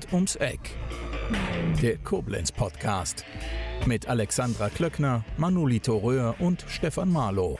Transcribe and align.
Rund 0.00 0.12
ums 0.14 0.36
Eck. 0.36 0.60
Der 1.82 1.98
Koblenz 1.98 2.50
Podcast. 2.50 3.24
Mit 3.84 4.08
Alexandra 4.08 4.70
Klöckner, 4.70 5.24
Manolito 5.36 5.98
Röhr 5.98 6.36
und 6.38 6.64
Stefan 6.68 7.12
Marlow. 7.12 7.58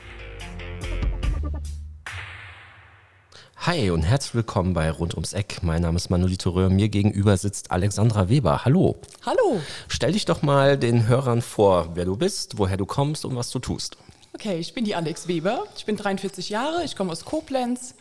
Hi 3.57 3.91
und 3.91 4.01
herzlich 4.01 4.33
willkommen 4.33 4.73
bei 4.73 4.89
Rund 4.89 5.13
ums 5.13 5.33
Eck. 5.33 5.59
Mein 5.61 5.83
Name 5.83 5.97
ist 5.97 6.09
Manolito 6.09 6.49
Röhr. 6.49 6.71
Mir 6.71 6.89
gegenüber 6.89 7.37
sitzt 7.37 7.69
Alexandra 7.69 8.27
Weber. 8.27 8.65
Hallo. 8.65 8.99
Hallo. 9.23 9.61
Stell 9.87 10.13
dich 10.13 10.25
doch 10.25 10.41
mal 10.41 10.79
den 10.79 11.07
Hörern 11.07 11.43
vor, 11.43 11.95
wer 11.95 12.05
du 12.05 12.15
bist, 12.17 12.57
woher 12.57 12.77
du 12.77 12.87
kommst 12.87 13.23
und 13.23 13.35
was 13.35 13.51
du 13.51 13.59
tust. 13.59 13.97
Okay, 14.33 14.57
ich 14.57 14.73
bin 14.73 14.85
die 14.85 14.95
Alex 14.95 15.27
Weber. 15.27 15.65
Ich 15.77 15.85
bin 15.85 15.95
43 15.95 16.49
Jahre. 16.49 16.83
Ich 16.85 16.95
komme 16.95 17.11
aus 17.11 17.23
Koblenz 17.23 17.93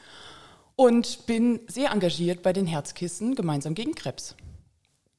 und 0.80 1.26
bin 1.26 1.60
sehr 1.66 1.90
engagiert 1.90 2.42
bei 2.42 2.54
den 2.54 2.66
Herzkissen 2.66 3.34
gemeinsam 3.34 3.74
gegen 3.74 3.94
Krebs. 3.94 4.34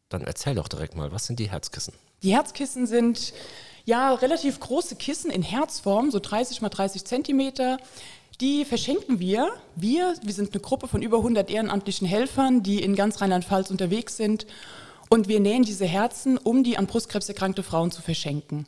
Dann 0.09 0.23
erzähl 0.23 0.55
doch 0.55 0.67
direkt 0.67 0.95
mal, 0.95 1.11
was 1.11 1.27
sind 1.27 1.37
die 1.37 1.51
Herzkissen? 1.51 1.93
Die 2.23 2.33
Herzkissen 2.33 2.87
sind 2.87 3.31
ja 3.85 4.15
relativ 4.15 4.59
große 4.59 4.95
Kissen 4.95 5.29
in 5.29 5.43
Herzform, 5.43 6.09
so 6.09 6.17
30 6.17 6.61
mal 6.61 6.69
30 6.69 7.05
Zentimeter. 7.05 7.77
Die 8.39 8.65
verschenken 8.65 9.19
wir. 9.19 9.51
Wir, 9.75 10.15
wir 10.23 10.33
sind 10.33 10.51
eine 10.51 10.61
Gruppe 10.61 10.87
von 10.87 11.03
über 11.03 11.17
100 11.17 11.51
ehrenamtlichen 11.51 12.07
Helfern, 12.07 12.63
die 12.63 12.81
in 12.81 12.95
ganz 12.95 13.21
Rheinland-Pfalz 13.21 13.69
unterwegs 13.69 14.17
sind. 14.17 14.47
Und 15.09 15.27
wir 15.27 15.39
nähen 15.39 15.61
diese 15.61 15.85
Herzen, 15.85 16.39
um 16.39 16.63
die 16.63 16.79
an 16.79 16.87
Brustkrebs 16.87 17.29
erkrankte 17.29 17.61
Frauen 17.61 17.91
zu 17.91 18.01
verschenken. 18.01 18.65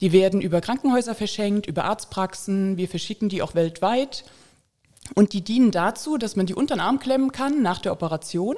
Die 0.00 0.12
werden 0.12 0.40
über 0.40 0.60
Krankenhäuser 0.60 1.16
verschenkt, 1.16 1.66
über 1.66 1.86
Arztpraxen. 1.86 2.76
Wir 2.76 2.88
verschicken 2.88 3.28
die 3.28 3.42
auch 3.42 3.56
weltweit. 3.56 4.24
Und 5.14 5.32
die 5.32 5.42
dienen 5.42 5.70
dazu, 5.70 6.18
dass 6.18 6.36
man 6.36 6.46
die 6.46 6.54
unter 6.54 6.76
den 6.76 6.80
Arm 6.80 6.98
klemmen 6.98 7.32
kann 7.32 7.62
nach 7.62 7.78
der 7.78 7.92
Operation 7.92 8.56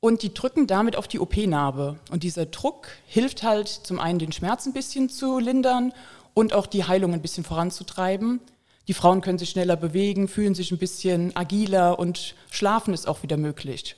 und 0.00 0.22
die 0.22 0.34
drücken 0.34 0.66
damit 0.66 0.96
auf 0.96 1.08
die 1.08 1.18
OP-Narbe. 1.18 1.98
Und 2.10 2.22
dieser 2.22 2.46
Druck 2.46 2.88
hilft 3.06 3.42
halt 3.42 3.68
zum 3.68 4.00
einen 4.00 4.18
den 4.18 4.32
Schmerz 4.32 4.66
ein 4.66 4.72
bisschen 4.72 5.08
zu 5.08 5.38
lindern 5.38 5.92
und 6.34 6.52
auch 6.52 6.66
die 6.66 6.84
Heilung 6.84 7.12
ein 7.12 7.22
bisschen 7.22 7.44
voranzutreiben. 7.44 8.40
Die 8.86 8.94
Frauen 8.94 9.22
können 9.22 9.38
sich 9.38 9.50
schneller 9.50 9.76
bewegen, 9.76 10.28
fühlen 10.28 10.54
sich 10.54 10.70
ein 10.72 10.78
bisschen 10.78 11.34
agiler 11.36 11.98
und 11.98 12.34
schlafen 12.50 12.92
ist 12.92 13.08
auch 13.08 13.22
wieder 13.22 13.36
möglich. 13.36 13.96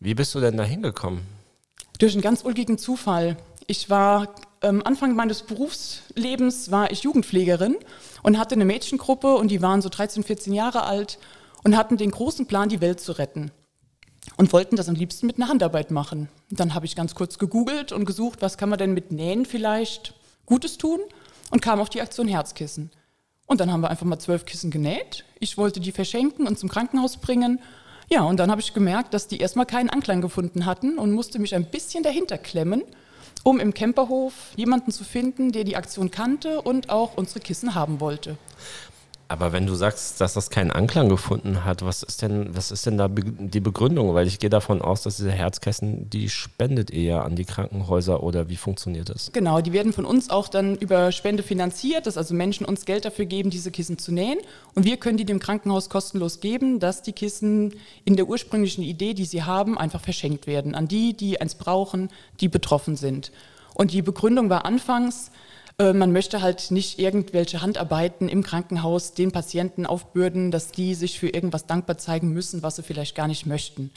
Wie 0.00 0.14
bist 0.14 0.34
du 0.34 0.40
denn 0.40 0.56
da 0.56 0.64
hingekommen? 0.64 1.22
Durch 1.98 2.12
einen 2.14 2.22
ganz 2.22 2.44
ulkigen 2.44 2.76
Zufall. 2.76 3.36
Ich 3.68 3.88
war 3.88 4.34
ähm, 4.62 4.82
Anfang 4.84 5.14
meines 5.14 5.42
Berufslebens 5.42 6.70
war 6.70 6.90
ich 6.90 7.02
Jugendpflegerin 7.04 7.76
und 8.24 8.38
hatte 8.38 8.56
eine 8.56 8.64
Mädchengruppe 8.64 9.36
und 9.36 9.48
die 9.52 9.62
waren 9.62 9.82
so 9.82 9.88
13, 9.88 10.24
14 10.24 10.52
Jahre 10.52 10.82
alt 10.82 11.18
und 11.62 11.76
hatten 11.76 11.96
den 11.96 12.10
großen 12.10 12.46
Plan, 12.46 12.68
die 12.68 12.80
Welt 12.80 12.98
zu 12.98 13.12
retten 13.12 13.52
und 14.36 14.52
wollten 14.52 14.76
das 14.76 14.88
am 14.88 14.94
liebsten 14.94 15.26
mit 15.26 15.36
einer 15.36 15.48
Handarbeit 15.48 15.90
machen. 15.90 16.28
Dann 16.50 16.74
habe 16.74 16.86
ich 16.86 16.96
ganz 16.96 17.14
kurz 17.14 17.38
gegoogelt 17.38 17.92
und 17.92 18.06
gesucht, 18.06 18.42
was 18.42 18.58
kann 18.58 18.70
man 18.70 18.78
denn 18.78 18.94
mit 18.94 19.12
Nähen 19.12 19.44
vielleicht 19.44 20.14
Gutes 20.46 20.78
tun 20.78 21.00
und 21.50 21.62
kam 21.62 21.80
auf 21.80 21.90
die 21.90 22.00
Aktion 22.00 22.26
Herzkissen. 22.26 22.90
Und 23.46 23.60
dann 23.60 23.70
haben 23.70 23.82
wir 23.82 23.90
einfach 23.90 24.06
mal 24.06 24.18
zwölf 24.18 24.46
Kissen 24.46 24.70
genäht. 24.70 25.24
Ich 25.38 25.58
wollte 25.58 25.78
die 25.78 25.92
verschenken 25.92 26.46
und 26.46 26.58
zum 26.58 26.70
Krankenhaus 26.70 27.18
bringen. 27.18 27.60
Ja, 28.08 28.22
und 28.22 28.38
dann 28.38 28.50
habe 28.50 28.62
ich 28.62 28.72
gemerkt, 28.72 29.12
dass 29.12 29.28
die 29.28 29.38
erstmal 29.38 29.66
keinen 29.66 29.90
Anklang 29.90 30.22
gefunden 30.22 30.64
hatten 30.64 30.98
und 30.98 31.12
musste 31.12 31.38
mich 31.38 31.54
ein 31.54 31.70
bisschen 31.70 32.02
dahinter 32.02 32.38
klemmen 32.38 32.82
um 33.44 33.60
im 33.60 33.72
Camperhof 33.72 34.34
jemanden 34.56 34.90
zu 34.90 35.04
finden, 35.04 35.52
der 35.52 35.62
die 35.62 35.76
Aktion 35.76 36.10
kannte 36.10 36.60
und 36.62 36.90
auch 36.90 37.16
unsere 37.16 37.38
Kissen 37.38 37.76
haben 37.76 38.00
wollte. 38.00 38.36
Aber 39.26 39.52
wenn 39.52 39.66
du 39.66 39.74
sagst, 39.74 40.20
dass 40.20 40.34
das 40.34 40.50
keinen 40.50 40.70
Anklang 40.70 41.08
gefunden 41.08 41.64
hat, 41.64 41.84
was 41.84 42.02
ist 42.02 42.20
denn, 42.20 42.54
was 42.54 42.70
ist 42.70 42.84
denn 42.84 42.98
da 42.98 43.08
die 43.08 43.60
Begründung? 43.60 44.14
Weil 44.14 44.26
ich 44.26 44.38
gehe 44.38 44.50
davon 44.50 44.82
aus, 44.82 45.02
dass 45.02 45.16
diese 45.16 45.32
Herzkästen, 45.32 46.10
die 46.10 46.28
spendet 46.28 46.90
eher 46.90 47.24
an 47.24 47.34
die 47.34 47.46
Krankenhäuser 47.46 48.22
oder 48.22 48.48
wie 48.50 48.56
funktioniert 48.56 49.08
das? 49.08 49.30
Genau, 49.32 49.62
die 49.62 49.72
werden 49.72 49.94
von 49.94 50.04
uns 50.04 50.28
auch 50.28 50.48
dann 50.48 50.76
über 50.76 51.10
Spende 51.10 51.42
finanziert, 51.42 52.06
dass 52.06 52.18
also 52.18 52.34
Menschen 52.34 52.66
uns 52.66 52.84
Geld 52.84 53.06
dafür 53.06 53.24
geben, 53.24 53.48
diese 53.48 53.70
Kissen 53.70 53.96
zu 53.96 54.12
nähen. 54.12 54.38
Und 54.74 54.84
wir 54.84 54.98
können 54.98 55.16
die 55.16 55.24
dem 55.24 55.40
Krankenhaus 55.40 55.88
kostenlos 55.88 56.40
geben, 56.40 56.78
dass 56.78 57.02
die 57.02 57.12
Kissen 57.12 57.74
in 58.04 58.16
der 58.16 58.28
ursprünglichen 58.28 58.84
Idee, 58.84 59.14
die 59.14 59.24
sie 59.24 59.42
haben, 59.42 59.78
einfach 59.78 60.02
verschenkt 60.02 60.46
werden 60.46 60.74
an 60.74 60.86
die, 60.86 61.16
die 61.16 61.40
eins 61.40 61.54
brauchen, 61.54 62.10
die 62.40 62.48
betroffen 62.48 62.96
sind. 62.96 63.32
Und 63.74 63.92
die 63.92 64.02
Begründung 64.02 64.50
war 64.50 64.64
anfangs, 64.64 65.30
man 65.78 66.12
möchte 66.12 66.40
halt 66.40 66.70
nicht 66.70 67.00
irgendwelche 67.00 67.60
Handarbeiten 67.60 68.28
im 68.28 68.44
Krankenhaus 68.44 69.14
den 69.14 69.32
Patienten 69.32 69.86
aufbürden, 69.86 70.52
dass 70.52 70.70
die 70.70 70.94
sich 70.94 71.18
für 71.18 71.28
irgendwas 71.28 71.66
dankbar 71.66 71.98
zeigen 71.98 72.28
müssen, 72.28 72.62
was 72.62 72.76
sie 72.76 72.84
vielleicht 72.84 73.16
gar 73.16 73.26
nicht 73.26 73.44
möchten. 73.46 73.90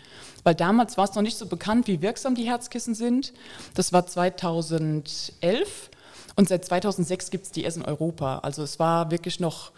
Weil 0.44 0.56
damals 0.56 0.98
war 0.98 1.06
es 1.06 1.14
noch 1.14 1.22
nicht 1.22 1.38
so 1.38 1.46
bekannt, 1.46 1.88
wie 1.88 2.02
wirksam 2.02 2.34
die 2.34 2.48
Herzkissen 2.48 2.96
sind. 2.96 3.32
Das 3.76 3.94
war 3.94 4.08
2011. 4.08 5.92
Und 6.36 6.50
seit 6.50 6.66
2006 6.66 7.30
gibt 7.30 7.46
es 7.46 7.52
die 7.52 7.64
erst 7.64 7.78
in 7.78 7.86
Europa. 7.86 8.40
Also 8.40 8.64
es 8.64 8.80
war 8.80 9.12
wirklich 9.12 9.40
noch 9.40 9.72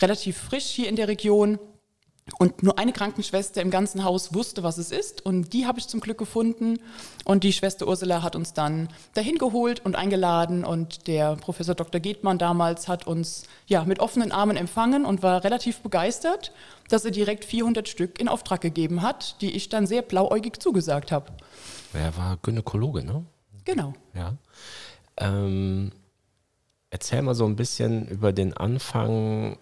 relativ 0.00 0.36
frisch 0.36 0.66
hier 0.66 0.88
in 0.88 0.96
der 0.96 1.08
Region. 1.08 1.58
Und 2.38 2.64
nur 2.64 2.76
eine 2.76 2.92
Krankenschwester 2.92 3.62
im 3.62 3.70
ganzen 3.70 4.02
Haus 4.02 4.34
wusste, 4.34 4.64
was 4.64 4.78
es 4.78 4.90
ist. 4.90 5.24
Und 5.24 5.52
die 5.52 5.64
habe 5.64 5.78
ich 5.78 5.86
zum 5.86 6.00
Glück 6.00 6.18
gefunden. 6.18 6.80
Und 7.24 7.44
die 7.44 7.52
Schwester 7.52 7.86
Ursula 7.86 8.22
hat 8.22 8.34
uns 8.34 8.52
dann 8.52 8.88
dahin 9.14 9.38
geholt 9.38 9.84
und 9.84 9.94
eingeladen. 9.94 10.64
Und 10.64 11.06
der 11.06 11.36
Professor 11.36 11.76
Dr. 11.76 12.00
Gedmann 12.00 12.38
damals 12.38 12.88
hat 12.88 13.06
uns 13.06 13.44
ja, 13.66 13.84
mit 13.84 14.00
offenen 14.00 14.32
Armen 14.32 14.56
empfangen 14.56 15.04
und 15.04 15.22
war 15.22 15.44
relativ 15.44 15.80
begeistert, 15.80 16.52
dass 16.88 17.04
er 17.04 17.12
direkt 17.12 17.44
400 17.44 17.88
Stück 17.88 18.20
in 18.20 18.26
Auftrag 18.26 18.60
gegeben 18.60 19.02
hat, 19.02 19.40
die 19.40 19.52
ich 19.52 19.68
dann 19.68 19.86
sehr 19.86 20.02
blauäugig 20.02 20.60
zugesagt 20.60 21.12
habe. 21.12 21.32
Er 21.94 22.16
war 22.16 22.38
Gynäkologe, 22.42 23.04
ne? 23.04 23.24
Genau. 23.64 23.94
Ja. 24.14 24.34
Ähm, 25.16 25.92
erzähl 26.90 27.22
mal 27.22 27.36
so 27.36 27.46
ein 27.46 27.56
bisschen 27.56 28.08
über 28.08 28.32
den 28.32 28.52
Anfang 28.52 29.58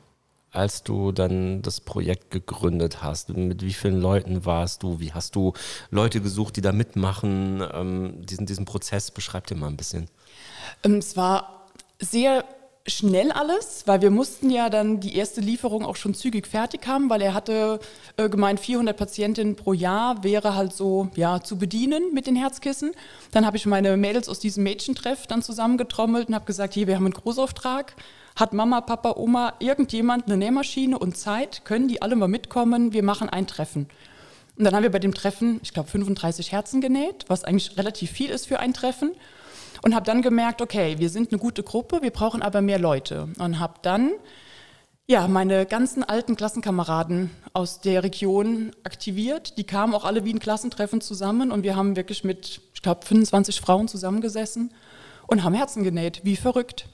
als 0.55 0.83
du 0.83 1.13
dann 1.13 1.63
das 1.63 1.81
Projekt 1.81 2.31
gegründet 2.31 3.03
hast? 3.03 3.31
Mit 3.31 3.63
wie 3.63 3.73
vielen 3.73 4.01
Leuten 4.01 4.45
warst 4.45 4.83
du? 4.83 5.01
Wie 5.01 5.13
hast 5.13 5.37
du 5.37 5.53
Leute 5.91 6.21
gesucht, 6.21 6.57
die 6.57 6.61
da 6.61 6.73
mitmachen? 6.73 7.63
Ähm, 7.73 8.25
diesen, 8.25 8.47
diesen 8.47 8.65
Prozess, 8.65 9.11
beschreib 9.11 9.47
dir 9.47 9.57
mal 9.57 9.69
ein 9.69 9.77
bisschen. 9.77 10.09
Ähm, 10.83 10.99
es 10.99 11.17
war 11.17 11.67
sehr 12.01 12.45
schnell 12.87 13.33
alles, 13.33 13.85
weil 13.87 14.03
wir 14.03 14.11
mussten 14.11 14.51
ja 14.51 14.69
dann 14.69 15.01
die 15.01 15.17
erste 15.17 15.41
Lieferung 15.41 15.85
auch 15.85 15.97
schon 15.97 16.15
zügig 16.15 16.47
fertig 16.47 16.87
haben, 16.87 17.09
weil 17.09 17.23
er 17.23 17.33
hatte 17.33 17.81
äh, 18.17 18.29
gemeint, 18.29 18.61
400 18.61 18.97
Patientinnen 18.97 19.57
pro 19.57 19.73
Jahr 19.73 20.23
wäre 20.23 20.55
halt 20.55 20.75
so 20.75 21.09
ja 21.15 21.41
zu 21.41 21.57
bedienen 21.57 22.13
mit 22.13 22.27
den 22.27 22.37
Herzkissen. 22.37 22.93
Dann 23.31 23.47
habe 23.47 23.57
ich 23.57 23.65
meine 23.65 23.97
Mädels 23.97 24.29
aus 24.29 24.39
diesem 24.39 24.65
Mädchentreff 24.65 25.27
dann 25.27 25.43
zusammengetrommelt 25.43 26.29
und 26.29 26.35
habe 26.35 26.45
gesagt, 26.45 26.75
hier, 26.75 26.87
wir 26.87 26.97
haben 26.97 27.07
einen 27.07 27.15
Großauftrag 27.15 27.97
hat 28.37 28.53
Mama, 28.53 28.81
Papa, 28.81 29.15
Oma, 29.17 29.55
irgendjemand 29.61 30.27
eine 30.27 30.37
Nähmaschine 30.37 30.99
und 30.99 31.17
Zeit? 31.17 31.65
Können 31.65 31.89
die 31.89 32.03
alle 32.03 32.17
mal 32.17 32.29
mitkommen? 32.29 32.93
Wir 32.93 33.05
machen 33.05 33.29
ein 33.29 33.47
Treffen. 33.47 33.89
Und 34.57 34.65
dann 34.65 34.75
haben 34.75 34.83
wir 34.83 34.91
bei 34.91 34.99
dem 34.99 35.15
Treffen, 35.15 35.61
ich 35.63 35.73
glaube, 35.73 35.89
35 35.89 36.53
Herzen 36.53 36.81
genäht, 36.81 37.25
was 37.29 37.45
eigentlich 37.45 37.77
relativ 37.77 38.11
viel 38.11 38.31
ist 38.31 38.47
für 38.47 38.59
ein 38.59 38.75
Treffen. 38.75 39.13
Und 39.85 39.95
habe 39.95 40.07
dann 40.07 40.23
gemerkt, 40.23 40.63
okay, 40.63 40.97
wir 40.99 41.11
sind 41.11 41.31
eine 41.31 41.39
gute 41.39 41.63
Gruppe, 41.63 42.01
wir 42.01 42.11
brauchen 42.11 42.41
aber 42.41 42.63
mehr 42.63 42.79
Leute. 42.79 43.29
Und 43.39 43.61
habe 43.61 43.75
dann 43.83 44.13
ja, 45.07 45.29
meine 45.29 45.67
ganzen 45.67 46.03
alten 46.03 46.37
Klassenkameraden 46.37 47.31
aus 47.53 47.83
der 47.83 48.03
Region 48.03 48.71
aktiviert. 48.85 49.59
Die 49.59 49.65
kamen 49.65 49.95
auch 49.95 50.07
alle 50.07 50.25
wie 50.25 50.33
ein 50.33 50.39
Klassentreffen 50.39 51.03
zusammen 51.03 51.53
und 51.53 51.65
wir 51.65 51.77
haben 51.77 51.97
wirklich 51.97 52.25
mit, 52.25 52.63
ich 52.73 52.81
glaube, 52.81 53.05
25 53.05 53.61
Frauen 53.61 53.87
zusammengesessen 53.87 54.73
und 55.27 55.45
haben 55.45 55.53
Herzen 55.53 55.85
genäht, 55.85 56.23
wie 56.25 56.37
verrückt. 56.37 56.89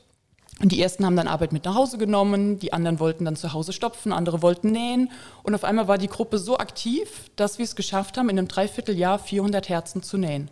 Und 0.61 0.73
die 0.73 0.83
ersten 0.83 1.07
haben 1.07 1.15
dann 1.15 1.29
Arbeit 1.29 1.53
mit 1.53 1.67
nach 1.67 1.77
Hause 1.77 1.97
genommen, 1.97 2.59
die 2.59 2.73
anderen 2.73 2.99
wollten 2.99 3.25
dann 3.25 3.37
zu 3.37 3.53
Hause 3.53 3.73
stopfen, 3.73 4.13
andere 4.13 4.43
wollten 4.43 4.73
nähen. 4.73 5.13
Und 5.45 5.55
auf 5.55 5.63
einmal 5.63 5.87
war 5.87 5.97
die 5.97 6.09
Gruppe 6.09 6.39
so 6.39 6.59
aktiv, 6.59 7.31
dass 7.37 7.59
wir 7.59 7.65
es 7.65 7.77
geschafft 7.77 8.19
haben, 8.19 8.29
in 8.29 8.37
einem 8.37 8.49
Dreivierteljahr 8.49 9.21
400 9.21 9.69
Herzen 9.69 10.03
zu 10.03 10.19
nähen. 10.19 10.51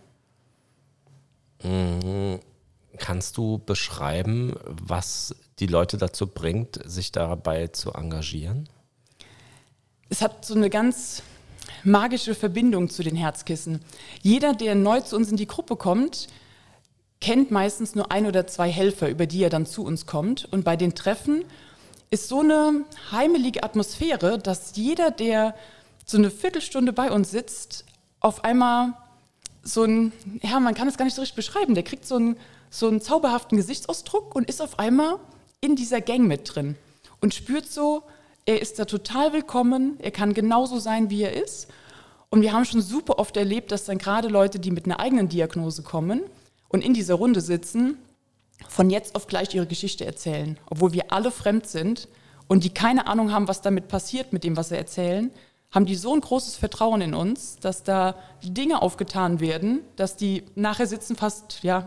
Mhm. 1.63 2.41
Kannst 2.99 3.37
du 3.37 3.59
beschreiben, 3.59 4.55
was 4.65 5.35
die 5.61 5.67
Leute 5.67 5.99
dazu 5.99 6.27
bringt, 6.27 6.81
sich 6.85 7.13
dabei 7.13 7.69
zu 7.69 7.93
engagieren? 7.93 8.69
Es 10.09 10.23
hat 10.23 10.45
so 10.45 10.55
eine 10.55 10.71
ganz 10.71 11.23
magische 11.85 12.35
Verbindung 12.35 12.89
zu 12.89 13.03
den 13.03 13.15
Herzkissen. 13.15 13.81
Jeder, 14.23 14.55
der 14.55 14.75
neu 14.75 15.01
zu 15.01 15.17
uns 15.17 15.31
in 15.31 15.37
die 15.37 15.47
Gruppe 15.47 15.77
kommt, 15.77 16.29
kennt 17.21 17.51
meistens 17.51 17.95
nur 17.95 18.11
ein 18.11 18.27
oder 18.27 18.47
zwei 18.47 18.71
Helfer, 18.71 19.09
über 19.09 19.27
die 19.27 19.43
er 19.43 19.51
dann 19.51 19.67
zu 19.67 19.85
uns 19.85 20.07
kommt. 20.07 20.47
Und 20.51 20.65
bei 20.65 20.77
den 20.77 20.95
Treffen 20.95 21.45
ist 22.11 22.29
so 22.29 22.41
eine 22.41 22.85
heimelige 23.11 23.63
Atmosphäre, 23.63 24.39
dass 24.39 24.77
jeder, 24.77 25.11
der 25.11 25.55
so 26.05 26.17
eine 26.17 26.31
Viertelstunde 26.31 26.93
bei 26.93 27.11
uns 27.11 27.31
sitzt, 27.31 27.85
auf 28.21 28.45
einmal 28.45 28.95
so 29.69 29.85
ein, 29.85 30.13
ja, 30.43 30.59
man 30.61 30.75
kann 30.75 30.89
es 30.89 30.97
gar 30.97 31.05
nicht 31.05 31.15
so 31.15 31.21
richtig 31.21 31.37
beschreiben, 31.37 31.75
der 31.75 31.85
kriegt 31.85 32.07
so 32.07 32.17
einen, 32.17 32.37
so 32.71 32.89
einen 32.89 33.01
zauberhaften 33.01 33.57
Gesichtsausdruck 33.57 34.35
und 34.35 34.49
ist 34.49 34.63
auf 34.63 34.79
einmal 34.79 35.19
in 35.61 35.77
dieser 35.77 36.01
Gang 36.01 36.27
mit 36.27 36.55
drin 36.55 36.77
und 37.21 37.35
spürt 37.35 37.71
so, 37.71 38.03
er 38.47 38.63
ist 38.63 38.79
da 38.79 38.87
total 38.87 39.33
willkommen, 39.33 39.99
er 40.01 40.11
kann 40.11 40.33
genauso 40.33 40.79
sein, 40.79 41.11
wie 41.11 41.23
er 41.23 41.35
ist. 41.35 41.69
Und 42.31 42.43
wir 42.43 42.53
haben 42.53 42.65
schon 42.65 42.81
super 42.81 43.19
oft 43.19 43.37
erlebt, 43.37 43.73
dass 43.73 43.85
dann 43.85 43.99
gerade 43.99 44.29
Leute, 44.29 44.59
die 44.59 44.71
mit 44.71 44.87
einer 44.87 45.01
eigenen 45.01 45.29
Diagnose 45.29 45.83
kommen 45.83 46.23
und 46.69 46.85
in 46.85 46.95
dieser 46.95 47.15
Runde 47.15 47.41
sitzen, 47.41 47.99
von 48.69 48.91
jetzt 48.91 49.15
auf 49.15 49.27
gleich 49.27 49.55
ihre 49.55 49.67
Geschichte 49.67 50.05
erzählen, 50.05 50.59
obwohl 50.67 50.93
wir 50.93 51.13
alle 51.13 51.31
fremd 51.31 51.67
sind 51.67 52.09
und 52.47 52.65
die 52.65 52.73
keine 52.73 53.07
Ahnung 53.07 53.33
haben, 53.33 53.49
was 53.49 53.61
damit 53.61 53.89
passiert 53.89 54.33
mit 54.33 54.45
dem, 54.45 54.57
was 54.57 54.71
sie 54.71 54.77
erzählen, 54.77 55.31
haben 55.71 55.85
die 55.85 55.97
so 55.97 56.15
ein 56.15 56.21
großes 56.21 56.57
Vertrauen 56.57 57.03
in 57.03 57.15
uns, 57.15 57.59
dass 57.61 57.83
da 57.83 58.15
Dinge 58.43 58.81
aufgetan 58.81 59.39
werden, 59.39 59.81
dass 59.97 60.17
die 60.17 60.45
nachher 60.55 60.87
sitzen 60.87 61.15
fast 61.15 61.63
ja 61.63 61.87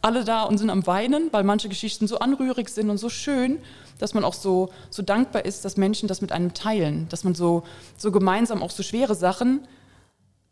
alle 0.00 0.24
da 0.24 0.44
und 0.44 0.56
sind 0.56 0.70
am 0.70 0.86
weinen, 0.86 1.30
weil 1.32 1.44
manche 1.44 1.68
Geschichten 1.68 2.06
so 2.06 2.20
anrührig 2.20 2.70
sind 2.70 2.88
und 2.88 2.96
so 2.96 3.10
schön, 3.10 3.58
dass 3.98 4.14
man 4.14 4.24
auch 4.24 4.32
so 4.32 4.70
so 4.88 5.02
dankbar 5.02 5.44
ist, 5.44 5.64
dass 5.64 5.76
Menschen 5.76 6.08
das 6.08 6.22
mit 6.22 6.32
einem 6.32 6.54
teilen, 6.54 7.06
dass 7.10 7.24
man 7.24 7.34
so 7.34 7.64
so 7.98 8.12
gemeinsam 8.12 8.62
auch 8.62 8.70
so 8.70 8.82
schwere 8.82 9.14
Sachen 9.14 9.66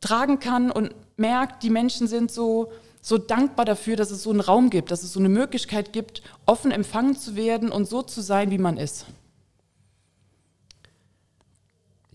tragen 0.02 0.38
kann 0.38 0.70
und 0.70 0.94
merkt, 1.16 1.62
die 1.62 1.70
Menschen 1.70 2.08
sind 2.08 2.30
so 2.30 2.70
so 3.00 3.16
dankbar 3.16 3.64
dafür, 3.64 3.96
dass 3.96 4.10
es 4.10 4.22
so 4.22 4.30
einen 4.30 4.40
Raum 4.40 4.68
gibt, 4.68 4.90
dass 4.90 5.02
es 5.02 5.12
so 5.12 5.20
eine 5.20 5.28
Möglichkeit 5.30 5.94
gibt, 5.94 6.22
offen 6.44 6.72
empfangen 6.72 7.16
zu 7.16 7.36
werden 7.36 7.70
und 7.70 7.88
so 7.88 8.02
zu 8.02 8.20
sein, 8.20 8.50
wie 8.50 8.58
man 8.58 8.76
ist. 8.76 9.06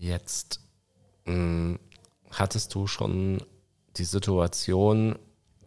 Jetzt 0.02 0.58
mh, 1.26 1.32
hm, 1.32 1.78
hattest 2.32 2.74
du 2.74 2.88
schon 2.88 3.40
die 3.96 4.04
Situation, 4.04 5.16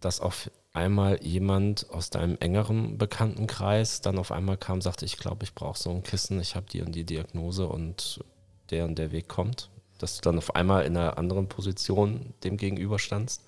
dass 0.01 0.19
auf 0.19 0.51
einmal 0.73 1.23
jemand 1.23 1.89
aus 1.89 2.09
deinem 2.09 2.37
engeren 2.41 2.97
Bekanntenkreis 2.97 4.01
dann 4.01 4.17
auf 4.17 4.33
einmal 4.33 4.57
kam, 4.57 4.81
sagte, 4.81 5.05
ich 5.05 5.17
glaube, 5.17 5.45
ich 5.45 5.55
brauche 5.55 5.79
so 5.79 5.89
ein 5.89 6.03
Kissen, 6.03 6.41
ich 6.41 6.57
habe 6.57 6.65
die 6.69 6.81
und 6.81 6.93
die 6.93 7.05
Diagnose 7.05 7.65
und 7.65 8.25
der 8.71 8.83
und 8.83 8.99
der 8.99 9.13
Weg 9.13 9.29
kommt, 9.29 9.69
dass 9.99 10.17
du 10.17 10.21
dann 10.23 10.37
auf 10.37 10.53
einmal 10.53 10.83
in 10.83 10.97
einer 10.97 11.17
anderen 11.17 11.47
Position 11.47 12.33
dem 12.43 12.57
gegenüberstandst? 12.57 13.41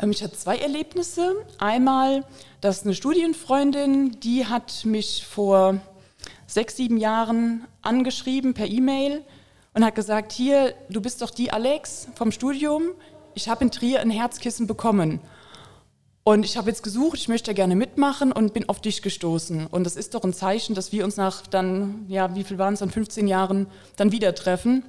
Ähm, 0.00 0.10
ich 0.10 0.24
hatte 0.24 0.36
zwei 0.36 0.58
Erlebnisse. 0.58 1.36
Einmal, 1.58 2.26
dass 2.60 2.82
eine 2.82 2.96
Studienfreundin, 2.96 4.18
die 4.18 4.46
hat 4.46 4.84
mich 4.86 5.24
vor 5.24 5.80
sechs, 6.48 6.74
sieben 6.74 6.96
Jahren 6.96 7.64
angeschrieben 7.82 8.54
per 8.54 8.66
E-Mail 8.66 9.22
und 9.76 9.84
hat 9.84 9.94
gesagt, 9.94 10.32
hier, 10.32 10.74
du 10.88 11.02
bist 11.02 11.20
doch 11.20 11.30
die 11.30 11.52
Alex 11.52 12.08
vom 12.14 12.32
Studium, 12.32 12.92
ich 13.34 13.50
habe 13.50 13.62
in 13.62 13.70
Trier 13.70 14.00
ein 14.00 14.08
Herzkissen 14.08 14.66
bekommen. 14.66 15.20
Und 16.24 16.46
ich 16.46 16.56
habe 16.56 16.70
jetzt 16.70 16.82
gesucht, 16.82 17.18
ich 17.18 17.28
möchte 17.28 17.52
gerne 17.52 17.76
mitmachen 17.76 18.32
und 18.32 18.54
bin 18.54 18.70
auf 18.70 18.80
dich 18.80 19.02
gestoßen. 19.02 19.66
Und 19.66 19.84
das 19.84 19.94
ist 19.94 20.14
doch 20.14 20.24
ein 20.24 20.32
Zeichen, 20.32 20.74
dass 20.74 20.92
wir 20.92 21.04
uns 21.04 21.18
nach 21.18 21.46
dann, 21.46 22.06
ja, 22.08 22.34
wie 22.34 22.42
viel 22.42 22.56
waren 22.56 22.72
es 22.72 22.80
dann, 22.80 22.90
15 22.90 23.28
Jahren 23.28 23.66
dann 23.96 24.12
wieder 24.12 24.34
treffen 24.34 24.82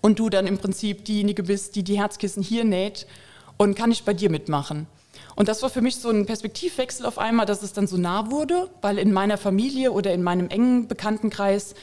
und 0.00 0.20
du 0.20 0.30
dann 0.30 0.46
im 0.46 0.56
Prinzip 0.56 1.04
diejenige 1.04 1.42
bist, 1.42 1.74
die 1.74 1.82
die 1.82 1.98
Herzkissen 1.98 2.44
hier 2.44 2.62
näht 2.62 3.08
und 3.56 3.74
kann 3.74 3.90
ich 3.90 4.04
bei 4.04 4.14
dir 4.14 4.30
mitmachen. 4.30 4.86
Und 5.34 5.48
das 5.48 5.62
war 5.62 5.68
für 5.68 5.82
mich 5.82 5.96
so 5.96 6.10
ein 6.10 6.26
Perspektivwechsel 6.26 7.06
auf 7.06 7.18
einmal, 7.18 7.44
dass 7.44 7.64
es 7.64 7.72
dann 7.72 7.88
so 7.88 7.96
nah 7.96 8.30
wurde, 8.30 8.70
weil 8.82 8.98
in 8.98 9.12
meiner 9.12 9.36
Familie 9.36 9.90
oder 9.90 10.14
in 10.14 10.22
meinem 10.22 10.48
engen 10.48 10.86
Bekanntenkreis 10.86 11.74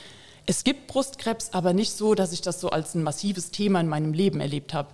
es 0.50 0.64
gibt 0.64 0.88
Brustkrebs, 0.88 1.52
aber 1.54 1.74
nicht 1.74 1.92
so, 1.92 2.16
dass 2.16 2.32
ich 2.32 2.42
das 2.42 2.60
so 2.60 2.72
als 2.72 2.96
ein 2.96 3.04
massives 3.04 3.52
Thema 3.52 3.82
in 3.82 3.88
meinem 3.88 4.14
Leben 4.14 4.42
erlebt 4.42 4.74
habe. 4.74 4.90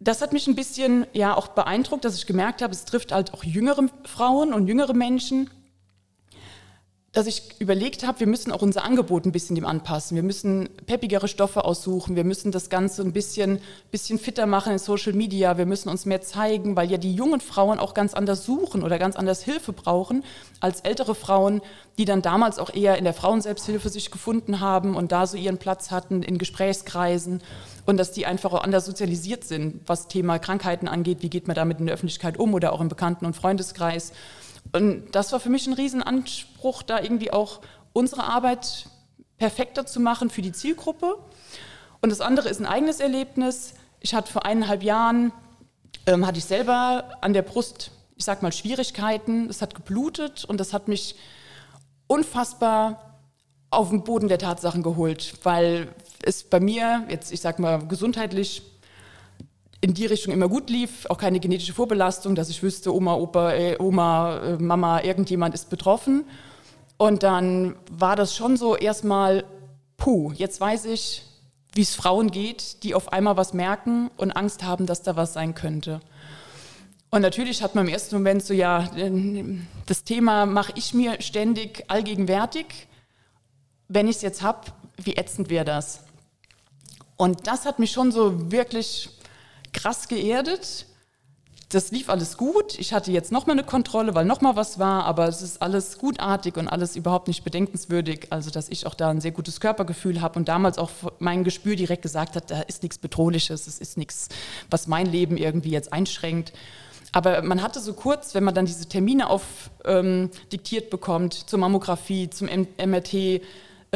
Das 0.00 0.22
hat 0.22 0.32
mich 0.32 0.48
ein 0.48 0.56
bisschen 0.56 1.06
ja 1.12 1.36
auch 1.36 1.46
beeindruckt, 1.46 2.04
dass 2.04 2.16
ich 2.16 2.26
gemerkt 2.26 2.60
habe, 2.60 2.72
es 2.72 2.84
trifft 2.84 3.12
halt 3.12 3.32
auch 3.32 3.44
jüngere 3.44 3.86
Frauen 4.02 4.52
und 4.52 4.66
jüngere 4.66 4.92
Menschen, 4.92 5.48
dass 7.12 7.26
ich 7.26 7.58
überlegt 7.58 8.06
habe, 8.06 8.20
wir 8.20 8.26
müssen 8.26 8.52
auch 8.52 8.60
unser 8.60 8.84
Angebot 8.84 9.24
ein 9.24 9.32
bisschen 9.32 9.56
dem 9.56 9.64
anpassen. 9.64 10.14
Wir 10.14 10.22
müssen 10.22 10.68
peppigere 10.86 11.26
Stoffe 11.26 11.64
aussuchen. 11.64 12.16
Wir 12.16 12.24
müssen 12.24 12.52
das 12.52 12.68
Ganze 12.68 13.00
ein 13.00 13.14
bisschen, 13.14 13.60
bisschen 13.90 14.18
fitter 14.18 14.44
machen 14.44 14.72
in 14.74 14.78
Social 14.78 15.14
Media. 15.14 15.56
Wir 15.56 15.64
müssen 15.64 15.88
uns 15.88 16.04
mehr 16.04 16.20
zeigen, 16.20 16.76
weil 16.76 16.90
ja 16.90 16.98
die 16.98 17.14
jungen 17.14 17.40
Frauen 17.40 17.78
auch 17.78 17.94
ganz 17.94 18.12
anders 18.12 18.44
suchen 18.44 18.82
oder 18.82 18.98
ganz 18.98 19.16
anders 19.16 19.42
Hilfe 19.42 19.72
brauchen 19.72 20.22
als 20.60 20.80
ältere 20.80 21.14
Frauen, 21.14 21.62
die 21.96 22.04
dann 22.04 22.20
damals 22.20 22.58
auch 22.58 22.72
eher 22.72 22.98
in 22.98 23.04
der 23.04 23.14
Frauenselbsthilfe 23.14 23.88
sich 23.88 24.10
gefunden 24.10 24.60
haben 24.60 24.94
und 24.94 25.10
da 25.10 25.26
so 25.26 25.38
ihren 25.38 25.56
Platz 25.56 25.90
hatten 25.90 26.22
in 26.22 26.36
Gesprächskreisen 26.36 27.42
und 27.86 27.96
dass 27.96 28.12
die 28.12 28.26
einfach 28.26 28.52
auch 28.52 28.62
anders 28.62 28.84
sozialisiert 28.84 29.44
sind, 29.44 29.80
was 29.86 30.08
Thema 30.08 30.38
Krankheiten 30.38 30.88
angeht. 30.88 31.22
Wie 31.22 31.30
geht 31.30 31.46
man 31.46 31.56
damit 31.56 31.80
in 31.80 31.86
der 31.86 31.94
Öffentlichkeit 31.94 32.38
um 32.38 32.52
oder 32.52 32.74
auch 32.74 32.82
im 32.82 32.88
Bekannten- 32.88 33.24
und 33.24 33.34
Freundeskreis? 33.34 34.12
Und 34.72 35.10
das 35.12 35.32
war 35.32 35.40
für 35.40 35.48
mich 35.48 35.66
ein 35.66 35.72
Riesenanspruch, 35.72 36.82
da 36.82 37.00
irgendwie 37.00 37.32
auch 37.32 37.60
unsere 37.92 38.24
Arbeit 38.24 38.88
perfekter 39.38 39.86
zu 39.86 40.00
machen 40.00 40.30
für 40.30 40.42
die 40.42 40.52
Zielgruppe. 40.52 41.18
Und 42.00 42.10
das 42.10 42.20
andere 42.20 42.48
ist 42.48 42.60
ein 42.60 42.66
eigenes 42.66 43.00
Erlebnis. 43.00 43.74
Ich 44.00 44.14
hatte 44.14 44.32
vor 44.32 44.44
eineinhalb 44.44 44.82
Jahren, 44.82 45.32
ähm, 46.06 46.26
hatte 46.26 46.38
ich 46.38 46.44
selber 46.44 47.16
an 47.20 47.32
der 47.32 47.42
Brust, 47.42 47.92
ich 48.16 48.24
sag 48.24 48.42
mal, 48.42 48.52
Schwierigkeiten. 48.52 49.48
Es 49.48 49.62
hat 49.62 49.74
geblutet 49.74 50.44
und 50.44 50.58
das 50.58 50.72
hat 50.72 50.88
mich 50.88 51.16
unfassbar 52.06 53.20
auf 53.70 53.90
den 53.90 54.04
Boden 54.04 54.28
der 54.28 54.38
Tatsachen 54.38 54.82
geholt, 54.82 55.34
weil 55.42 55.94
es 56.22 56.42
bei 56.42 56.60
mir, 56.60 57.04
jetzt 57.08 57.32
ich 57.32 57.40
sag 57.40 57.58
mal, 57.58 57.86
gesundheitlich 57.86 58.62
in 59.80 59.94
die 59.94 60.06
Richtung 60.06 60.32
immer 60.32 60.48
gut 60.48 60.70
lief, 60.70 61.06
auch 61.08 61.18
keine 61.18 61.40
genetische 61.40 61.72
Vorbelastung, 61.72 62.34
dass 62.34 62.48
ich 62.48 62.62
wüsste, 62.62 62.94
Oma, 62.94 63.14
Opa, 63.14 63.52
äh, 63.52 63.76
Oma, 63.78 64.38
äh, 64.38 64.56
Mama, 64.56 65.02
irgendjemand 65.02 65.54
ist 65.54 65.70
betroffen. 65.70 66.24
Und 66.96 67.22
dann 67.22 67.76
war 67.90 68.16
das 68.16 68.34
schon 68.34 68.56
so 68.56 68.76
erstmal, 68.76 69.44
puh, 69.96 70.32
jetzt 70.32 70.60
weiß 70.60 70.86
ich, 70.86 71.22
wie 71.74 71.82
es 71.82 71.94
Frauen 71.94 72.30
geht, 72.30 72.82
die 72.82 72.94
auf 72.94 73.12
einmal 73.12 73.36
was 73.36 73.52
merken 73.52 74.10
und 74.16 74.32
Angst 74.32 74.64
haben, 74.64 74.86
dass 74.86 75.02
da 75.02 75.14
was 75.14 75.32
sein 75.32 75.54
könnte. 75.54 76.00
Und 77.10 77.22
natürlich 77.22 77.62
hat 77.62 77.74
man 77.74 77.86
im 77.86 77.92
ersten 77.92 78.16
Moment 78.16 78.44
so, 78.44 78.52
ja, 78.52 78.90
das 79.86 80.04
Thema 80.04 80.44
mache 80.44 80.72
ich 80.74 80.92
mir 80.92 81.22
ständig 81.22 81.84
allgegenwärtig. 81.88 82.66
Wenn 83.86 84.08
ich 84.08 84.16
es 84.16 84.22
jetzt 84.22 84.42
habe, 84.42 84.72
wie 84.96 85.16
ätzend 85.16 85.48
wäre 85.48 85.64
das? 85.64 86.00
Und 87.16 87.46
das 87.46 87.64
hat 87.64 87.78
mich 87.78 87.92
schon 87.92 88.12
so 88.12 88.50
wirklich 88.50 89.08
krass 89.72 90.08
geerdet. 90.08 90.86
Das 91.70 91.90
lief 91.90 92.08
alles 92.08 92.38
gut. 92.38 92.78
Ich 92.78 92.94
hatte 92.94 93.12
jetzt 93.12 93.30
nochmal 93.30 93.54
eine 93.54 93.66
Kontrolle, 93.66 94.14
weil 94.14 94.24
nochmal 94.24 94.56
was 94.56 94.78
war, 94.78 95.04
aber 95.04 95.28
es 95.28 95.42
ist 95.42 95.60
alles 95.60 95.98
gutartig 95.98 96.56
und 96.56 96.66
alles 96.66 96.96
überhaupt 96.96 97.28
nicht 97.28 97.44
bedenkenswürdig. 97.44 98.28
Also, 98.30 98.50
dass 98.50 98.70
ich 98.70 98.86
auch 98.86 98.94
da 98.94 99.10
ein 99.10 99.20
sehr 99.20 99.32
gutes 99.32 99.60
Körpergefühl 99.60 100.22
habe 100.22 100.38
und 100.38 100.48
damals 100.48 100.78
auch 100.78 100.90
mein 101.18 101.44
Gespür 101.44 101.76
direkt 101.76 102.02
gesagt 102.02 102.36
hat, 102.36 102.50
da 102.50 102.62
ist 102.62 102.82
nichts 102.82 102.96
Bedrohliches, 102.96 103.66
es 103.66 103.78
ist 103.80 103.98
nichts, 103.98 104.28
was 104.70 104.86
mein 104.86 105.06
Leben 105.06 105.36
irgendwie 105.36 105.70
jetzt 105.70 105.92
einschränkt. 105.92 106.54
Aber 107.12 107.42
man 107.42 107.62
hatte 107.62 107.80
so 107.80 107.92
kurz, 107.92 108.34
wenn 108.34 108.44
man 108.44 108.54
dann 108.54 108.66
diese 108.66 108.88
Termine 108.88 109.28
aufdiktiert 109.28 110.84
ähm, 110.84 110.90
bekommt, 110.90 111.34
zur 111.34 111.58
Mammographie, 111.58 112.30
zum 112.30 112.48
MRT, 112.48 113.14
äh, 113.14 113.40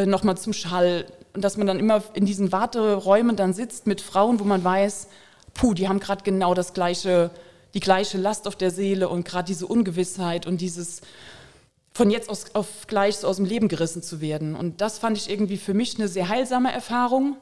nochmal 0.05 0.37
zum 0.37 0.53
Schall, 0.53 1.07
und 1.35 1.43
dass 1.43 1.57
man 1.57 1.67
dann 1.67 1.79
immer 1.79 2.03
in 2.13 2.27
diesen 2.27 2.53
Warteräumen 2.53 3.37
dann 3.37 3.55
sitzt 3.55 3.87
mit 3.87 4.03
Frauen, 4.03 4.41
wo 4.41 4.45
man 4.45 4.63
weiß, 4.63 5.09
puh, 5.55 5.75
die 5.75 5.89
haben 5.89 6.01
gerade 6.01 6.23
genau 6.23 6.55
das 6.55 6.73
gleiche, 6.75 7.31
die 7.75 7.81
gleiche 7.81 8.19
Last 8.19 8.47
auf 8.47 8.57
der 8.57 8.71
Seele 8.71 9.09
und 9.09 9.25
gerade 9.25 9.47
diese 9.47 9.67
Ungewissheit 9.67 10.47
und 10.47 10.61
dieses 10.61 11.03
von 11.95 12.11
jetzt 12.11 12.31
aus, 12.31 12.55
auf 12.55 12.87
gleich 12.87 13.19
so 13.19 13.29
aus 13.29 13.37
dem 13.37 13.45
Leben 13.45 13.69
gerissen 13.69 14.03
zu 14.03 14.21
werden. 14.21 14.55
Und 14.55 14.81
das 14.81 14.99
fand 14.99 15.17
ich 15.17 15.29
irgendwie 15.29 15.59
für 15.59 15.75
mich 15.75 15.97
eine 15.97 16.09
sehr 16.09 16.29
heilsame 16.29 16.73
Erfahrung. 16.73 17.37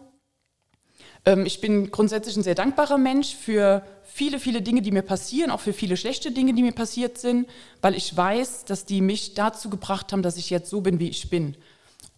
Ähm, 1.25 1.47
ich 1.47 1.61
bin 1.61 1.91
grundsätzlich 1.91 2.37
ein 2.37 2.43
sehr 2.43 2.55
dankbarer 2.55 2.99
Mensch 2.99 3.35
für 3.35 3.85
viele, 4.03 4.41
viele 4.41 4.63
Dinge, 4.63 4.83
die 4.83 4.91
mir 4.91 5.03
passieren, 5.03 5.51
auch 5.51 5.61
für 5.61 5.73
viele 5.73 5.97
schlechte 5.97 6.33
Dinge, 6.33 6.53
die 6.55 6.63
mir 6.63 6.73
passiert 6.73 7.19
sind, 7.19 7.49
weil 7.81 7.95
ich 7.95 8.17
weiß, 8.17 8.65
dass 8.65 8.85
die 8.85 9.01
mich 9.01 9.35
dazu 9.35 9.71
gebracht 9.71 10.13
haben, 10.13 10.23
dass 10.23 10.37
ich 10.37 10.51
jetzt 10.51 10.71
so 10.71 10.81
bin, 10.81 10.99
wie 10.99 11.09
ich 11.09 11.31
bin. 11.31 11.57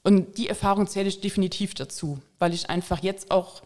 Und 0.03 0.39
die 0.39 0.49
Erfahrung 0.49 0.87
zähle 0.87 1.09
ich 1.09 1.21
definitiv 1.21 1.75
dazu, 1.75 2.19
weil 2.39 2.55
ich 2.55 2.71
einfach 2.71 3.03
jetzt 3.03 3.31
auch, 3.31 3.63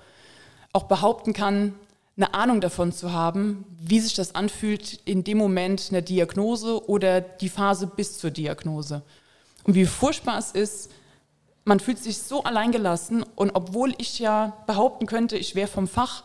auch 0.73 0.85
behaupten 0.85 1.33
kann, 1.33 1.75
eine 2.17 2.33
Ahnung 2.33 2.61
davon 2.61 2.93
zu 2.93 3.13
haben, 3.13 3.65
wie 3.79 4.01
sich 4.01 4.15
das 4.15 4.35
anfühlt 4.35 5.01
in 5.05 5.23
dem 5.23 5.37
Moment 5.37 5.89
einer 5.91 6.01
Diagnose 6.01 6.89
oder 6.89 7.21
die 7.21 7.51
Phase 7.51 7.87
bis 7.87 8.19
zur 8.19 8.31
Diagnose. 8.31 9.03
Und 9.65 9.75
wie 9.75 9.85
furchtbar 9.85 10.39
es 10.39 10.53
ist, 10.53 10.91
man 11.65 11.81
fühlt 11.81 11.99
sich 11.99 12.19
so 12.19 12.45
alleingelassen 12.45 13.23
und 13.23 13.51
obwohl 13.51 13.93
ich 13.99 14.19
ja 14.19 14.57
behaupten 14.67 15.07
könnte, 15.07 15.37
ich 15.37 15.55
wäre 15.55 15.69
vom 15.69 15.89
Fach 15.89 16.25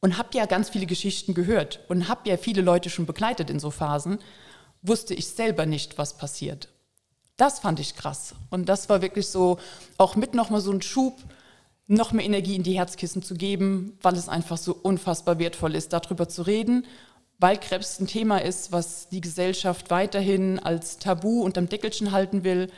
und 0.00 0.18
habe 0.18 0.30
ja 0.32 0.46
ganz 0.46 0.70
viele 0.70 0.86
Geschichten 0.86 1.34
gehört 1.34 1.80
und 1.88 2.08
habe 2.08 2.28
ja 2.28 2.36
viele 2.36 2.62
Leute 2.62 2.90
schon 2.90 3.06
begleitet 3.06 3.50
in 3.50 3.60
so 3.60 3.70
Phasen, 3.70 4.18
wusste 4.82 5.14
ich 5.14 5.28
selber 5.28 5.66
nicht, 5.66 5.98
was 5.98 6.16
passiert. 6.16 6.68
Das 7.36 7.60
fand 7.60 7.78
ich 7.80 7.94
krass 7.94 8.34
und 8.50 8.68
das 8.68 8.88
war 8.88 9.02
wirklich 9.02 9.28
so 9.28 9.58
auch 9.98 10.16
mit 10.16 10.34
nochmal 10.34 10.62
so 10.62 10.72
ein 10.72 10.82
Schub, 10.82 11.22
noch 11.86 12.12
mehr 12.12 12.24
Energie 12.24 12.56
in 12.56 12.62
die 12.62 12.78
Herzkissen 12.78 13.22
zu 13.22 13.34
geben, 13.34 13.96
weil 14.02 14.14
es 14.14 14.28
einfach 14.28 14.56
so 14.56 14.74
unfassbar 14.74 15.38
wertvoll 15.38 15.74
ist, 15.74 15.92
darüber 15.92 16.28
zu 16.28 16.42
reden, 16.42 16.84
weil 17.38 17.58
Krebs 17.58 18.00
ein 18.00 18.06
Thema 18.06 18.38
ist, 18.38 18.72
was 18.72 19.08
die 19.08 19.20
Gesellschaft 19.20 19.90
weiterhin 19.90 20.58
als 20.58 20.98
Tabu 20.98 21.42
unterm 21.42 21.68
Deckelchen 21.68 22.12
halten 22.12 22.44
will. 22.44 22.70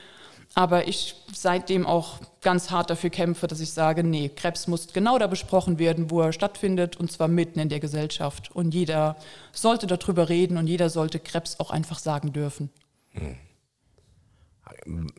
Aber 0.55 0.89
ich 0.89 1.15
seitdem 1.33 1.87
auch 1.87 2.21
ganz 2.41 2.71
hart 2.71 2.91
dafür 2.91 3.11
kämpfe, 3.11 3.47
dass 3.47 3.61
ich 3.61 3.73
sage, 3.73 4.03
nee, 4.03 4.31
Krebs 4.31 4.67
muss 4.67 4.93
genau 4.93 5.19
da 5.19 5.27
besprochen 5.27 5.79
werden, 5.79 6.11
wo 6.11 6.23
er 6.23 6.33
stattfindet, 6.33 6.97
und 6.97 7.13
zwar 7.13 7.29
mitten 7.29 7.61
in 7.61 7.69
der 7.69 7.81
Gesellschaft. 7.81 8.51
Und 8.55 8.75
jeder 8.75 9.17
sollte 9.53 9.87
darüber 9.87 10.29
reden 10.29 10.57
und 10.57 10.67
jeder 10.67 10.91
sollte 10.91 11.21
Krebs 11.21 11.61
auch 11.61 11.71
einfach 11.71 11.99
sagen 11.99 12.33
dürfen. 12.33 12.71
Hm. 13.11 13.37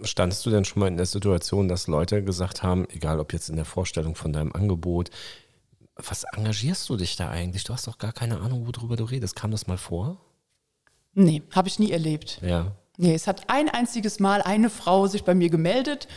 Standest 0.04 0.46
du 0.46 0.50
denn 0.50 0.66
schon 0.66 0.80
mal 0.80 0.88
in 0.88 0.98
der 0.98 1.06
Situation, 1.06 1.68
dass 1.68 1.88
Leute 1.88 2.24
gesagt 2.24 2.64
haben, 2.64 2.88
egal 2.90 3.20
ob 3.20 3.34
jetzt 3.34 3.50
in 3.50 3.56
der 3.56 3.66
Vorstellung 3.66 4.16
von 4.16 4.34
deinem 4.34 4.54
Angebot, 4.54 5.10
was 5.96 6.24
engagierst 6.36 6.88
du 6.90 6.96
dich 6.96 7.16
da 7.16 7.30
eigentlich? 7.30 7.64
Du 7.64 7.74
hast 7.74 7.88
doch 7.88 7.98
gar 7.98 8.14
keine 8.14 8.40
Ahnung, 8.40 8.66
worüber 8.66 8.96
du 8.96 9.04
redest. 9.04 9.36
Kam 9.36 9.52
das 9.52 9.68
mal 9.68 9.78
vor? 9.78 10.18
Nee, 11.14 11.44
habe 11.52 11.68
ich 11.68 11.80
nie 11.80 11.92
erlebt. 11.92 12.40
Ja. 12.42 12.72
Nee, 12.98 13.14
es 13.14 13.28
hat 13.28 13.50
ein 13.50 13.70
einziges 13.70 14.20
Mal 14.20 14.42
eine 14.42 14.70
Frau 14.70 15.08
sich 15.08 15.24
bei 15.24 15.34
mir 15.34 15.50
gemeldet, 15.50 16.10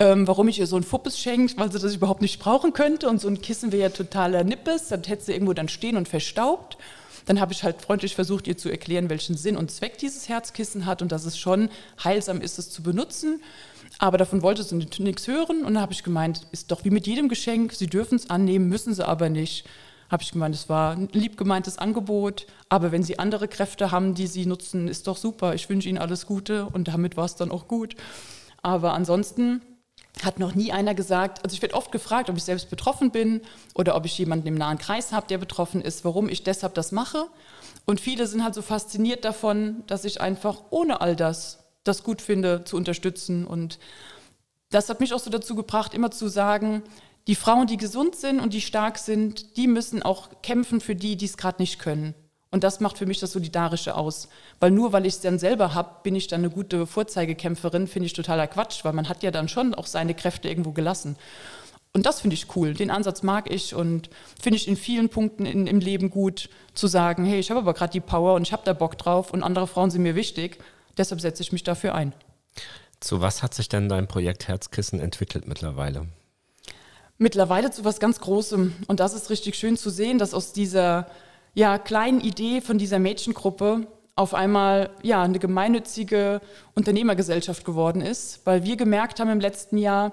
ähm, 0.00 0.26
warum 0.26 0.48
ich 0.48 0.58
ihr 0.58 0.66
so 0.66 0.76
ein 0.76 0.82
Fuppes 0.82 1.18
schenkt, 1.18 1.56
weil 1.58 1.70
sie 1.70 1.78
das 1.78 1.94
überhaupt 1.94 2.22
nicht 2.22 2.40
brauchen 2.40 2.72
könnte. 2.72 3.08
Und 3.08 3.20
so 3.20 3.28
ein 3.28 3.40
Kissen 3.40 3.70
wäre 3.70 3.82
ja 3.82 3.88
totaler 3.90 4.42
Nippes, 4.42 4.88
dann 4.88 5.04
hätte 5.04 5.24
sie 5.24 5.32
irgendwo 5.32 5.52
dann 5.52 5.68
stehen 5.68 5.96
und 5.96 6.08
verstaubt. 6.08 6.76
Dann 7.26 7.40
habe 7.40 7.52
ich 7.52 7.64
halt 7.64 7.80
freundlich 7.80 8.14
versucht, 8.14 8.46
ihr 8.46 8.56
zu 8.56 8.68
erklären, 8.68 9.10
welchen 9.10 9.36
Sinn 9.36 9.56
und 9.56 9.70
Zweck 9.70 9.98
dieses 9.98 10.28
Herzkissen 10.28 10.86
hat 10.86 11.02
und 11.02 11.12
dass 11.12 11.24
es 11.24 11.38
schon 11.38 11.70
heilsam 12.02 12.40
ist, 12.40 12.58
es 12.58 12.70
zu 12.70 12.82
benutzen. 12.82 13.42
Aber 13.98 14.18
davon 14.18 14.42
wollte 14.42 14.62
sie 14.62 14.74
nichts 14.74 15.26
hören. 15.26 15.64
Und 15.64 15.74
dann 15.74 15.80
habe 15.80 15.92
ich 15.92 16.02
gemeint, 16.02 16.46
ist 16.52 16.70
doch 16.70 16.84
wie 16.84 16.90
mit 16.90 17.06
jedem 17.06 17.28
Geschenk, 17.28 17.72
Sie 17.72 17.86
dürfen 17.86 18.16
es 18.16 18.28
annehmen, 18.28 18.68
müssen 18.68 18.94
Sie 18.94 19.06
aber 19.06 19.28
nicht 19.28 19.66
habe 20.10 20.22
ich 20.22 20.32
gemeint, 20.32 20.54
es 20.54 20.68
war 20.68 20.92
ein 20.92 21.08
lieb 21.12 21.36
gemeintes 21.36 21.78
Angebot, 21.78 22.46
aber 22.68 22.92
wenn 22.92 23.02
Sie 23.02 23.18
andere 23.18 23.48
Kräfte 23.48 23.90
haben, 23.90 24.14
die 24.14 24.26
Sie 24.26 24.46
nutzen, 24.46 24.86
ist 24.86 25.06
doch 25.06 25.16
super. 25.16 25.54
Ich 25.54 25.68
wünsche 25.68 25.88
Ihnen 25.88 25.98
alles 25.98 26.26
Gute 26.26 26.66
und 26.66 26.88
damit 26.88 27.16
war 27.16 27.24
es 27.24 27.36
dann 27.36 27.50
auch 27.50 27.66
gut. 27.68 27.96
Aber 28.62 28.94
ansonsten 28.94 29.62
hat 30.24 30.38
noch 30.38 30.54
nie 30.54 30.72
einer 30.72 30.94
gesagt, 30.94 31.44
also 31.44 31.54
ich 31.54 31.62
werde 31.62 31.74
oft 31.74 31.92
gefragt, 31.92 32.30
ob 32.30 32.36
ich 32.36 32.44
selbst 32.44 32.70
betroffen 32.70 33.10
bin 33.10 33.42
oder 33.74 33.96
ob 33.96 34.06
ich 34.06 34.16
jemanden 34.18 34.46
im 34.46 34.54
nahen 34.54 34.78
Kreis 34.78 35.12
habe, 35.12 35.26
der 35.26 35.38
betroffen 35.38 35.80
ist, 35.80 36.04
warum 36.04 36.28
ich 36.28 36.42
deshalb 36.42 36.74
das 36.74 36.92
mache. 36.92 37.26
Und 37.84 38.00
viele 38.00 38.26
sind 38.26 38.42
halt 38.42 38.54
so 38.54 38.62
fasziniert 38.62 39.24
davon, 39.24 39.84
dass 39.86 40.04
ich 40.04 40.20
einfach 40.20 40.62
ohne 40.70 41.00
all 41.00 41.16
das 41.16 41.64
das 41.84 42.02
gut 42.02 42.22
finde, 42.22 42.64
zu 42.64 42.76
unterstützen. 42.76 43.46
Und 43.46 43.78
das 44.70 44.88
hat 44.88 45.00
mich 45.00 45.12
auch 45.12 45.20
so 45.20 45.30
dazu 45.30 45.54
gebracht, 45.54 45.94
immer 45.94 46.10
zu 46.10 46.28
sagen, 46.28 46.82
die 47.26 47.34
Frauen, 47.34 47.66
die 47.66 47.76
gesund 47.76 48.16
sind 48.16 48.40
und 48.40 48.52
die 48.52 48.60
stark 48.60 48.98
sind, 48.98 49.56
die 49.56 49.66
müssen 49.66 50.02
auch 50.02 50.42
kämpfen 50.42 50.80
für 50.80 50.96
die, 50.96 51.16
die 51.16 51.26
es 51.26 51.36
gerade 51.36 51.62
nicht 51.62 51.78
können. 51.78 52.14
Und 52.54 52.62
das 52.62 52.78
macht 52.78 52.98
für 52.98 53.04
mich 53.04 53.18
das 53.18 53.32
Solidarische 53.32 53.96
aus. 53.96 54.28
Weil 54.60 54.70
nur 54.70 54.92
weil 54.92 55.06
ich 55.06 55.14
es 55.14 55.20
dann 55.20 55.40
selber 55.40 55.74
habe, 55.74 55.96
bin 56.04 56.14
ich 56.14 56.28
dann 56.28 56.42
eine 56.42 56.50
gute 56.50 56.86
Vorzeigekämpferin, 56.86 57.88
finde 57.88 58.06
ich 58.06 58.12
totaler 58.12 58.46
Quatsch, 58.46 58.84
weil 58.84 58.92
man 58.92 59.08
hat 59.08 59.24
ja 59.24 59.32
dann 59.32 59.48
schon 59.48 59.74
auch 59.74 59.86
seine 59.86 60.14
Kräfte 60.14 60.48
irgendwo 60.48 60.70
gelassen. 60.70 61.16
Und 61.92 62.06
das 62.06 62.20
finde 62.20 62.34
ich 62.34 62.54
cool. 62.54 62.72
Den 62.72 62.92
Ansatz 62.92 63.24
mag 63.24 63.50
ich 63.50 63.74
und 63.74 64.08
finde 64.40 64.56
ich 64.56 64.68
in 64.68 64.76
vielen 64.76 65.08
Punkten 65.08 65.46
in, 65.46 65.66
im 65.66 65.80
Leben 65.80 66.10
gut, 66.10 66.48
zu 66.74 66.86
sagen, 66.86 67.24
hey, 67.24 67.40
ich 67.40 67.50
habe 67.50 67.58
aber 67.58 67.74
gerade 67.74 67.90
die 67.90 67.98
Power 67.98 68.34
und 68.34 68.42
ich 68.42 68.52
habe 68.52 68.62
da 68.64 68.72
Bock 68.72 68.96
drauf 68.98 69.32
und 69.32 69.42
andere 69.42 69.66
Frauen 69.66 69.90
sind 69.90 70.04
mir 70.04 70.14
wichtig. 70.14 70.58
Deshalb 70.96 71.20
setze 71.20 71.42
ich 71.42 71.50
mich 71.50 71.64
dafür 71.64 71.96
ein. 71.96 72.12
Zu 73.00 73.20
was 73.20 73.42
hat 73.42 73.52
sich 73.52 73.68
denn 73.68 73.88
dein 73.88 74.06
Projekt 74.06 74.46
Herzkissen 74.46 75.00
entwickelt 75.00 75.48
mittlerweile? 75.48 76.06
mittlerweile 77.18 77.70
zu 77.70 77.84
was 77.84 78.00
ganz 78.00 78.20
Großem. 78.20 78.74
Und 78.86 79.00
das 79.00 79.14
ist 79.14 79.30
richtig 79.30 79.56
schön 79.56 79.76
zu 79.76 79.90
sehen, 79.90 80.18
dass 80.18 80.34
aus 80.34 80.52
dieser 80.52 81.06
ja, 81.54 81.78
kleinen 81.78 82.20
Idee 82.20 82.60
von 82.60 82.78
dieser 82.78 82.98
Mädchengruppe 82.98 83.86
auf 84.16 84.34
einmal 84.34 84.90
ja, 85.02 85.22
eine 85.22 85.38
gemeinnützige 85.38 86.40
Unternehmergesellschaft 86.74 87.64
geworden 87.64 88.00
ist, 88.00 88.40
weil 88.44 88.64
wir 88.64 88.76
gemerkt 88.76 89.20
haben 89.20 89.30
im 89.30 89.40
letzten 89.40 89.78
Jahr, 89.78 90.12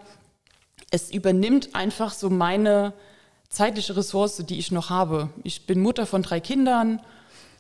es 0.92 1.12
übernimmt 1.12 1.76
einfach 1.76 2.14
so 2.14 2.30
meine 2.30 2.94
zeitliche 3.50 3.96
Ressource, 3.96 4.38
die 4.38 4.58
ich 4.58 4.72
noch 4.72 4.90
habe. 4.90 5.30
Ich 5.44 5.66
bin 5.66 5.82
Mutter 5.82 6.06
von 6.06 6.24
drei 6.24 6.40
Kindern, 6.40 7.02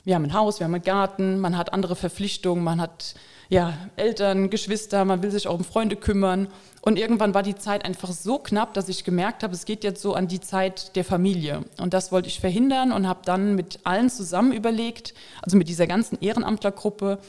wir 0.04 0.16
haben 0.16 0.26
ein 0.26 0.34
Haus, 0.34 0.60
wir 0.60 0.66
haben 0.66 0.74
einen 0.74 0.84
Garten, 0.84 1.40
man 1.40 1.58
hat 1.58 1.74
andere 1.74 1.96
Verpflichtungen, 1.96 2.64
man 2.64 2.82
hat 2.82 3.14
ja, 3.52 3.78
Eltern, 3.98 4.50
Geschwister, 4.50 5.04
man 5.04 5.22
will 5.22 5.30
sich 5.30 5.50
auch 5.50 5.56
um 5.56 5.66
Freunde 5.66 5.98
kümmern. 5.98 6.48
Und 6.80 6.98
irgendwann 6.98 7.34
war 7.34 7.44
die 7.44 7.56
Zeit 7.56 7.84
einfach 7.84 8.10
so 8.14 8.40
knapp, 8.40 8.74
dass 8.74 8.88
ich 8.88 9.04
gemerkt 9.04 9.44
habe, 9.44 9.54
es 9.54 9.66
geht 9.66 9.84
jetzt 9.84 10.02
so 10.02 10.14
an 10.14 10.30
die 10.30 10.40
Zeit 10.40 10.96
der 10.96 11.04
Familie. 11.04 11.66
Und 11.78 11.94
das 11.94 12.14
wollte 12.14 12.30
ich 12.30 12.40
verhindern 12.40 12.94
und 12.94 13.10
habe 13.10 13.20
dann 13.26 13.56
mit 13.56 13.82
allen 13.84 14.10
zusammen 14.10 14.54
überlegt, 14.54 15.14
also 15.42 15.58
mit 15.58 15.68
dieser 15.68 15.86
ganzen 15.86 16.18
Ehrenamtlergruppe, 16.22 17.20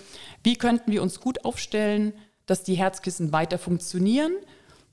wie 0.44 0.54
könnten 0.54 0.92
wir 0.92 1.02
uns 1.02 1.18
gut 1.18 1.44
aufstellen, 1.44 2.12
dass 2.46 2.62
die 2.62 2.74
Herzkissen 2.76 3.32
weiter 3.32 3.58
funktionieren. 3.58 4.32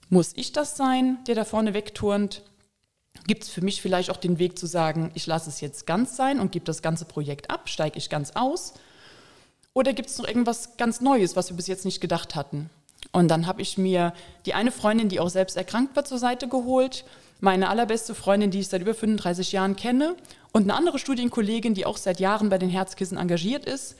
Muss 0.09 0.31
ich 0.36 0.51
das 0.51 0.77
sein, 0.77 1.19
der 1.27 1.36
da 1.36 1.45
vorne 1.45 1.75
wegturnt? 1.75 2.41
Gibt 3.27 3.43
es 3.43 3.50
für 3.50 3.62
mich 3.62 3.83
vielleicht 3.83 4.09
auch 4.09 4.17
den 4.17 4.39
Weg 4.39 4.57
zu 4.57 4.65
sagen, 4.65 5.12
ich 5.13 5.27
lasse 5.27 5.51
es 5.51 5.62
jetzt 5.62 5.86
ganz 5.86 6.15
sein 6.15 6.39
und 6.39 6.51
gebe 6.51 6.65
das 6.65 6.81
ganze 6.81 7.05
Projekt 7.05 7.51
ab, 7.51 7.69
steige 7.69 8.00
ich 8.00 8.09
ganz 8.09 8.31
aus? 8.33 8.74
Oder 9.73 9.93
gibt 9.93 10.09
es 10.09 10.17
noch 10.17 10.27
irgendwas 10.27 10.77
ganz 10.77 11.01
Neues, 11.01 11.35
was 11.35 11.49
wir 11.49 11.57
bis 11.57 11.67
jetzt 11.67 11.85
nicht 11.85 12.01
gedacht 12.01 12.35
hatten? 12.35 12.69
Und 13.11 13.29
dann 13.29 13.47
habe 13.47 13.61
ich 13.61 13.77
mir 13.77 14.13
die 14.45 14.53
eine 14.53 14.71
Freundin, 14.71 15.09
die 15.09 15.19
auch 15.19 15.29
selbst 15.29 15.57
erkrankt 15.57 15.95
war, 15.95 16.05
zur 16.05 16.17
Seite 16.17 16.47
geholt, 16.47 17.05
meine 17.39 17.69
allerbeste 17.69 18.13
Freundin, 18.13 18.51
die 18.51 18.59
ich 18.59 18.67
seit 18.67 18.81
über 18.81 18.93
35 18.93 19.51
Jahren 19.51 19.75
kenne, 19.75 20.15
und 20.51 20.63
eine 20.63 20.73
andere 20.73 20.99
Studienkollegin, 20.99 21.73
die 21.73 21.85
auch 21.85 21.97
seit 21.97 22.19
Jahren 22.19 22.49
bei 22.49 22.57
den 22.57 22.69
Herzkissen 22.69 23.17
engagiert 23.17 23.65
ist. 23.65 23.95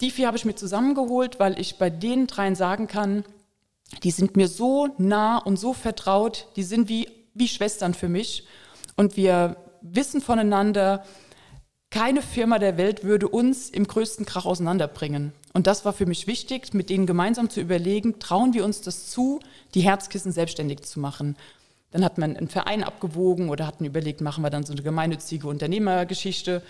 Die 0.00 0.10
vier 0.10 0.26
habe 0.26 0.36
ich 0.36 0.44
mir 0.44 0.54
zusammengeholt, 0.54 1.40
weil 1.40 1.58
ich 1.58 1.78
bei 1.78 1.90
den 1.90 2.26
dreien 2.26 2.54
sagen 2.54 2.86
kann, 2.86 3.24
die 4.02 4.10
sind 4.10 4.36
mir 4.36 4.48
so 4.48 4.88
nah 4.98 5.38
und 5.38 5.58
so 5.58 5.72
vertraut, 5.72 6.48
die 6.56 6.62
sind 6.62 6.88
wie, 6.88 7.08
wie 7.34 7.48
Schwestern 7.48 7.94
für 7.94 8.08
mich. 8.08 8.46
Und 8.96 9.16
wir 9.16 9.56
wissen 9.80 10.20
voneinander, 10.20 11.04
keine 11.90 12.20
Firma 12.20 12.58
der 12.58 12.76
Welt 12.76 13.04
würde 13.04 13.28
uns 13.28 13.70
im 13.70 13.86
größten 13.86 14.26
Krach 14.26 14.44
auseinanderbringen. 14.44 15.32
Und 15.52 15.66
das 15.66 15.84
war 15.84 15.92
für 15.92 16.06
mich 16.06 16.26
wichtig, 16.26 16.74
mit 16.74 16.90
denen 16.90 17.06
gemeinsam 17.06 17.48
zu 17.48 17.60
überlegen, 17.60 18.18
trauen 18.18 18.54
wir 18.54 18.64
uns 18.64 18.80
das 18.80 19.10
zu, 19.10 19.40
die 19.74 19.80
Herzkissen 19.80 20.32
selbstständig 20.32 20.82
zu 20.82 21.00
machen. 21.00 21.36
Dann 21.92 22.04
hat 22.04 22.18
man 22.18 22.36
einen 22.36 22.48
Verein 22.48 22.84
abgewogen 22.84 23.48
oder 23.48 23.66
hatten 23.66 23.84
überlegt, 23.84 24.20
machen 24.20 24.42
wir 24.42 24.50
dann 24.50 24.66
so 24.66 24.72
eine 24.72 24.82
gemeinnützige 24.82 25.48
Unternehmergeschichte. 25.48 26.62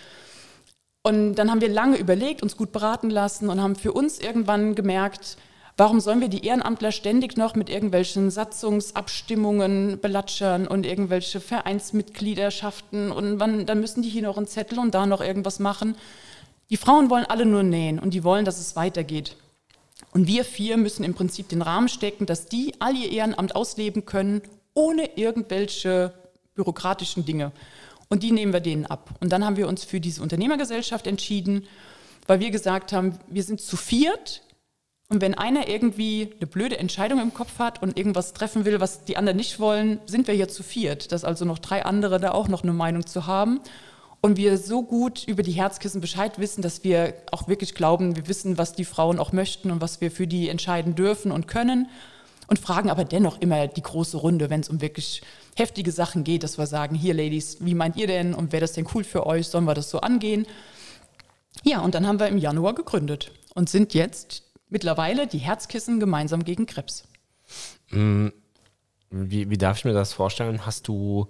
Und 1.03 1.37
dann 1.37 1.51
haben 1.51 1.61
wir 1.61 1.69
lange 1.69 1.97
überlegt, 1.97 2.43
uns 2.43 2.57
gut 2.57 2.73
beraten 2.73 3.11
lassen 3.11 3.49
und 3.49 3.61
haben 3.61 3.77
für 3.77 3.93
uns 3.93 4.19
irgendwann 4.19 4.75
gemerkt, 4.75 5.37
Warum 5.79 6.01
sollen 6.01 6.23
wir 6.23 6.29
die 6.29 6.47
Ehrenamtler 6.47 6.91
ständig 6.91 7.37
noch 7.37 7.55
mit 7.55 7.69
irgendwelchen 7.69 8.31
Satzungsabstimmungen 8.31 10.01
belatschern 10.01 10.67
und 10.67 10.87
irgendwelche 10.87 11.39
Vereinsmitgliederschaften 11.39 13.13
und 13.13 13.41
wann, 13.41 13.67
dann 13.67 13.81
müssen 13.81 14.01
die 14.01 14.09
hier 14.09 14.23
noch 14.23 14.39
einen 14.39 14.47
Zettel 14.47 14.79
und 14.79 14.95
da 14.95 15.05
noch 15.05 15.21
irgendwas 15.21 15.59
machen? 15.59 15.95
Die 16.71 16.79
Frauen 16.79 17.11
wollen 17.11 17.27
alle 17.27 17.45
nur 17.45 17.63
nähen 17.63 17.99
und 17.99 18.15
die 18.15 18.25
wollen, 18.25 18.47
dass 18.47 18.59
es 18.59 18.75
weitergeht. 18.75 19.37
Und 20.13 20.27
wir 20.27 20.47
vier 20.47 20.79
müssen 20.79 21.05
im 21.05 21.13
Prinzip 21.13 21.51
den 21.51 21.61
Rahmen 21.61 21.91
stecken, 21.91 22.25
dass 22.25 22.47
die 22.47 22.73
all 22.79 22.97
ihr 22.97 23.13
Ehrenamt 23.13 23.55
ausleben 23.55 24.07
können, 24.07 24.41
ohne 24.73 25.11
irgendwelche 25.17 26.15
bürokratischen 26.55 27.27
Dinge. 27.27 27.53
Und 28.09 28.23
die 28.23 28.33
nehmen 28.33 28.55
wir 28.55 28.61
denen 28.61 28.87
ab. 28.87 29.11
Und 29.21 29.31
dann 29.31 29.45
haben 29.45 29.59
wir 29.59 29.69
uns 29.69 29.85
für 29.85 30.01
diese 30.01 30.23
Unternehmergesellschaft 30.23 31.07
entschieden, 31.07 31.67
weil 32.27 32.41
wir 32.41 32.51
gesagt 32.51 32.95
haben, 32.95 33.19
wir 33.29 33.43
sind 33.43 33.61
zu 33.61 33.77
viert, 33.77 34.43
und 35.09 35.21
wenn 35.21 35.35
einer 35.35 35.69
irgendwie 35.69 36.35
eine 36.37 36.49
blöde 36.49 36.79
Entscheidung 36.79 37.21
im 37.21 37.33
Kopf 37.33 37.61
hat 37.61 37.81
und 37.81 37.97
irgendwas 37.97 38.33
treffen 38.33 38.65
will, 38.65 38.81
was 38.81 39.05
die 39.05 39.17
anderen 39.17 39.37
nicht 39.37 39.61
wollen, 39.61 40.01
sind 40.07 40.27
wir 40.27 40.35
hier 40.35 40.49
zu 40.49 40.65
viert. 40.65 41.13
Dass 41.13 41.23
also 41.23 41.45
noch 41.45 41.61
drei 41.61 41.85
andere 41.85 42.19
da 42.19 42.33
auch 42.33 42.49
noch 42.49 42.65
eine 42.65 42.73
Meinung 42.73 43.07
zu 43.07 43.27
haben. 43.27 43.61
Und 44.21 44.37
wir 44.37 44.59
so 44.59 44.83
gut 44.83 45.23
über 45.29 45.45
die 45.45 45.53
Herzkissen 45.53 46.01
Bescheid 46.01 46.41
wissen, 46.41 46.61
dass 46.61 46.83
wir 46.83 47.15
auch 47.31 47.47
wirklich 47.47 47.75
glauben, 47.75 48.17
wir 48.17 48.27
wissen, 48.27 48.59
was 48.59 48.73
die 48.73 48.85
Frauen 48.85 49.21
auch 49.21 49.31
möchten 49.31 49.71
und 49.71 49.81
was 49.81 50.01
wir 50.01 50.11
für 50.11 50.27
die 50.27 50.49
entscheiden 50.49 50.97
dürfen 50.97 51.31
und 51.31 51.47
können. 51.47 51.89
Und 52.49 52.59
fragen 52.59 52.91
aber 52.91 53.05
dennoch 53.05 53.41
immer 53.41 53.69
die 53.69 53.83
große 53.83 54.17
Runde, 54.17 54.51
wenn 54.51 54.61
es 54.61 54.69
um 54.69 54.81
wirklich 54.81 55.23
heftige 55.55 55.93
Sachen 55.93 56.25
geht, 56.25 56.43
dass 56.43 56.59
wir 56.59 56.67
sagen, 56.67 56.97
hier 56.97 57.15
Ladies, 57.15 57.59
wie 57.61 57.75
meint 57.75 57.97
ihr 57.97 58.09
denn 58.09 58.35
und 58.35 58.51
wäre 58.53 58.63
das 58.63 58.73
denn 58.73 58.87
cool 58.95 59.05
für 59.05 59.27
euch, 59.27 59.47
sollen 59.47 59.65
wir 59.65 59.75
das 59.75 59.91
so 59.91 60.01
angehen? 60.01 60.47
Ja, 61.63 61.81
und 61.81 61.95
dann 61.95 62.07
haben 62.07 62.19
wir 62.19 62.29
im 62.29 62.39
Januar 62.39 62.75
gegründet 62.75 63.31
und 63.55 63.69
sind 63.69 63.95
jetzt 63.95 64.46
mittlerweile 64.69 65.27
die 65.27 65.39
Herzkissen 65.39 66.01
gemeinsam 66.01 66.45
gegen 66.45 66.67
Krebs. 66.67 67.05
Mm, 67.91 68.29
wie, 69.11 69.51
wie 69.51 69.59
darf 69.59 69.79
ich 69.79 69.85
mir 69.85 69.93
das 69.93 70.13
vorstellen? 70.13 70.67
Hast 70.67 70.89
du 70.89 71.29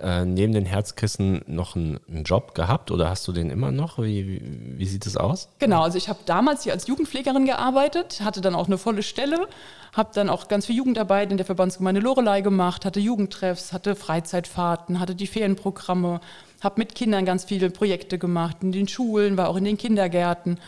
äh, 0.00 0.24
neben 0.24 0.54
den 0.54 0.64
Herzkissen 0.64 1.42
noch 1.46 1.76
einen, 1.76 2.00
einen, 2.08 2.24
Job 2.24 2.54
gehabt 2.54 2.90
oder 2.90 3.10
hast 3.10 3.28
du 3.28 3.32
den 3.32 3.50
immer 3.50 3.70
noch? 3.70 3.98
Wie, 3.98 4.26
wie, 4.26 4.78
wie 4.78 4.86
sieht 4.86 5.04
es 5.04 5.18
aus? 5.18 5.50
Genau, 5.58 5.82
also 5.82 5.98
ich 5.98 6.08
habe 6.08 6.20
damals 6.24 6.62
hier 6.64 6.72
als 6.72 6.86
Jugendpflegerin 6.86 7.44
gearbeitet, 7.44 8.22
hatte 8.24 8.40
dann 8.40 8.54
auch 8.54 8.66
eine 8.66 8.78
volle 8.78 9.02
Stelle, 9.02 9.46
habe 9.92 10.10
dann 10.14 10.30
auch 10.30 10.48
ganz 10.48 10.66
viel 10.66 10.76
Jugendarbeit 10.76 11.30
in 11.30 11.36
der 11.36 11.44
Verbandsgemeinde 11.44 12.00
Lorelei 12.00 12.40
gemacht, 12.40 12.86
hatte 12.86 13.00
Jugendtreffs, 13.00 13.74
hatte 13.74 13.94
Freizeitfahrten, 13.94 15.00
hatte 15.00 15.14
die 15.14 15.26
Ferienprogramme, 15.26 16.20
habe 16.62 16.74
mit 16.78 16.94
Kindern 16.94 17.26
ganz 17.26 17.44
viele 17.44 17.68
Projekte 17.68 18.18
gemacht, 18.18 18.58
in 18.62 18.72
den 18.72 18.88
Schulen, 18.88 19.36
war 19.36 19.50
auch 19.50 19.56
in 19.56 19.64
den 19.64 19.76
Kindergärten 19.76 20.58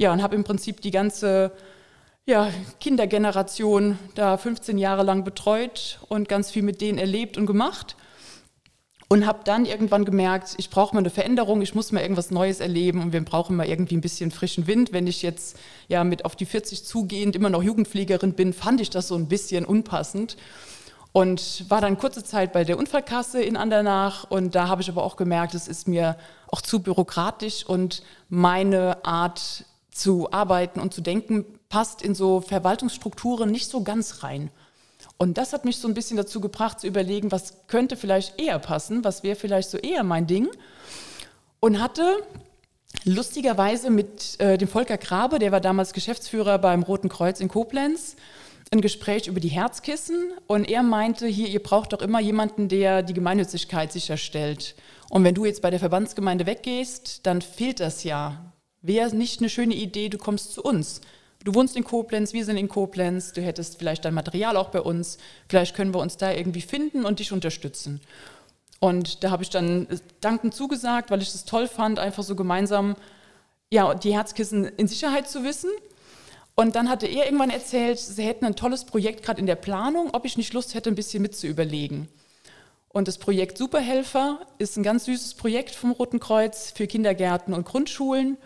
ja, 0.00 0.14
und 0.14 0.22
habe 0.22 0.34
im 0.34 0.44
Prinzip 0.44 0.80
die 0.80 0.90
ganze 0.90 1.52
ja, 2.24 2.50
Kindergeneration 2.80 3.98
da 4.14 4.38
15 4.38 4.78
Jahre 4.78 5.02
lang 5.02 5.24
betreut 5.24 6.00
und 6.08 6.26
ganz 6.26 6.50
viel 6.50 6.62
mit 6.62 6.80
denen 6.80 6.96
erlebt 6.96 7.36
und 7.36 7.44
gemacht. 7.44 7.96
Und 9.08 9.26
habe 9.26 9.40
dann 9.44 9.66
irgendwann 9.66 10.06
gemerkt, 10.06 10.54
ich 10.56 10.70
brauche 10.70 10.94
mal 10.94 11.00
eine 11.00 11.10
Veränderung, 11.10 11.60
ich 11.60 11.74
muss 11.74 11.92
mal 11.92 12.00
irgendwas 12.00 12.30
Neues 12.30 12.60
erleben 12.60 13.02
und 13.02 13.12
wir 13.12 13.22
brauchen 13.22 13.56
mal 13.56 13.68
irgendwie 13.68 13.96
ein 13.96 14.00
bisschen 14.00 14.30
frischen 14.30 14.66
Wind. 14.66 14.92
Wenn 14.94 15.06
ich 15.06 15.20
jetzt 15.20 15.58
ja 15.88 16.02
mit 16.02 16.24
auf 16.24 16.34
die 16.34 16.46
40 16.46 16.84
zugehend 16.84 17.36
immer 17.36 17.50
noch 17.50 17.62
Jugendpflegerin 17.62 18.32
bin, 18.32 18.54
fand 18.54 18.80
ich 18.80 18.88
das 18.88 19.08
so 19.08 19.16
ein 19.16 19.28
bisschen 19.28 19.66
unpassend. 19.66 20.38
Und 21.12 21.68
war 21.68 21.80
dann 21.82 21.98
kurze 21.98 22.24
Zeit 22.24 22.54
bei 22.54 22.64
der 22.64 22.78
Unfallkasse 22.78 23.42
in 23.42 23.56
Andernach 23.56 24.30
und 24.30 24.54
da 24.54 24.68
habe 24.68 24.80
ich 24.80 24.88
aber 24.88 25.02
auch 25.02 25.16
gemerkt, 25.16 25.54
es 25.54 25.66
ist 25.66 25.88
mir 25.88 26.16
auch 26.46 26.62
zu 26.62 26.80
bürokratisch 26.80 27.66
und 27.66 28.04
meine 28.28 29.04
Art 29.04 29.64
zu 30.00 30.32
arbeiten 30.32 30.80
und 30.80 30.94
zu 30.94 31.02
denken 31.02 31.44
passt 31.68 32.02
in 32.02 32.14
so 32.14 32.40
Verwaltungsstrukturen 32.40 33.50
nicht 33.50 33.68
so 33.68 33.82
ganz 33.82 34.22
rein. 34.22 34.50
Und 35.18 35.36
das 35.36 35.52
hat 35.52 35.64
mich 35.64 35.76
so 35.76 35.88
ein 35.88 35.94
bisschen 35.94 36.16
dazu 36.16 36.40
gebracht 36.40 36.80
zu 36.80 36.86
überlegen, 36.86 37.30
was 37.30 37.66
könnte 37.66 37.96
vielleicht 37.96 38.40
eher 38.40 38.58
passen, 38.58 39.04
was 39.04 39.22
wäre 39.22 39.36
vielleicht 39.36 39.70
so 39.70 39.76
eher 39.78 40.02
mein 40.02 40.26
Ding. 40.26 40.48
Und 41.60 41.80
hatte 41.80 42.16
lustigerweise 43.04 43.90
mit 43.90 44.40
äh, 44.40 44.56
dem 44.56 44.68
Volker 44.68 44.96
Grabe, 44.96 45.38
der 45.38 45.52
war 45.52 45.60
damals 45.60 45.92
Geschäftsführer 45.92 46.58
beim 46.58 46.82
Roten 46.82 47.10
Kreuz 47.10 47.40
in 47.40 47.48
Koblenz, 47.48 48.16
ein 48.72 48.80
Gespräch 48.80 49.26
über 49.26 49.40
die 49.40 49.48
Herzkissen 49.48 50.32
und 50.46 50.68
er 50.68 50.82
meinte, 50.82 51.26
hier, 51.26 51.48
ihr 51.48 51.62
braucht 51.62 51.92
doch 51.92 52.00
immer 52.00 52.20
jemanden, 52.20 52.68
der 52.68 53.02
die 53.02 53.14
Gemeinnützigkeit 53.14 53.92
sicherstellt. 53.92 54.76
Und 55.10 55.24
wenn 55.24 55.34
du 55.34 55.44
jetzt 55.44 55.60
bei 55.60 55.70
der 55.70 55.80
Verbandsgemeinde 55.80 56.46
weggehst, 56.46 57.26
dann 57.26 57.42
fehlt 57.42 57.80
das 57.80 58.04
ja. 58.04 58.52
Wäre 58.82 59.14
nicht 59.14 59.40
eine 59.40 59.48
schöne 59.48 59.74
Idee, 59.74 60.08
du 60.08 60.18
kommst 60.18 60.52
zu 60.54 60.62
uns. 60.62 61.00
Du 61.44 61.54
wohnst 61.54 61.76
in 61.76 61.84
Koblenz, 61.84 62.32
wir 62.32 62.44
sind 62.44 62.56
in 62.56 62.68
Koblenz, 62.68 63.32
du 63.32 63.40
hättest 63.40 63.78
vielleicht 63.78 64.04
dein 64.04 64.14
Material 64.14 64.56
auch 64.56 64.68
bei 64.68 64.80
uns, 64.80 65.16
vielleicht 65.48 65.74
können 65.74 65.94
wir 65.94 66.00
uns 66.00 66.18
da 66.18 66.32
irgendwie 66.32 66.60
finden 66.60 67.04
und 67.04 67.18
dich 67.18 67.32
unterstützen. 67.32 68.00
Und 68.78 69.24
da 69.24 69.30
habe 69.30 69.42
ich 69.42 69.50
dann 69.50 69.86
dankend 70.20 70.54
zugesagt, 70.54 71.10
weil 71.10 71.22
ich 71.22 71.28
es 71.28 71.44
toll 71.44 71.66
fand, 71.66 71.98
einfach 71.98 72.22
so 72.22 72.34
gemeinsam 72.34 72.96
ja, 73.70 73.94
die 73.94 74.14
Herzkissen 74.14 74.64
in 74.64 74.88
Sicherheit 74.88 75.28
zu 75.28 75.44
wissen. 75.44 75.70
Und 76.54 76.74
dann 76.74 76.90
hatte 76.90 77.06
er 77.06 77.24
irgendwann 77.24 77.50
erzählt, 77.50 77.98
sie 77.98 78.24
hätten 78.24 78.44
ein 78.44 78.56
tolles 78.56 78.84
Projekt 78.84 79.22
gerade 79.22 79.40
in 79.40 79.46
der 79.46 79.54
Planung, 79.54 80.10
ob 80.12 80.24
ich 80.24 80.36
nicht 80.36 80.52
Lust 80.52 80.74
hätte, 80.74 80.90
ein 80.90 80.94
bisschen 80.94 81.22
mitzuüberlegen. 81.22 82.08
Und 82.88 83.06
das 83.06 83.18
Projekt 83.18 83.56
Superhelfer 83.56 84.40
ist 84.58 84.76
ein 84.76 84.82
ganz 84.82 85.04
süßes 85.04 85.34
Projekt 85.34 85.74
vom 85.74 85.92
Roten 85.92 86.18
Kreuz 86.18 86.72
für 86.74 86.86
Kindergärten 86.86 87.54
und 87.54 87.64
Grundschulen. 87.64 88.36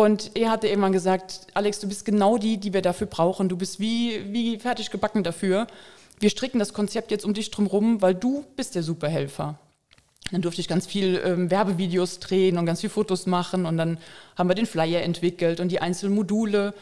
Und 0.00 0.30
er 0.34 0.50
hatte 0.50 0.66
irgendwann 0.66 0.92
gesagt, 0.92 1.48
Alex, 1.52 1.78
du 1.78 1.86
bist 1.86 2.06
genau 2.06 2.38
die, 2.38 2.56
die 2.56 2.72
wir 2.72 2.80
dafür 2.80 3.06
brauchen. 3.06 3.50
Du 3.50 3.58
bist 3.58 3.80
wie, 3.80 4.32
wie 4.32 4.58
fertig 4.58 4.90
gebacken 4.90 5.22
dafür. 5.24 5.66
Wir 6.18 6.30
stricken 6.30 6.58
das 6.58 6.72
Konzept 6.72 7.10
jetzt 7.10 7.26
um 7.26 7.34
dich 7.34 7.50
drumherum, 7.50 8.00
weil 8.00 8.14
du 8.14 8.46
bist 8.56 8.76
der 8.76 8.82
Superhelfer. 8.82 9.58
Dann 10.32 10.40
durfte 10.40 10.62
ich 10.62 10.68
ganz 10.68 10.86
viel 10.86 11.20
ähm, 11.22 11.50
Werbevideos 11.50 12.18
drehen 12.18 12.56
und 12.56 12.64
ganz 12.64 12.80
viele 12.80 12.88
Fotos 12.88 13.26
machen 13.26 13.66
und 13.66 13.76
dann 13.76 13.98
haben 14.38 14.48
wir 14.48 14.54
den 14.54 14.64
Flyer 14.64 15.02
entwickelt 15.02 15.60
und 15.60 15.68
die 15.68 15.82
einzelnen 15.82 16.14
Module. 16.14 16.72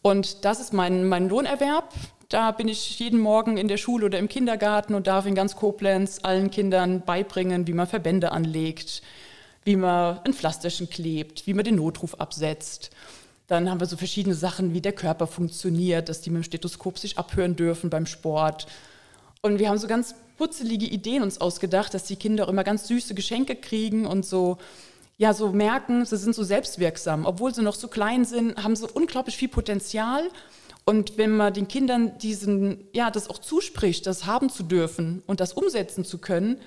Und 0.00 0.46
das 0.46 0.58
ist 0.58 0.72
mein, 0.72 1.06
mein 1.06 1.28
Lohnerwerb. 1.28 1.92
Da 2.30 2.50
bin 2.50 2.68
ich 2.68 2.98
jeden 2.98 3.20
Morgen 3.20 3.58
in 3.58 3.68
der 3.68 3.76
Schule 3.76 4.06
oder 4.06 4.18
im 4.18 4.28
Kindergarten 4.30 4.94
und 4.94 5.06
darf 5.06 5.26
in 5.26 5.34
ganz 5.34 5.54
Koblenz 5.54 6.20
allen 6.22 6.50
Kindern 6.50 7.02
beibringen, 7.02 7.66
wie 7.66 7.74
man 7.74 7.86
Verbände 7.86 8.32
anlegt, 8.32 9.02
wie 9.64 9.76
man 9.76 10.18
ein 10.24 10.34
Pflasterchen 10.34 10.90
klebt, 10.90 11.46
wie 11.46 11.54
man 11.54 11.64
den 11.64 11.76
Notruf 11.76 12.14
absetzt. 12.14 12.90
Dann 13.46 13.70
haben 13.70 13.80
wir 13.80 13.86
so 13.86 13.96
verschiedene 13.96 14.34
Sachen, 14.34 14.72
wie 14.72 14.80
der 14.80 14.92
Körper 14.92 15.26
funktioniert, 15.26 16.08
dass 16.08 16.20
die 16.20 16.30
mit 16.30 16.42
dem 16.42 16.44
Stethoskop 16.44 16.98
sich 16.98 17.18
abhören 17.18 17.56
dürfen 17.56 17.90
beim 17.90 18.06
Sport. 18.06 18.66
Und 19.42 19.58
wir 19.58 19.68
haben 19.68 19.78
so 19.78 19.86
ganz 19.86 20.14
putzelige 20.38 20.86
Ideen 20.86 21.22
uns 21.22 21.40
ausgedacht, 21.40 21.92
dass 21.92 22.04
die 22.04 22.16
Kinder 22.16 22.44
auch 22.44 22.48
immer 22.48 22.64
ganz 22.64 22.88
süße 22.88 23.14
Geschenke 23.14 23.54
kriegen 23.56 24.06
und 24.06 24.24
so, 24.24 24.58
ja, 25.16 25.32
so 25.32 25.52
merken, 25.52 26.04
sie 26.04 26.16
sind 26.16 26.34
so 26.34 26.42
selbstwirksam. 26.42 27.26
Obwohl 27.26 27.54
sie 27.54 27.62
noch 27.62 27.74
so 27.74 27.88
klein 27.88 28.24
sind, 28.24 28.62
haben 28.62 28.74
sie 28.74 28.88
unglaublich 28.88 29.36
viel 29.36 29.48
Potenzial. 29.48 30.28
Und 30.84 31.16
wenn 31.16 31.36
man 31.36 31.52
den 31.52 31.68
Kindern 31.68 32.18
diesen, 32.18 32.88
ja, 32.92 33.10
das 33.10 33.30
auch 33.30 33.38
zuspricht, 33.38 34.06
das 34.06 34.26
haben 34.26 34.50
zu 34.50 34.62
dürfen 34.62 35.22
und 35.26 35.40
das 35.40 35.52
umsetzen 35.52 36.04
zu 36.04 36.18
können, 36.18 36.58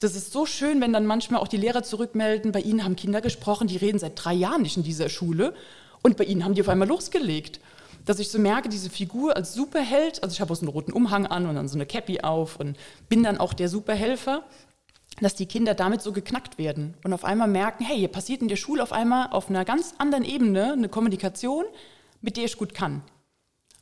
das 0.00 0.16
ist 0.16 0.32
so 0.32 0.46
schön, 0.46 0.80
wenn 0.80 0.92
dann 0.92 1.06
manchmal 1.06 1.40
auch 1.40 1.48
die 1.48 1.56
Lehrer 1.56 1.82
zurückmelden, 1.82 2.52
bei 2.52 2.60
ihnen 2.60 2.84
haben 2.84 2.96
Kinder 2.96 3.20
gesprochen, 3.20 3.68
die 3.68 3.76
reden 3.76 3.98
seit 3.98 4.12
drei 4.16 4.34
Jahren 4.34 4.62
nicht 4.62 4.76
in 4.76 4.82
dieser 4.82 5.08
Schule 5.08 5.54
und 6.02 6.16
bei 6.16 6.24
ihnen 6.24 6.44
haben 6.44 6.54
die 6.54 6.60
auf 6.60 6.68
einmal 6.68 6.88
losgelegt. 6.88 7.60
Dass 8.04 8.18
ich 8.18 8.28
so 8.28 8.38
merke, 8.38 8.68
diese 8.68 8.90
Figur 8.90 9.34
als 9.34 9.54
Superheld, 9.54 10.22
also 10.22 10.34
ich 10.34 10.40
habe 10.42 10.52
auch 10.52 10.56
so 10.56 10.62
einen 10.62 10.72
roten 10.72 10.92
Umhang 10.92 11.26
an 11.26 11.46
und 11.46 11.54
dann 11.54 11.68
so 11.68 11.76
eine 11.76 11.86
Cappy 11.86 12.20
auf 12.20 12.60
und 12.60 12.76
bin 13.08 13.22
dann 13.22 13.38
auch 13.38 13.54
der 13.54 13.70
Superhelfer, 13.70 14.44
dass 15.20 15.34
die 15.34 15.46
Kinder 15.46 15.74
damit 15.74 16.02
so 16.02 16.12
geknackt 16.12 16.58
werden 16.58 16.94
und 17.04 17.12
auf 17.12 17.24
einmal 17.24 17.48
merken, 17.48 17.84
hey, 17.84 17.96
hier 17.96 18.08
passiert 18.08 18.42
in 18.42 18.48
der 18.48 18.56
Schule 18.56 18.82
auf 18.82 18.92
einmal 18.92 19.28
auf 19.30 19.48
einer 19.48 19.64
ganz 19.64 19.94
anderen 19.98 20.24
Ebene 20.24 20.72
eine 20.72 20.88
Kommunikation, 20.88 21.64
mit 22.20 22.36
der 22.36 22.44
ich 22.44 22.58
gut 22.58 22.74
kann. 22.74 23.02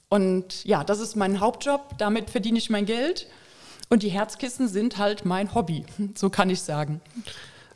Und 0.09 0.65
ja, 0.65 0.85
das 0.85 1.01
ist 1.01 1.17
mein 1.17 1.41
Hauptjob, 1.41 1.97
damit 1.97 2.29
verdiene 2.29 2.59
ich 2.59 2.69
mein 2.69 2.85
Geld. 2.85 3.29
Und 3.93 4.03
die 4.03 4.09
Herzkissen 4.09 4.69
sind 4.69 4.97
halt 4.97 5.27
mein 5.27 5.55
Hobby, 5.55 5.85
so 6.15 6.31
kann 6.31 6.49
ich 6.49 6.63
sagen. 6.63 7.03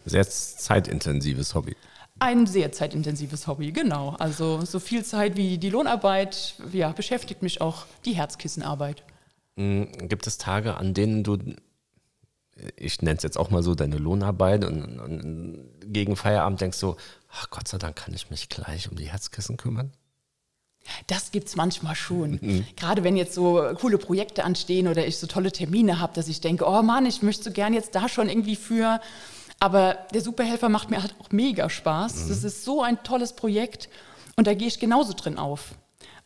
Sehr 0.07 0.27
zeitintensives 0.27 1.55
Hobby. 1.55 1.77
Ein 2.21 2.47
sehr 2.47 2.73
zeitintensives 2.73 3.47
Hobby, 3.47 3.71
genau. 3.71 4.17
Also 4.19 4.65
so 4.65 4.81
viel 4.81 5.05
Zeit 5.05 5.37
wie 5.37 5.59
die 5.59 5.69
Lohnarbeit, 5.69 6.55
ja, 6.73 6.93
beschäftigt 6.93 7.43
mich 7.43 7.61
auch 7.61 7.85
die 8.07 8.15
Herzkissenarbeit. 8.15 9.03
Hm, 9.59 9.93
gibt 10.09 10.27
es 10.27 10.39
Tage, 10.39 10.79
an 10.79 10.95
denen 10.95 11.23
du, 11.23 11.37
ich 12.77 13.03
nenne 13.03 13.19
es 13.19 13.23
jetzt 13.23 13.37
auch 13.37 13.51
mal 13.51 13.63
so, 13.63 13.75
deine 13.75 13.99
Lohnarbeit 13.99 14.65
und, 14.65 14.99
und 14.99 15.69
gegen 15.85 16.17
Feierabend 16.17 16.63
denkst 16.63 16.81
du, 16.81 16.97
ach 17.31 17.51
Gott 17.51 17.69
sei 17.69 17.77
Dank 17.77 17.95
kann 17.95 18.15
ich 18.15 18.31
mich 18.31 18.49
gleich 18.49 18.91
um 18.91 18.97
die 18.97 19.11
Herzkissen 19.11 19.59
kümmern? 19.59 19.93
Das 21.07 21.31
gibt 21.31 21.49
es 21.49 21.57
manchmal 21.57 21.95
schon. 21.95 22.39
Mhm. 22.41 22.67
Gerade 22.77 23.05
wenn 23.05 23.17
jetzt 23.17 23.35
so 23.35 23.63
coole 23.81 23.99
Projekte 23.99 24.45
anstehen 24.45 24.89
oder 24.89 25.07
ich 25.07 25.19
so 25.19 25.27
tolle 25.27 25.53
Termine 25.53 26.01
habe, 26.01 26.13
dass 26.15 26.29
ich 26.29 26.41
denke, 26.41 26.65
oh 26.67 26.83
Mann, 26.83 27.07
ich 27.07 27.23
möchte 27.23 27.45
so 27.45 27.51
gern 27.51 27.75
jetzt 27.75 27.95
da 27.95 28.09
schon 28.09 28.29
irgendwie 28.29 28.57
für. 28.57 29.01
Aber 29.59 29.99
der 30.13 30.21
Superhelfer 30.21 30.69
macht 30.69 30.91
mir 30.91 31.01
halt 31.01 31.15
auch 31.21 31.31
mega 31.31 31.71
Spaß. 31.71 32.25
Mhm. 32.25 32.29
Das 32.29 32.45
ist 32.45 32.65
so 32.65 32.83
ein 32.83 33.03
tolles 33.03 33.33
Projekt 33.35 33.89
und 34.37 34.47
da 34.47 34.55
gehe 34.55 34.69
ich 34.69 34.79
genauso 34.79 35.13
drin 35.15 35.39
auf. 35.39 35.75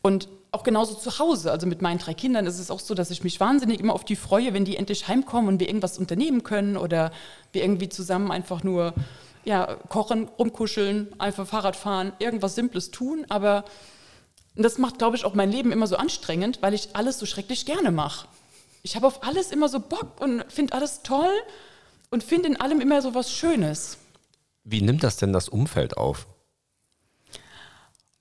Und 0.02 0.28
auch 0.52 0.62
genauso 0.62 0.94
zu 0.94 1.18
Hause. 1.18 1.52
Also 1.52 1.66
mit 1.66 1.82
meinen 1.82 1.98
drei 1.98 2.14
Kindern 2.14 2.46
ist 2.46 2.58
es 2.58 2.70
auch 2.70 2.80
so, 2.80 2.94
dass 2.94 3.10
ich 3.10 3.22
mich 3.22 3.38
wahnsinnig 3.38 3.80
immer 3.80 3.94
auf 3.94 4.04
die 4.04 4.16
freue, 4.16 4.52
wenn 4.52 4.64
die 4.64 4.76
endlich 4.76 5.06
heimkommen 5.08 5.48
und 5.48 5.60
wir 5.60 5.68
irgendwas 5.68 5.98
unternehmen 5.98 6.42
können 6.42 6.76
oder 6.76 7.12
wir 7.52 7.62
irgendwie 7.62 7.88
zusammen 7.88 8.30
einfach 8.30 8.64
nur 8.64 8.94
ja, 9.44 9.76
kochen, 9.88 10.28
rumkuscheln, 10.38 11.08
einfach 11.18 11.46
Fahrrad 11.46 11.76
fahren, 11.76 12.12
irgendwas 12.18 12.54
Simples 12.54 12.90
tun. 12.90 13.24
Aber 13.28 13.64
und 14.56 14.62
das 14.62 14.78
macht, 14.78 14.98
glaube 14.98 15.16
ich, 15.16 15.24
auch 15.24 15.34
mein 15.34 15.52
Leben 15.52 15.72
immer 15.72 15.86
so 15.86 15.96
anstrengend, 15.96 16.60
weil 16.60 16.74
ich 16.74 16.94
alles 16.94 17.18
so 17.18 17.26
schrecklich 17.26 17.66
gerne 17.66 17.90
mache. 17.90 18.26
Ich 18.82 18.96
habe 18.96 19.06
auf 19.06 19.22
alles 19.22 19.50
immer 19.50 19.68
so 19.68 19.80
Bock 19.80 20.20
und 20.20 20.44
finde 20.50 20.72
alles 20.72 21.02
toll 21.02 21.32
und 22.10 22.24
finde 22.24 22.48
in 22.48 22.56
allem 22.56 22.80
immer 22.80 23.02
so 23.02 23.14
was 23.14 23.30
Schönes. 23.30 23.98
Wie 24.64 24.82
nimmt 24.82 25.02
das 25.02 25.16
denn 25.16 25.32
das 25.32 25.48
Umfeld 25.48 25.96
auf? 25.96 26.26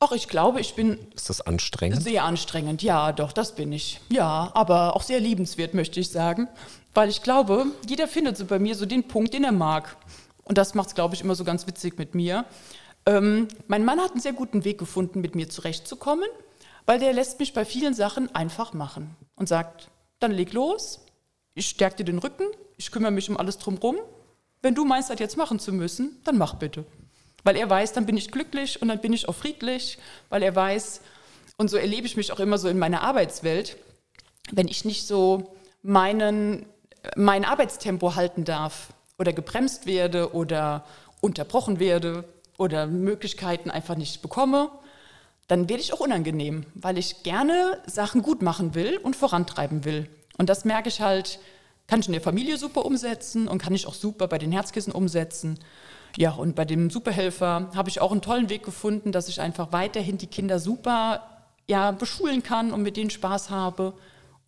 Ach, 0.02 0.14
ich 0.14 0.30
glaube, 0.30 0.62
ich 0.62 0.76
bin. 0.76 0.98
Ist 1.14 1.30
das 1.30 1.42
anstrengend? 1.42 2.02
Sehr 2.02 2.24
anstrengend, 2.24 2.82
ja, 2.82 3.12
doch, 3.12 3.34
das 3.34 3.56
bin 3.56 3.74
ich. 3.74 4.00
Ja, 4.08 4.50
aber 4.54 4.96
auch 4.96 5.04
sehr 5.04 5.20
liebenswert, 5.20 5.74
möchte 5.74 6.00
ich 6.00 6.10
sagen. 6.10 6.48
Weil 6.94 7.10
ich 7.10 7.22
glaube, 7.22 7.66
jeder 7.88 8.08
findet 8.08 8.38
so 8.38 8.46
bei 8.46 8.60
mir 8.60 8.76
so 8.76 8.86
den 8.86 9.08
Punkt, 9.08 9.34
den 9.34 9.44
er 9.44 9.52
mag. 9.52 9.98
Und 10.46 10.58
das 10.58 10.74
macht 10.74 10.90
es, 10.90 10.96
glaube 10.96 11.16
ich, 11.16 11.22
immer 11.22 11.36
so 11.36 11.44
ganz 11.44 11.68
witzig 11.68 11.98
mit 11.98 12.16
mir. 12.16 12.46
Ähm, 13.06 13.48
mein 13.68 13.86
Mann 13.86 14.00
hat 14.00 14.12
einen 14.12 14.22
sehr 14.22 14.34
guten 14.34 14.64
Weg 14.64 14.78
gefunden, 14.78 15.22
mit 15.22 15.36
mir 15.36 15.50
zurechtzukommen, 15.50 16.28
weil 16.86 17.00
der 17.00 17.14
lässt 17.14 17.40
mich 17.40 17.54
bei 17.54 17.66
vielen 17.66 17.94
Sachen 17.94 18.34
einfach 18.36 18.74
machen 18.74 19.16
und 19.36 19.48
sagt, 19.48 19.90
dann 20.20 20.32
leg 20.32 20.54
los, 20.54 21.06
ich 21.54 21.68
stärke 21.68 21.98
dir 21.98 22.06
den 22.06 22.20
Rücken, 22.20 22.46
ich 22.78 22.92
kümmere 22.92 23.12
mich 23.12 23.30
um 23.30 23.38
alles 23.38 23.58
drumherum. 23.58 23.98
Wenn 24.62 24.76
du 24.76 24.86
meinst, 24.86 25.10
das 25.10 25.20
jetzt 25.20 25.38
machen 25.38 25.60
zu 25.60 25.72
müssen, 25.72 26.20
dann 26.24 26.38
mach 26.38 26.56
bitte. 26.56 26.86
Weil 27.44 27.56
er 27.56 27.70
weiß, 27.70 27.94
dann 27.94 28.06
bin 28.06 28.18
ich 28.18 28.32
glücklich 28.32 28.82
und 28.82 28.90
dann 28.90 29.00
bin 29.00 29.14
ich 29.14 29.30
auch 29.30 29.36
friedlich, 29.36 29.98
weil 30.30 30.44
er 30.44 30.56
weiß, 30.56 31.02
und 31.58 31.70
so 31.70 31.78
erlebe 31.78 32.06
ich 32.06 32.18
mich 32.18 32.32
auch 32.32 32.40
immer 32.40 32.58
so 32.58 32.68
in 32.68 32.80
meiner 32.80 33.02
Arbeitswelt, 33.02 33.78
wenn 34.52 34.68
ich 34.68 34.86
nicht 34.86 35.08
so 35.08 35.56
meinen, 35.82 36.66
mein 37.16 37.46
Arbeitstempo 37.46 38.16
halten 38.16 38.46
darf 38.46 38.94
oder 39.18 39.34
gebremst 39.34 39.86
werde 39.86 40.34
oder 40.34 40.86
unterbrochen 41.22 41.80
werde, 41.80 42.24
oder 42.60 42.86
Möglichkeiten 42.86 43.72
einfach 43.72 43.96
nicht 43.96 44.22
bekomme, 44.22 44.70
dann 45.48 45.68
werde 45.68 45.82
ich 45.82 45.94
auch 45.94 46.00
unangenehm, 46.00 46.66
weil 46.76 47.00
ich 47.00 47.24
gerne 47.24 47.80
Sachen 47.88 48.22
gut 48.22 48.44
machen 48.44 48.76
will 48.76 48.98
und 48.98 49.16
vorantreiben 49.16 49.84
will. 49.86 50.08
Und 50.38 50.50
das 50.50 50.64
merke 50.64 50.90
ich 50.90 51.02
halt, 51.02 51.40
kann 51.88 52.02
ich 52.02 52.06
in 52.06 52.14
der 52.14 52.22
Familie 52.22 52.58
super 52.58 52.86
umsetzen 52.86 53.48
und 53.48 53.60
kann 53.60 53.74
ich 53.74 53.88
auch 53.88 53.96
super 53.96 54.28
bei 54.28 54.38
den 54.38 54.52
Herzkissen 54.52 54.94
umsetzen. 54.94 55.58
Ja, 56.18 56.32
und 56.32 56.56
bei 56.56 56.66
dem 56.66 56.90
Superhelfer 56.90 57.72
habe 57.74 57.90
ich 57.90 58.02
auch 58.02 58.12
einen 58.12 58.22
tollen 58.22 58.50
Weg 58.50 58.64
gefunden, 58.64 59.12
dass 59.12 59.28
ich 59.28 59.42
einfach 59.42 59.72
weiterhin 59.72 60.18
die 60.18 60.28
Kinder 60.28 60.60
super 60.60 61.24
ja, 61.68 61.92
beschulen 61.92 62.44
kann 62.44 62.72
und 62.72 62.84
mit 62.84 62.98
denen 62.98 63.10
Spaß 63.10 63.50
habe 63.50 63.94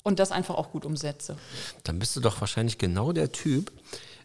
und 0.04 0.19
das 0.19 0.32
einfach 0.32 0.56
auch 0.56 0.71
gut 0.71 0.86
umsetze. 0.86 1.38
Dann 1.84 1.97
bist 2.00 2.15
du 2.15 2.19
doch 2.19 2.41
wahrscheinlich 2.41 2.78
genau 2.78 3.12
der 3.12 3.32
Typ, 3.32 3.71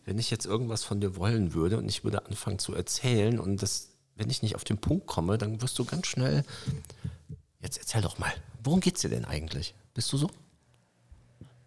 wenn 0.06 0.18
ich 0.18 0.30
jetzt 0.30 0.46
irgendwas 0.46 0.84
von 0.84 1.00
dir 1.00 1.16
wollen 1.16 1.52
würde 1.52 1.76
und 1.76 1.88
ich 1.88 2.04
würde 2.04 2.24
anfangen 2.24 2.58
zu 2.58 2.74
erzählen 2.74 3.38
und 3.38 3.60
das, 3.60 3.88
wenn 4.14 4.30
ich 4.30 4.40
nicht 4.40 4.54
auf 4.54 4.64
den 4.64 4.78
Punkt 4.78 5.06
komme, 5.06 5.36
dann 5.36 5.60
wirst 5.60 5.78
du 5.78 5.84
ganz 5.84 6.06
schnell, 6.06 6.44
jetzt 7.60 7.76
erzähl 7.78 8.02
doch 8.02 8.16
mal, 8.18 8.32
worum 8.62 8.80
geht 8.80 8.94
es 8.94 9.02
dir 9.02 9.10
denn 9.10 9.24
eigentlich? 9.24 9.74
Bist 9.94 10.12
du 10.12 10.16
so? 10.16 10.30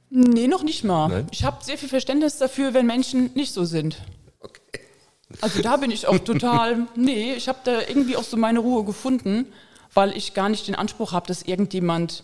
Nee, 0.10 0.48
noch 0.48 0.64
nicht 0.64 0.86
mal. 0.86 1.10
Nein? 1.10 1.28
Ich 1.32 1.44
habe 1.44 1.64
sehr 1.64 1.78
viel 1.78 1.90
Verständnis 1.90 2.38
dafür, 2.38 2.74
wenn 2.74 2.88
Menschen 2.88 3.30
nicht 3.36 3.54
so 3.54 3.66
sind. 3.66 4.02
Okay. 4.40 4.80
Also 5.42 5.62
da 5.62 5.76
bin 5.76 5.92
ich 5.92 6.08
auch 6.08 6.18
total, 6.24 6.88
nee, 6.96 7.34
ich 7.34 7.50
habe 7.50 7.60
da 7.66 7.82
irgendwie 7.82 8.16
auch 8.16 8.24
so 8.24 8.38
meine 8.38 8.60
Ruhe 8.60 8.86
gefunden, 8.86 9.48
weil 9.94 10.16
ich 10.16 10.34
gar 10.34 10.48
nicht 10.48 10.66
den 10.68 10.76
Anspruch 10.76 11.12
habe, 11.12 11.28
dass 11.28 11.42
irgendjemand, 11.42 12.24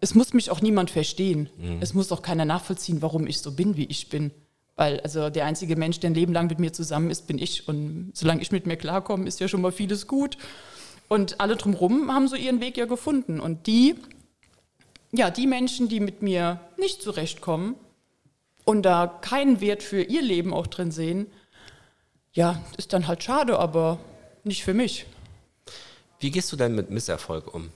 es 0.00 0.16
muss 0.16 0.34
mich 0.34 0.50
auch 0.50 0.60
niemand 0.60 0.90
verstehen. 0.90 1.48
Mhm. 1.56 1.78
Es 1.80 1.94
muss 1.94 2.10
auch 2.10 2.22
keiner 2.22 2.44
nachvollziehen, 2.44 3.02
warum 3.02 3.28
ich 3.28 3.38
so 3.38 3.52
bin, 3.52 3.76
wie 3.76 3.84
ich 3.84 4.08
bin. 4.08 4.32
Weil 4.76 5.00
also 5.00 5.30
der 5.30 5.46
einzige 5.46 5.76
Mensch, 5.76 6.00
der 6.00 6.10
ein 6.10 6.14
Leben 6.14 6.32
lang 6.32 6.48
mit 6.48 6.58
mir 6.58 6.72
zusammen 6.72 7.10
ist, 7.10 7.26
bin 7.26 7.38
ich. 7.38 7.68
Und 7.68 8.12
solange 8.14 8.42
ich 8.42 8.50
mit 8.50 8.66
mir 8.66 8.76
klarkomme, 8.76 9.26
ist 9.26 9.40
ja 9.40 9.48
schon 9.48 9.60
mal 9.60 9.72
vieles 9.72 10.06
gut. 10.06 10.36
Und 11.08 11.40
alle 11.40 11.56
drumherum 11.56 12.12
haben 12.12 12.28
so 12.28 12.36
ihren 12.36 12.60
Weg 12.60 12.76
ja 12.76 12.86
gefunden. 12.86 13.40
Und 13.40 13.66
die, 13.66 13.94
ja, 15.12 15.30
die 15.30 15.46
Menschen, 15.46 15.88
die 15.88 16.00
mit 16.00 16.22
mir 16.22 16.60
nicht 16.76 17.02
zurechtkommen 17.02 17.76
und 18.64 18.82
da 18.82 19.06
keinen 19.06 19.60
Wert 19.60 19.82
für 19.82 20.02
ihr 20.02 20.22
Leben 20.22 20.52
auch 20.52 20.66
drin 20.66 20.90
sehen, 20.90 21.26
ja, 22.32 22.60
ist 22.76 22.92
dann 22.92 23.06
halt 23.06 23.22
schade, 23.22 23.58
aber 23.58 23.98
nicht 24.42 24.64
für 24.64 24.74
mich. 24.74 25.06
Wie 26.18 26.30
gehst 26.30 26.50
du 26.50 26.56
denn 26.56 26.74
mit 26.74 26.90
Misserfolg 26.90 27.54
um? 27.54 27.70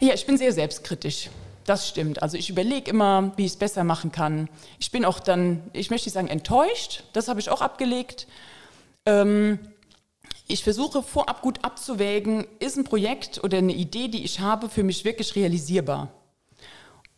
Ja, 0.00 0.14
ich 0.14 0.26
bin 0.26 0.38
sehr 0.38 0.52
selbstkritisch. 0.52 1.30
Das 1.66 1.88
stimmt. 1.88 2.22
Also 2.22 2.36
ich 2.36 2.48
überlege 2.48 2.90
immer, 2.90 3.32
wie 3.36 3.44
ich 3.44 3.52
es 3.52 3.56
besser 3.56 3.82
machen 3.82 4.12
kann. 4.12 4.48
Ich 4.78 4.92
bin 4.92 5.04
auch 5.04 5.18
dann, 5.18 5.64
ich 5.72 5.90
möchte 5.90 6.06
nicht 6.06 6.14
sagen 6.14 6.28
enttäuscht, 6.28 7.02
das 7.12 7.26
habe 7.26 7.40
ich 7.40 7.50
auch 7.50 7.60
abgelegt. 7.60 8.28
Ähm, 9.04 9.58
ich 10.46 10.62
versuche 10.62 11.02
vorab 11.02 11.42
gut 11.42 11.64
abzuwägen, 11.64 12.46
ist 12.60 12.76
ein 12.76 12.84
Projekt 12.84 13.42
oder 13.42 13.58
eine 13.58 13.74
Idee, 13.74 14.06
die 14.06 14.24
ich 14.24 14.38
habe, 14.38 14.68
für 14.68 14.84
mich 14.84 15.04
wirklich 15.04 15.34
realisierbar. 15.34 16.08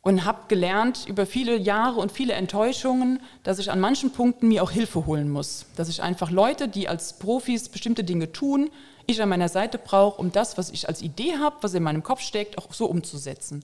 Und 0.01 0.25
habe 0.25 0.45
gelernt 0.49 1.05
über 1.07 1.27
viele 1.27 1.59
Jahre 1.59 2.01
und 2.01 2.11
viele 2.11 2.33
Enttäuschungen, 2.33 3.21
dass 3.43 3.59
ich 3.59 3.71
an 3.71 3.81
manchen 3.81 4.13
Punkten 4.13 4.49
mir 4.49 4.63
auch 4.63 4.71
Hilfe 4.71 5.05
holen 5.05 5.29
muss. 5.29 5.67
Dass 5.77 5.91
ich 5.91 6.01
einfach 6.01 6.31
Leute, 6.31 6.69
die 6.69 6.89
als 6.89 7.19
Profis 7.19 7.69
bestimmte 7.69 8.03
Dinge 8.03 8.33
tun, 8.33 8.71
ich 9.07 9.21
an 9.21 9.29
meiner 9.29 9.51
Seite 9.51 9.77
brauche, 9.77 10.19
um 10.19 10.33
das, 10.33 10.57
was 10.57 10.71
ich 10.71 10.89
als 10.89 11.03
Idee 11.03 11.37
habe, 11.39 11.57
was 11.61 11.75
in 11.75 11.83
meinem 11.83 12.03
Kopf 12.03 12.23
steckt, 12.23 12.57
auch 12.57 12.73
so 12.73 12.87
umzusetzen. 12.87 13.63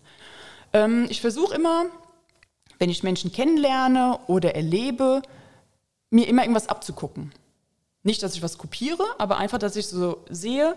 Ähm, 0.74 1.06
ich 1.08 1.22
versuche 1.22 1.54
immer, 1.54 1.86
wenn 2.78 2.90
ich 2.90 3.02
Menschen 3.02 3.32
kennenlerne 3.32 4.18
oder 4.26 4.54
erlebe, 4.54 5.22
mir 6.10 6.28
immer 6.28 6.42
irgendwas 6.42 6.68
abzugucken. 6.68 7.32
Nicht, 8.02 8.22
dass 8.22 8.34
ich 8.34 8.42
was 8.42 8.58
kopiere, 8.58 9.04
aber 9.16 9.38
einfach, 9.38 9.58
dass 9.58 9.76
ich 9.76 9.86
so 9.86 10.18
sehe, 10.28 10.76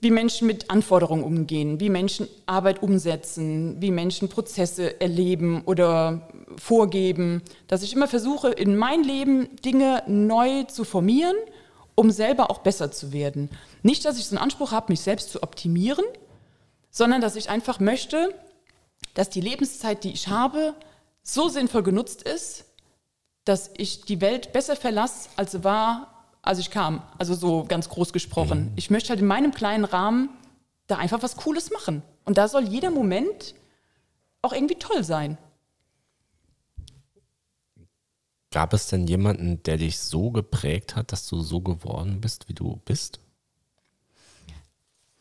wie 0.00 0.10
Menschen 0.10 0.46
mit 0.46 0.70
Anforderungen 0.70 1.24
umgehen, 1.24 1.80
wie 1.80 1.88
Menschen 1.88 2.28
Arbeit 2.44 2.82
umsetzen, 2.82 3.80
wie 3.80 3.90
Menschen 3.90 4.28
Prozesse 4.28 5.00
erleben 5.00 5.62
oder 5.64 6.28
vorgeben, 6.58 7.42
dass 7.66 7.82
ich 7.82 7.94
immer 7.94 8.06
versuche, 8.06 8.50
in 8.50 8.76
mein 8.76 9.02
Leben 9.02 9.48
Dinge 9.64 10.02
neu 10.06 10.64
zu 10.64 10.84
formieren, 10.84 11.36
um 11.94 12.10
selber 12.10 12.50
auch 12.50 12.58
besser 12.58 12.92
zu 12.92 13.12
werden. 13.12 13.50
Nicht, 13.82 14.04
dass 14.04 14.18
ich 14.18 14.26
so 14.26 14.36
einen 14.36 14.44
Anspruch 14.44 14.70
habe, 14.70 14.92
mich 14.92 15.00
selbst 15.00 15.30
zu 15.30 15.42
optimieren, 15.42 16.04
sondern 16.90 17.22
dass 17.22 17.34
ich 17.34 17.48
einfach 17.48 17.80
möchte, 17.80 18.34
dass 19.16 19.30
die 19.30 19.40
Lebenszeit, 19.40 20.04
die 20.04 20.12
ich 20.12 20.28
habe, 20.28 20.74
so 21.22 21.48
sinnvoll 21.48 21.82
genutzt 21.82 22.22
ist, 22.22 22.66
dass 23.44 23.70
ich 23.78 24.02
die 24.02 24.20
Welt 24.20 24.52
besser 24.52 24.76
verlasse, 24.76 25.30
als 25.36 25.52
sie 25.52 25.64
war, 25.64 26.26
als 26.42 26.58
ich 26.58 26.70
kam. 26.70 27.02
Also 27.16 27.34
so 27.34 27.64
ganz 27.64 27.88
groß 27.88 28.12
gesprochen. 28.12 28.66
Mhm. 28.66 28.72
Ich 28.76 28.90
möchte 28.90 29.08
halt 29.08 29.20
in 29.20 29.26
meinem 29.26 29.52
kleinen 29.52 29.86
Rahmen 29.86 30.28
da 30.86 30.98
einfach 30.98 31.22
was 31.22 31.36
Cooles 31.36 31.70
machen. 31.70 32.02
Und 32.26 32.36
da 32.36 32.46
soll 32.46 32.68
jeder 32.68 32.90
Moment 32.90 33.54
auch 34.42 34.52
irgendwie 34.52 34.74
toll 34.74 35.02
sein. 35.02 35.38
Gab 38.50 38.74
es 38.74 38.88
denn 38.88 39.06
jemanden, 39.06 39.62
der 39.62 39.78
dich 39.78 39.98
so 39.98 40.30
geprägt 40.30 40.94
hat, 40.94 41.10
dass 41.10 41.26
du 41.26 41.40
so 41.40 41.62
geworden 41.62 42.20
bist, 42.20 42.50
wie 42.50 42.54
du 42.54 42.80
bist? 42.84 43.18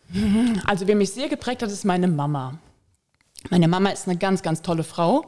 Also 0.65 0.85
wer 0.85 0.95
mich 0.95 1.11
sehr 1.11 1.29
geprägt 1.29 1.63
hat, 1.63 1.71
ist 1.71 1.85
meine 1.85 2.07
Mama. 2.07 2.59
Meine 3.51 3.67
Mama 3.67 3.89
ist 3.89 4.07
eine 4.07 4.17
ganz, 4.17 4.41
ganz 4.41 4.63
tolle 4.63 4.83
Frau 4.83 5.23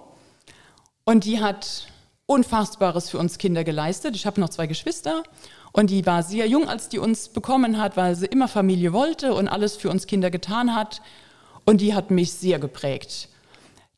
und 1.05 1.23
die 1.23 1.39
hat 1.39 1.87
Unfassbares 2.25 3.11
für 3.11 3.19
uns 3.19 3.37
Kinder 3.37 3.63
geleistet. 3.63 4.15
Ich 4.15 4.25
habe 4.25 4.41
noch 4.41 4.49
zwei 4.49 4.65
Geschwister 4.65 5.21
und 5.71 5.91
die 5.91 6.05
war 6.05 6.23
sehr 6.23 6.47
jung, 6.47 6.67
als 6.67 6.89
die 6.89 6.97
uns 6.97 7.29
bekommen 7.29 7.79
hat, 7.79 7.95
weil 7.95 8.15
sie 8.15 8.25
immer 8.25 8.47
Familie 8.47 8.91
wollte 8.91 9.35
und 9.35 9.47
alles 9.47 9.75
für 9.75 9.91
uns 9.91 10.07
Kinder 10.07 10.31
getan 10.31 10.75
hat. 10.75 11.01
Und 11.63 11.79
die 11.79 11.93
hat 11.93 12.09
mich 12.09 12.33
sehr 12.33 12.57
geprägt. 12.57 13.29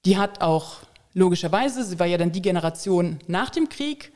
Die 0.05 0.17
hat 0.17 0.41
auch 0.41 0.77
logischerweise, 1.13 1.83
sie 1.83 1.97
war 1.97 2.05
ja 2.05 2.17
dann 2.17 2.33
die 2.33 2.41
Generation 2.41 3.19
nach 3.27 3.49
dem 3.49 3.69
Krieg, 3.69 4.11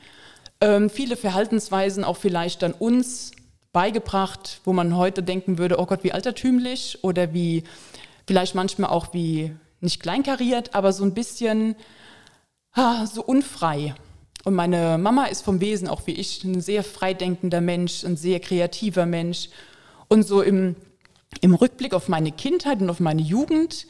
ähm, 0.60 0.90
viele 0.90 1.16
Verhaltensweisen 1.16 2.04
auch 2.04 2.18
vielleicht 2.18 2.62
dann 2.62 2.72
uns 2.72 3.32
beigebracht, 3.72 4.60
wo 4.64 4.72
man 4.74 4.96
heute 4.96 5.22
denken 5.22 5.56
würde, 5.56 5.80
oh 5.80 5.86
Gott, 5.86 6.04
wie 6.04 6.12
altertümlich 6.12 6.98
oder 7.02 7.32
wie 7.32 7.64
vielleicht 8.26 8.54
manchmal 8.54 8.90
auch 8.90 9.12
wie 9.12 9.54
nicht 9.84 10.00
kleinkariert, 10.00 10.74
aber 10.74 10.92
so 10.92 11.04
ein 11.04 11.14
bisschen 11.14 11.76
ah, 12.72 13.06
so 13.06 13.22
unfrei. 13.22 13.94
Und 14.44 14.54
meine 14.54 14.98
Mama 14.98 15.26
ist 15.26 15.42
vom 15.42 15.60
Wesen 15.60 15.88
auch 15.88 16.06
wie 16.06 16.12
ich 16.12 16.44
ein 16.44 16.60
sehr 16.60 16.84
freidenkender 16.84 17.60
Mensch, 17.60 18.04
ein 18.04 18.16
sehr 18.16 18.40
kreativer 18.40 19.06
Mensch. 19.06 19.48
Und 20.08 20.24
so 20.24 20.42
im, 20.42 20.76
im 21.40 21.54
Rückblick 21.54 21.94
auf 21.94 22.08
meine 22.08 22.30
Kindheit 22.30 22.80
und 22.80 22.90
auf 22.90 23.00
meine 23.00 23.22
Jugend 23.22 23.86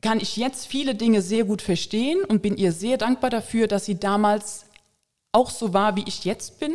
kann 0.00 0.20
ich 0.20 0.36
jetzt 0.36 0.66
viele 0.66 0.94
Dinge 0.94 1.22
sehr 1.22 1.44
gut 1.44 1.62
verstehen 1.62 2.24
und 2.24 2.42
bin 2.42 2.56
ihr 2.56 2.72
sehr 2.72 2.98
dankbar 2.98 3.30
dafür, 3.30 3.66
dass 3.66 3.84
sie 3.84 3.98
damals 3.98 4.66
auch 5.32 5.50
so 5.50 5.72
war, 5.74 5.96
wie 5.96 6.04
ich 6.06 6.24
jetzt 6.24 6.60
bin 6.60 6.74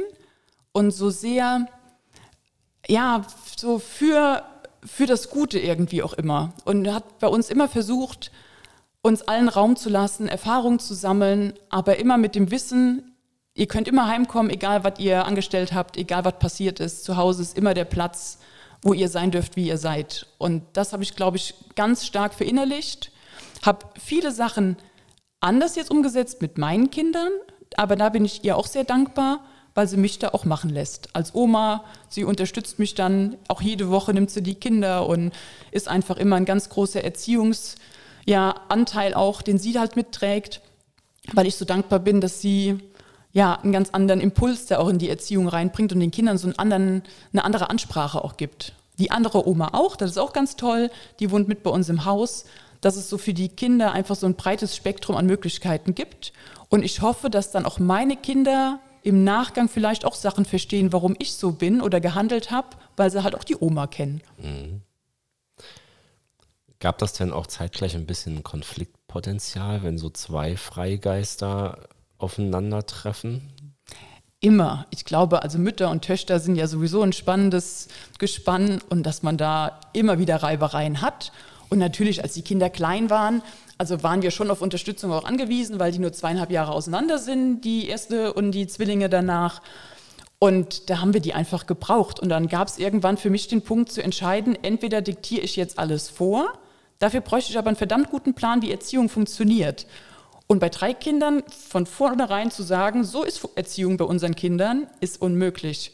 und 0.72 0.92
so 0.92 1.10
sehr, 1.10 1.68
ja, 2.88 3.26
so 3.58 3.80
für 3.80 4.44
für 4.86 5.06
das 5.06 5.30
Gute 5.30 5.60
irgendwie 5.60 6.04
auch 6.04 6.14
immer 6.14 6.54
und 6.66 6.92
hat 6.92 7.20
bei 7.20 7.28
uns 7.28 7.50
immer 7.50 7.68
versucht, 7.68 8.32
uns 9.02 9.22
allen 9.24 9.50
Raum 9.50 9.76
zu 9.76 9.90
lassen, 9.90 10.28
Erfahrungen 10.28 10.80
zu 10.80 10.94
sammeln, 10.94 11.54
aber 11.70 11.98
immer 11.98 12.18
mit 12.18 12.36
dem 12.36 12.52
Wissen, 12.52 13.16
ihr 13.54 13.68
könnt 13.68 13.88
immer 13.88 14.08
heimkommen, 14.08 14.52
egal 14.52 14.84
was 14.84 15.00
ihr 15.00 15.26
angestellt 15.26 15.74
habt, 15.74 15.98
egal 15.98 16.26
was 16.26 16.40
passiert 16.40 16.80
ist. 16.80 17.04
Zu 17.04 17.18
Hause 17.18 17.42
ist 17.42 17.58
immer 17.58 17.74
der 17.74 17.86
Platz, 17.86 18.40
wo 18.82 18.94
ihr 18.94 19.10
sein 19.10 19.32
dürft, 19.32 19.56
wie 19.56 19.68
ihr 19.68 19.78
seid. 19.78 20.28
Und 20.38 20.64
das 20.74 20.94
habe 20.94 21.04
ich, 21.04 21.16
glaube 21.16 21.38
ich, 21.38 21.54
ganz 21.76 22.06
stark 22.06 22.34
verinnerlicht. 22.34 23.12
Habe 23.62 23.86
viele 24.00 24.32
Sachen 24.32 24.78
anders 25.40 25.76
jetzt 25.76 25.92
umgesetzt 25.92 26.42
mit 26.42 26.58
meinen 26.58 26.90
Kindern, 26.90 27.32
aber 27.76 27.96
da 27.96 28.10
bin 28.10 28.26
ich 28.26 28.44
ihr 28.44 28.58
auch 28.58 28.68
sehr 28.68 28.84
dankbar 28.84 29.44
weil 29.76 29.88
sie 29.88 29.98
mich 29.98 30.20
da 30.20 30.30
auch 30.30 30.46
machen 30.46 30.70
lässt. 30.70 31.16
Als 31.16 31.34
Oma, 31.34 31.84
sie 32.10 32.24
unterstützt 32.24 32.80
mich 32.80 32.96
dann, 32.96 33.38
auch 33.48 33.62
jede 33.62 33.90
Woche 33.90 34.14
nimmt 34.14 34.30
sie 34.30 34.44
die 34.44 34.56
Kinder 34.56 35.08
und 35.08 35.32
ist 35.72 35.88
einfach 35.88 36.18
immer 36.18 36.36
ein 36.36 36.46
ganz 36.46 36.70
großer 36.70 37.04
Erziehungsanteil 37.04 39.12
ja, 39.12 39.16
auch, 39.16 39.42
den 39.42 39.58
sie 39.58 39.80
halt 39.80 39.96
mitträgt, 39.96 40.62
weil 41.34 41.48
ich 41.48 41.56
so 41.56 41.66
dankbar 41.66 42.00
bin, 42.00 42.22
dass 42.22 42.42
sie 42.42 42.78
ja 43.32 43.56
einen 43.56 43.72
ganz 43.72 43.90
anderen 43.90 44.22
Impuls 44.22 44.68
da 44.68 44.78
auch 44.78 44.90
in 44.90 45.00
die 45.00 45.10
Erziehung 45.10 45.48
reinbringt 45.48 45.92
und 45.92 46.00
den 46.00 46.12
Kindern 46.12 46.38
so 46.38 46.48
einen 46.48 46.60
anderen, 46.60 47.04
eine 47.32 47.44
andere 47.44 47.70
Ansprache 47.70 48.24
auch 48.24 48.38
gibt. 48.38 48.74
Die 49.00 49.10
andere 49.10 49.48
Oma 49.48 49.70
auch, 49.74 49.96
das 49.96 50.12
ist 50.12 50.18
auch 50.20 50.34
ganz 50.34 50.56
toll, 50.56 50.92
die 51.20 51.32
wohnt 51.32 51.48
mit 51.48 51.64
bei 51.64 51.72
uns 51.72 51.90
im 51.90 52.06
Haus, 52.06 52.46
dass 52.80 52.96
es 52.96 53.10
so 53.10 53.18
für 53.18 53.34
die 53.34 53.50
Kinder 53.50 53.92
einfach 53.92 54.16
so 54.16 54.28
ein 54.28 54.36
breites 54.36 54.76
Spektrum 54.76 55.16
an 55.16 55.26
Möglichkeiten 55.26 55.96
gibt. 55.96 56.32
Und 56.70 56.84
ich 56.84 57.02
hoffe, 57.02 57.30
dass 57.30 57.52
dann 57.52 57.66
auch 57.66 57.80
meine 57.80 58.16
Kinder 58.16 58.80
im 59.04 59.24
Nachgang 59.24 59.70
vielleicht 59.70 60.06
auch 60.06 60.16
Sachen 60.16 60.46
verstehen, 60.46 60.94
warum 60.94 61.16
ich 61.20 61.34
so 61.34 61.52
bin 61.52 61.82
oder 61.82 62.00
gehandelt 62.00 62.52
habe, 62.52 62.70
weil 62.96 63.12
sie 63.12 63.24
halt 63.24 63.36
auch 63.36 63.44
die 63.44 63.58
Oma 63.58 63.88
kennen. 63.88 64.22
Mhm. 64.38 64.82
Gab 66.80 66.98
das 66.98 67.14
denn 67.14 67.32
auch 67.32 67.48
zeitgleich 67.48 67.96
ein 67.96 68.06
bisschen 68.06 68.44
Konfliktpotenzial, 68.44 69.84
wenn 69.84 69.98
so 69.98 70.10
zwei 70.10 70.58
Freigeister 70.58 71.88
aufeinandertreffen? 72.18 73.54
Immer. 74.42 74.88
Ich 74.90 75.06
glaube, 75.06 75.44
also 75.44 75.58
Mütter 75.58 75.90
und 75.90 76.04
Töchter 76.04 76.40
sind 76.40 76.58
ja 76.58 76.68
sowieso 76.68 77.02
ein 77.02 77.14
spannendes 77.14 77.88
Gespann 78.20 78.82
und 78.90 79.04
dass 79.04 79.24
man 79.24 79.38
da 79.38 79.80
immer 79.94 80.20
wieder 80.20 80.44
Reibereien 80.44 81.02
hat. 81.02 81.32
Und 81.70 81.80
natürlich, 81.80 82.22
als 82.22 82.34
die 82.34 82.42
Kinder 82.42 82.70
klein 82.70 83.10
waren, 83.10 83.42
also 83.78 84.04
waren 84.04 84.22
wir 84.22 84.32
schon 84.32 84.52
auf 84.52 84.62
Unterstützung 84.62 85.12
auch 85.12 85.26
angewiesen, 85.26 85.80
weil 85.80 85.92
die 85.92 86.00
nur 86.00 86.14
zweieinhalb 86.14 86.52
Jahre 86.52 86.72
auseinander 86.72 87.18
sind, 87.18 87.62
die 87.62 87.88
erste 87.88 88.34
und 88.34 88.52
die 88.52 88.68
Zwillinge 88.68 89.10
danach. 89.10 89.62
Und 90.40 90.90
da 90.90 91.00
haben 91.00 91.14
wir 91.14 91.22
die 91.22 91.34
einfach 91.34 91.66
gebraucht. 91.66 92.20
Und 92.20 92.30
dann 92.30 92.48
gab 92.48 92.68
es 92.68 92.78
irgendwann 92.78 93.18
für 93.18 93.30
mich 93.30 93.48
den 93.48 93.62
Punkt 93.62 93.92
zu 93.92 94.04
entscheiden, 94.04 94.58
entweder 94.62 95.02
diktiere 95.02 95.42
ich 95.42 95.56
jetzt 95.56 95.80
alles 95.80 96.10
vor, 96.10 96.52
dafür 97.00 97.22
bräuchte 97.22 97.52
ich 97.52 97.58
aber 97.58 97.68
einen 97.68 97.78
verdammt 97.78 98.10
guten 98.10 98.34
Plan, 98.34 98.62
wie 98.62 98.72
Erziehung 98.72 99.10
funktioniert. 99.10 99.88
Und 100.48 100.60
bei 100.60 100.70
drei 100.70 100.94
Kindern 100.94 101.44
von 101.48 101.86
vornherein 101.86 102.52
zu 102.52 102.64
sagen, 102.64 103.04
so 103.04 103.24
ist 103.24 103.48
Erziehung 103.56 103.98
bei 103.98 104.06
unseren 104.06 104.36
Kindern, 104.36 104.88
ist 105.00 105.22
unmöglich. 105.22 105.94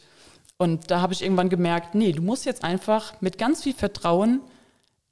Und 0.58 0.90
da 0.90 1.00
habe 1.00 1.12
ich 1.12 1.22
irgendwann 1.22 1.48
gemerkt, 1.48 1.94
nee, 1.94 2.12
du 2.12 2.20
musst 2.20 2.44
jetzt 2.44 2.64
einfach 2.64 3.14
mit 3.20 3.38
ganz 3.38 3.62
viel 3.62 3.72
Vertrauen 3.72 4.40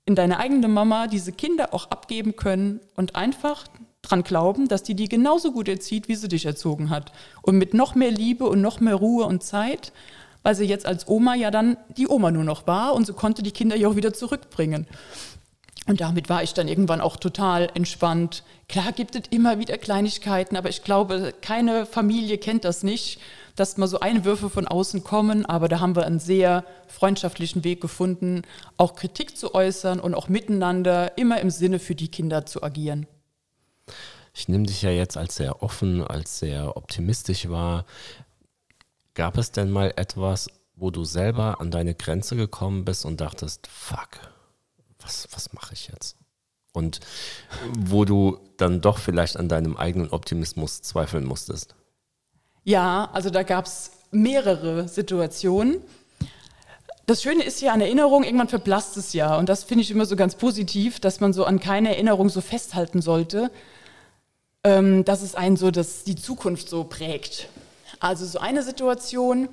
in 0.08 0.14
deine 0.14 0.38
eigene 0.38 0.68
Mama 0.68 1.06
diese 1.06 1.32
Kinder 1.32 1.74
auch 1.74 1.90
abgeben 1.90 2.34
können 2.34 2.80
und 2.96 3.14
einfach 3.14 3.66
dran 4.00 4.22
glauben, 4.22 4.66
dass 4.66 4.82
die 4.82 4.94
die 4.94 5.06
genauso 5.06 5.52
gut 5.52 5.68
erzieht, 5.68 6.08
wie 6.08 6.14
sie 6.14 6.28
dich 6.28 6.46
erzogen 6.46 6.88
hat. 6.88 7.12
Und 7.42 7.58
mit 7.58 7.74
noch 7.74 7.94
mehr 7.94 8.10
Liebe 8.10 8.48
und 8.48 8.62
noch 8.62 8.80
mehr 8.80 8.94
Ruhe 8.94 9.26
und 9.26 9.42
Zeit, 9.42 9.92
weil 10.42 10.54
sie 10.54 10.64
jetzt 10.64 10.86
als 10.86 11.06
Oma 11.08 11.34
ja 11.34 11.50
dann 11.50 11.76
die 11.98 12.08
Oma 12.08 12.30
nur 12.30 12.44
noch 12.44 12.66
war 12.66 12.94
und 12.94 13.06
sie 13.06 13.12
konnte 13.12 13.42
die 13.42 13.50
Kinder 13.50 13.76
ja 13.76 13.86
auch 13.86 13.96
wieder 13.96 14.14
zurückbringen. 14.14 14.86
Und 15.86 16.00
damit 16.00 16.30
war 16.30 16.42
ich 16.42 16.54
dann 16.54 16.68
irgendwann 16.68 17.02
auch 17.02 17.18
total 17.18 17.68
entspannt. 17.74 18.44
Klar 18.66 18.92
gibt 18.92 19.14
es 19.14 19.24
immer 19.28 19.58
wieder 19.58 19.76
Kleinigkeiten, 19.76 20.56
aber 20.56 20.70
ich 20.70 20.84
glaube, 20.84 21.34
keine 21.42 21.84
Familie 21.84 22.38
kennt 22.38 22.64
das 22.64 22.82
nicht, 22.82 23.20
dass 23.58 23.76
mal 23.76 23.88
so 23.88 24.00
Einwürfe 24.00 24.50
von 24.50 24.66
außen 24.68 25.04
kommen. 25.04 25.44
Aber 25.46 25.68
da 25.68 25.80
haben 25.80 25.96
wir 25.96 26.06
einen 26.06 26.20
sehr 26.20 26.64
freundschaftlichen 26.86 27.64
Weg 27.64 27.80
gefunden, 27.80 28.42
auch 28.76 28.94
Kritik 28.94 29.36
zu 29.36 29.54
äußern 29.54 30.00
und 30.00 30.14
auch 30.14 30.28
miteinander 30.28 31.16
immer 31.18 31.40
im 31.40 31.50
Sinne 31.50 31.78
für 31.78 31.94
die 31.94 32.08
Kinder 32.08 32.46
zu 32.46 32.62
agieren. 32.62 33.06
Ich 34.34 34.48
nehme 34.48 34.66
dich 34.66 34.82
ja 34.82 34.90
jetzt 34.90 35.16
als 35.16 35.36
sehr 35.36 35.62
offen, 35.62 36.02
als 36.02 36.38
sehr 36.38 36.76
optimistisch 36.76 37.48
wahr. 37.48 37.84
Gab 39.14 39.36
es 39.36 39.50
denn 39.50 39.70
mal 39.70 39.92
etwas, 39.96 40.48
wo 40.76 40.90
du 40.90 41.04
selber 41.04 41.60
an 41.60 41.72
deine 41.72 41.94
Grenze 41.94 42.36
gekommen 42.36 42.84
bist 42.84 43.04
und 43.04 43.20
dachtest, 43.20 43.66
fuck, 43.66 44.20
was, 45.00 45.28
was 45.32 45.52
mache 45.52 45.74
ich 45.74 45.88
jetzt? 45.88 46.16
Und 46.72 47.00
wo 47.72 48.04
du 48.04 48.38
dann 48.58 48.80
doch 48.80 48.98
vielleicht 48.98 49.36
an 49.36 49.48
deinem 49.48 49.76
eigenen 49.76 50.10
Optimismus 50.10 50.82
zweifeln 50.82 51.24
musstest. 51.24 51.74
Ja, 52.68 53.08
also 53.14 53.30
da 53.30 53.44
gab 53.44 53.64
es 53.64 53.92
mehrere 54.10 54.88
Situationen. 54.88 55.80
Das 57.06 57.22
Schöne 57.22 57.42
ist 57.42 57.62
ja 57.62 57.72
an 57.72 57.80
Erinnerung, 57.80 58.24
irgendwann 58.24 58.48
verblasst 58.48 58.98
es 58.98 59.14
ja. 59.14 59.38
Und 59.38 59.48
das 59.48 59.64
finde 59.64 59.80
ich 59.80 59.90
immer 59.90 60.04
so 60.04 60.16
ganz 60.16 60.34
positiv, 60.34 61.00
dass 61.00 61.20
man 61.20 61.32
so 61.32 61.46
an 61.46 61.60
keine 61.60 61.88
Erinnerung 61.88 62.28
so 62.28 62.42
festhalten 62.42 63.00
sollte, 63.00 63.50
ähm, 64.64 65.02
dass 65.06 65.22
es 65.22 65.34
einen 65.34 65.56
so, 65.56 65.70
dass 65.70 66.04
die 66.04 66.14
Zukunft 66.14 66.68
so 66.68 66.84
prägt. 66.84 67.48
Also 68.00 68.26
so 68.26 68.38
eine 68.38 68.62
Situation 68.62 69.48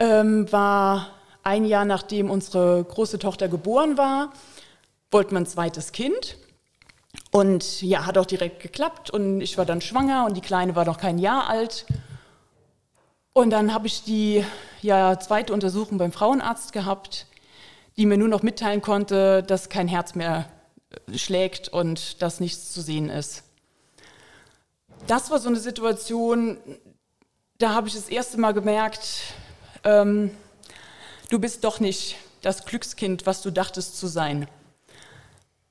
ähm, 0.00 0.50
war 0.50 1.10
ein 1.44 1.64
Jahr 1.64 1.84
nachdem 1.84 2.32
unsere 2.32 2.82
große 2.82 3.20
Tochter 3.20 3.46
geboren 3.46 3.96
war, 3.96 4.32
wollten 5.12 5.36
wir 5.36 5.38
ein 5.38 5.46
zweites 5.46 5.92
Kind. 5.92 6.36
Und 7.30 7.80
ja, 7.80 8.06
hat 8.06 8.18
auch 8.18 8.26
direkt 8.26 8.60
geklappt. 8.60 9.08
Und 9.08 9.40
ich 9.40 9.56
war 9.56 9.64
dann 9.64 9.80
schwanger 9.80 10.26
und 10.26 10.36
die 10.36 10.40
Kleine 10.40 10.74
war 10.74 10.84
noch 10.84 10.98
kein 10.98 11.18
Jahr 11.18 11.48
alt. 11.48 11.86
Und 13.38 13.50
dann 13.50 13.72
habe 13.72 13.86
ich 13.86 14.02
die 14.02 14.44
ja, 14.82 15.16
zweite 15.20 15.52
Untersuchung 15.52 15.96
beim 15.96 16.10
Frauenarzt 16.10 16.72
gehabt, 16.72 17.26
die 17.96 18.04
mir 18.04 18.18
nur 18.18 18.26
noch 18.26 18.42
mitteilen 18.42 18.82
konnte, 18.82 19.44
dass 19.44 19.68
kein 19.68 19.86
Herz 19.86 20.16
mehr 20.16 20.50
äh, 21.06 21.16
schlägt 21.16 21.68
und 21.68 22.20
dass 22.20 22.40
nichts 22.40 22.72
zu 22.72 22.80
sehen 22.80 23.08
ist. 23.08 23.44
Das 25.06 25.30
war 25.30 25.38
so 25.38 25.48
eine 25.48 25.60
Situation, 25.60 26.58
da 27.58 27.74
habe 27.74 27.86
ich 27.86 27.94
das 27.94 28.08
erste 28.08 28.40
Mal 28.40 28.54
gemerkt, 28.54 29.08
ähm, 29.84 30.32
du 31.30 31.38
bist 31.38 31.62
doch 31.62 31.78
nicht 31.78 32.16
das 32.42 32.64
Glückskind, 32.64 33.24
was 33.24 33.40
du 33.42 33.52
dachtest 33.52 34.00
zu 34.00 34.08
sein. 34.08 34.48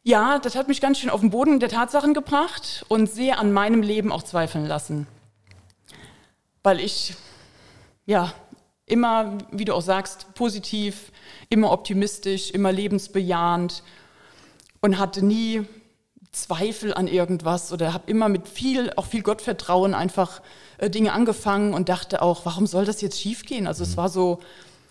Ja, 0.04 0.40
das 0.40 0.56
hat 0.56 0.70
mich 0.70 0.80
ganz 0.80 1.00
schön 1.00 1.10
auf 1.10 1.20
den 1.20 1.32
Boden 1.32 1.60
der 1.60 1.68
Tatsachen 1.68 2.14
gebracht 2.14 2.86
und 2.88 3.12
sehr 3.12 3.40
an 3.40 3.52
meinem 3.52 3.82
Leben 3.82 4.14
auch 4.14 4.24
zweifeln 4.24 4.66
lassen. 4.66 5.06
Weil 6.64 6.80
ich, 6.80 7.14
ja, 8.08 8.34
immer, 8.88 9.38
wie 9.52 9.66
du 9.66 9.76
auch 9.76 9.82
sagst, 9.82 10.34
positiv, 10.34 11.12
immer 11.50 11.72
optimistisch, 11.72 12.52
immer 12.52 12.72
lebensbejahend 12.72 13.84
und 14.82 14.98
hatte 14.98 15.24
nie 15.24 15.66
Zweifel 16.32 16.94
an 16.94 17.08
irgendwas 17.08 17.72
oder 17.74 17.94
habe 17.94 18.10
immer 18.10 18.30
mit 18.30 18.48
viel, 18.48 18.94
auch 18.96 19.06
viel 19.06 19.24
Gottvertrauen 19.24 19.94
einfach 19.94 20.42
äh, 20.78 20.90
Dinge 20.90 21.12
angefangen 21.12 21.74
und 21.74 21.90
dachte 21.90 22.22
auch, 22.22 22.46
warum 22.46 22.66
soll 22.66 22.86
das 22.86 23.02
jetzt 23.02 23.20
schiefgehen? 23.20 23.68
Also 23.68 23.84
mhm. 23.84 23.90
es 23.90 23.98
war 23.98 24.10
so, 24.10 24.40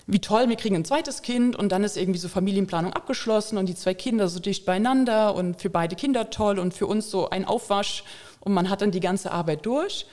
wie 0.07 0.21
toll, 0.21 0.49
wir 0.49 0.57
kriegen 0.57 0.77
ein 0.77 0.85
zweites 0.85 1.23
Kind 1.23 1.57
und 1.57 1.73
dann 1.73 1.83
ist 1.83 1.97
irgendwie 1.97 2.19
so 2.19 2.29
Familienplanung 2.29 2.93
abgeschlossen 2.93 3.57
und 3.57 3.67
die 3.67 3.75
zwei 3.75 3.95
Kinder 3.95 4.29
so 4.29 4.41
dicht 4.41 4.67
beieinander 4.67 5.35
und 5.35 5.61
für 5.61 5.71
beide 5.71 5.97
Kinder 5.97 6.31
toll 6.31 6.59
und 6.59 6.75
für 6.75 6.87
uns 6.87 7.11
so 7.11 7.31
ein 7.31 7.45
Aufwasch 7.47 8.05
und 8.41 8.53
man 8.53 8.69
hat 8.69 8.83
dann 8.83 8.91
die 8.91 9.01
ganze 9.01 9.33
Arbeit 9.33 9.65
durch. 9.65 10.07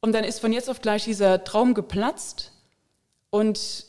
Und 0.00 0.12
dann 0.12 0.24
ist 0.24 0.40
von 0.40 0.52
jetzt 0.52 0.70
auf 0.70 0.80
gleich 0.80 1.04
dieser 1.04 1.44
Traum 1.44 1.74
geplatzt 1.74 2.52
und 3.30 3.86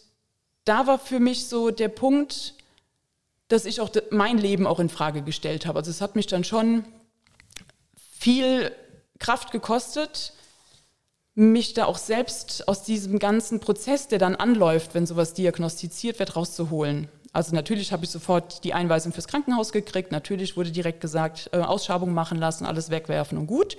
da 0.66 0.88
war 0.88 1.00
für 1.00 1.20
mich 1.20 1.48
so 1.48 1.72
der 1.72 1.90
Punkt, 1.90 2.54
dass 3.48 3.66
ich 3.66 3.82
auch 3.82 3.90
mein 4.12 4.38
Leben 4.38 4.68
auch 4.68 4.80
in 4.80 4.90
Frage 4.90 5.22
gestellt 5.22 5.66
habe. 5.66 5.80
Also 5.80 5.92
es 5.92 6.02
hat 6.02 6.16
mich 6.16 6.28
dann 6.28 6.44
schon 6.44 6.86
viel 8.20 8.72
Kraft 9.18 9.52
gekostet, 9.52 10.34
mich 11.36 11.74
da 11.74 11.86
auch 11.86 11.98
selbst 11.98 12.68
aus 12.68 12.84
diesem 12.84 13.18
ganzen 13.18 13.60
Prozess, 13.60 14.08
der 14.08 14.20
dann 14.20 14.36
anläuft, 14.36 14.94
wenn 14.94 15.08
sowas 15.08 15.34
diagnostiziert 15.34 16.20
wird, 16.20 16.36
rauszuholen. 16.36 17.08
Also 17.32 17.56
natürlich 17.56 17.92
habe 17.92 18.04
ich 18.04 18.12
sofort 18.12 18.64
die 18.64 18.74
Einweisung 18.74 19.14
fürs 19.14 19.28
Krankenhaus 19.28 19.72
gekriegt, 19.72 20.12
natürlich 20.12 20.58
wurde 20.58 20.72
direkt 20.72 21.00
gesagt, 21.00 21.50
äh, 21.54 21.58
Ausschabung 21.58 22.14
machen 22.14 22.38
lassen, 22.38 22.66
alles 22.66 22.90
wegwerfen 22.90 23.38
und 23.38 23.48
gut. 23.48 23.78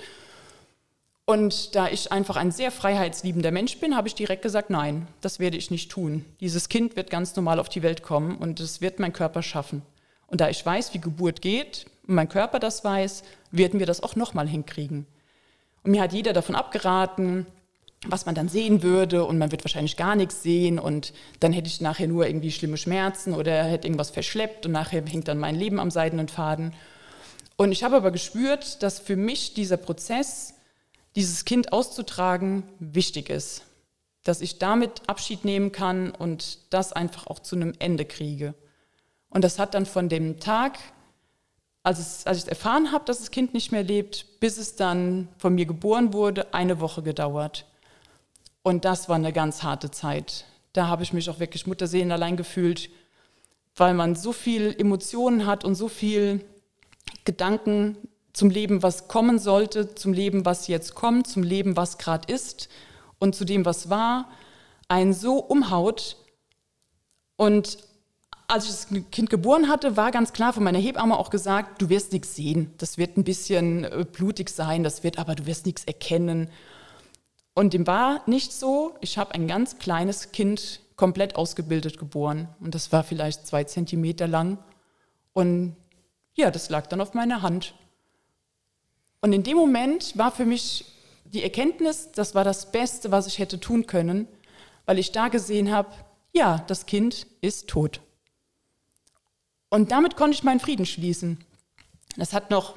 Und 1.30 1.76
da 1.76 1.86
ich 1.86 2.10
einfach 2.10 2.34
ein 2.34 2.50
sehr 2.50 2.72
freiheitsliebender 2.72 3.52
Mensch 3.52 3.78
bin, 3.78 3.94
habe 3.94 4.08
ich 4.08 4.16
direkt 4.16 4.42
gesagt, 4.42 4.68
nein, 4.68 5.06
das 5.20 5.38
werde 5.38 5.56
ich 5.56 5.70
nicht 5.70 5.88
tun. 5.88 6.24
Dieses 6.40 6.68
Kind 6.68 6.96
wird 6.96 7.08
ganz 7.08 7.36
normal 7.36 7.60
auf 7.60 7.68
die 7.68 7.84
Welt 7.84 8.02
kommen 8.02 8.36
und 8.36 8.58
es 8.58 8.80
wird 8.80 8.98
mein 8.98 9.12
Körper 9.12 9.40
schaffen. 9.44 9.82
Und 10.26 10.40
da 10.40 10.48
ich 10.48 10.66
weiß, 10.66 10.92
wie 10.92 10.98
Geburt 10.98 11.40
geht 11.40 11.86
und 12.08 12.16
mein 12.16 12.28
Körper 12.28 12.58
das 12.58 12.82
weiß, 12.82 13.22
werden 13.52 13.78
wir 13.78 13.86
das 13.86 14.02
auch 14.02 14.16
nochmal 14.16 14.48
hinkriegen. 14.48 15.06
Und 15.84 15.92
mir 15.92 16.02
hat 16.02 16.12
jeder 16.12 16.32
davon 16.32 16.56
abgeraten, 16.56 17.46
was 18.04 18.26
man 18.26 18.34
dann 18.34 18.48
sehen 18.48 18.82
würde 18.82 19.24
und 19.24 19.38
man 19.38 19.52
wird 19.52 19.62
wahrscheinlich 19.62 19.96
gar 19.96 20.16
nichts 20.16 20.42
sehen 20.42 20.80
und 20.80 21.12
dann 21.38 21.52
hätte 21.52 21.68
ich 21.68 21.80
nachher 21.80 22.08
nur 22.08 22.26
irgendwie 22.26 22.50
schlimme 22.50 22.76
Schmerzen 22.76 23.34
oder 23.34 23.62
hätte 23.62 23.86
irgendwas 23.86 24.10
verschleppt 24.10 24.66
und 24.66 24.72
nachher 24.72 25.06
hängt 25.06 25.28
dann 25.28 25.38
mein 25.38 25.54
Leben 25.54 25.78
am 25.78 25.92
seidenen 25.92 26.26
Faden. 26.26 26.74
Und 27.56 27.70
ich 27.70 27.84
habe 27.84 27.94
aber 27.94 28.10
gespürt, 28.10 28.82
dass 28.82 28.98
für 28.98 29.14
mich 29.14 29.54
dieser 29.54 29.76
Prozess, 29.76 30.54
dieses 31.16 31.44
Kind 31.44 31.72
auszutragen, 31.72 32.64
wichtig 32.78 33.30
ist. 33.30 33.62
Dass 34.22 34.40
ich 34.40 34.58
damit 34.58 35.08
Abschied 35.08 35.44
nehmen 35.44 35.72
kann 35.72 36.10
und 36.10 36.72
das 36.72 36.92
einfach 36.92 37.26
auch 37.26 37.38
zu 37.38 37.56
einem 37.56 37.72
Ende 37.78 38.04
kriege. 38.04 38.54
Und 39.30 39.44
das 39.44 39.58
hat 39.58 39.74
dann 39.74 39.86
von 39.86 40.08
dem 40.08 40.40
Tag, 40.40 40.78
als, 41.82 41.98
es, 41.98 42.26
als 42.26 42.44
ich 42.44 42.48
erfahren 42.48 42.92
habe, 42.92 43.04
dass 43.06 43.18
das 43.18 43.30
Kind 43.30 43.54
nicht 43.54 43.72
mehr 43.72 43.82
lebt, 43.82 44.40
bis 44.40 44.58
es 44.58 44.76
dann 44.76 45.28
von 45.38 45.54
mir 45.54 45.66
geboren 45.66 46.12
wurde, 46.12 46.52
eine 46.52 46.80
Woche 46.80 47.02
gedauert. 47.02 47.64
Und 48.62 48.84
das 48.84 49.08
war 49.08 49.16
eine 49.16 49.32
ganz 49.32 49.62
harte 49.62 49.90
Zeit. 49.90 50.44
Da 50.72 50.88
habe 50.88 51.02
ich 51.02 51.12
mich 51.12 51.30
auch 51.30 51.40
wirklich 51.40 51.66
Mutterseelen 51.66 52.12
allein 52.12 52.36
gefühlt, 52.36 52.90
weil 53.74 53.94
man 53.94 54.14
so 54.14 54.32
viel 54.32 54.74
Emotionen 54.78 55.46
hat 55.46 55.64
und 55.64 55.74
so 55.74 55.88
viel 55.88 56.44
Gedanken 57.24 57.96
zum 58.32 58.50
Leben, 58.50 58.82
was 58.82 59.08
kommen 59.08 59.38
sollte, 59.38 59.94
zum 59.94 60.12
Leben, 60.12 60.44
was 60.44 60.68
jetzt 60.68 60.94
kommt, 60.94 61.26
zum 61.26 61.42
Leben, 61.42 61.76
was 61.76 61.98
gerade 61.98 62.32
ist 62.32 62.68
und 63.18 63.34
zu 63.34 63.44
dem, 63.44 63.64
was 63.64 63.90
war, 63.90 64.28
einen 64.88 65.12
so 65.12 65.38
umhaut. 65.38 66.16
Und 67.36 67.78
als 68.48 68.64
ich 68.64 68.70
das 68.70 68.88
Kind 69.10 69.30
geboren 69.30 69.68
hatte, 69.68 69.96
war 69.96 70.10
ganz 70.10 70.32
klar 70.32 70.52
von 70.52 70.64
meiner 70.64 70.78
Hebamme 70.78 71.16
auch 71.16 71.30
gesagt, 71.30 71.80
du 71.80 71.88
wirst 71.88 72.12
nichts 72.12 72.34
sehen. 72.34 72.72
Das 72.78 72.98
wird 72.98 73.16
ein 73.16 73.24
bisschen 73.24 73.84
äh, 73.84 74.04
blutig 74.10 74.50
sein, 74.50 74.82
das 74.82 75.04
wird 75.04 75.18
aber, 75.18 75.34
du 75.34 75.46
wirst 75.46 75.66
nichts 75.66 75.84
erkennen. 75.84 76.50
Und 77.54 77.74
dem 77.74 77.86
war 77.86 78.22
nicht 78.26 78.52
so. 78.52 78.94
Ich 79.00 79.18
habe 79.18 79.34
ein 79.34 79.46
ganz 79.46 79.78
kleines 79.78 80.32
Kind 80.32 80.80
komplett 80.96 81.36
ausgebildet 81.36 81.98
geboren. 81.98 82.48
Und 82.60 82.74
das 82.74 82.92
war 82.92 83.04
vielleicht 83.04 83.46
zwei 83.46 83.64
Zentimeter 83.64 84.26
lang. 84.26 84.58
Und 85.32 85.76
ja, 86.34 86.50
das 86.50 86.70
lag 86.70 86.86
dann 86.86 87.00
auf 87.00 87.14
meiner 87.14 87.42
Hand. 87.42 87.74
Und 89.20 89.33
in 89.33 89.42
dem 89.42 89.56
Moment 89.56 90.16
war 90.16 90.33
für 90.33 90.46
mich 90.46 90.85
die 91.24 91.42
Erkenntnis, 91.42 92.11
das 92.12 92.35
war 92.35 92.44
das 92.44 92.72
Beste, 92.72 93.11
was 93.11 93.26
ich 93.26 93.38
hätte 93.38 93.61
tun 93.61 93.87
können, 93.87 94.26
weil 94.87 94.98
ich 94.98 95.12
da 95.12 95.28
gesehen 95.28 95.70
habe, 95.70 95.90
ja, 96.33 96.64
das 96.66 96.87
Kind 96.87 97.26
ist 97.40 97.68
tot. 97.68 98.00
Und 99.68 99.92
damit 99.92 100.16
konnte 100.16 100.35
ich 100.35 100.42
meinen 100.42 100.61
Frieden 100.61 100.87
schließen. 100.87 101.38
Das 102.16 102.33
hat 102.33 102.50
noch 102.50 102.76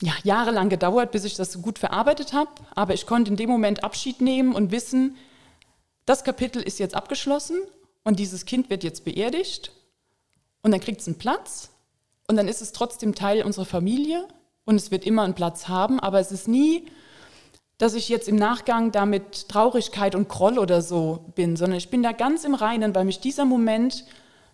ja, 0.00 0.12
jahrelang 0.24 0.68
gedauert, 0.68 1.12
bis 1.12 1.24
ich 1.24 1.36
das 1.36 1.60
gut 1.62 1.78
verarbeitet 1.78 2.32
habe, 2.32 2.50
aber 2.74 2.94
ich 2.94 3.06
konnte 3.06 3.30
in 3.30 3.36
dem 3.36 3.48
Moment 3.48 3.84
Abschied 3.84 4.20
nehmen 4.20 4.54
und 4.54 4.70
wissen, 4.70 5.16
das 6.04 6.24
Kapitel 6.24 6.62
ist 6.62 6.78
jetzt 6.78 6.94
abgeschlossen 6.94 7.58
und 8.04 8.18
dieses 8.18 8.44
Kind 8.44 8.70
wird 8.70 8.84
jetzt 8.84 9.04
beerdigt 9.04 9.72
und 10.62 10.72
dann 10.72 10.80
kriegt 10.80 11.00
es 11.00 11.06
einen 11.06 11.18
Platz 11.18 11.70
und 12.28 12.36
dann 12.36 12.48
ist 12.48 12.60
es 12.60 12.72
trotzdem 12.72 13.14
Teil 13.14 13.42
unserer 13.42 13.64
Familie 13.64 14.26
und 14.66 14.76
es 14.76 14.90
wird 14.90 15.06
immer 15.06 15.22
einen 15.22 15.34
Platz 15.34 15.68
haben, 15.68 15.98
aber 15.98 16.20
es 16.20 16.30
ist 16.30 16.48
nie, 16.48 16.86
dass 17.78 17.94
ich 17.94 18.08
jetzt 18.08 18.28
im 18.28 18.36
Nachgang 18.36 18.92
damit 18.92 19.48
Traurigkeit 19.48 20.14
und 20.14 20.28
Groll 20.28 20.58
oder 20.58 20.82
so 20.82 21.24
bin, 21.34 21.56
sondern 21.56 21.78
ich 21.78 21.88
bin 21.88 22.02
da 22.02 22.12
ganz 22.12 22.44
im 22.44 22.54
Reinen, 22.54 22.94
weil 22.94 23.04
mich 23.04 23.20
dieser 23.20 23.44
Moment 23.44 24.04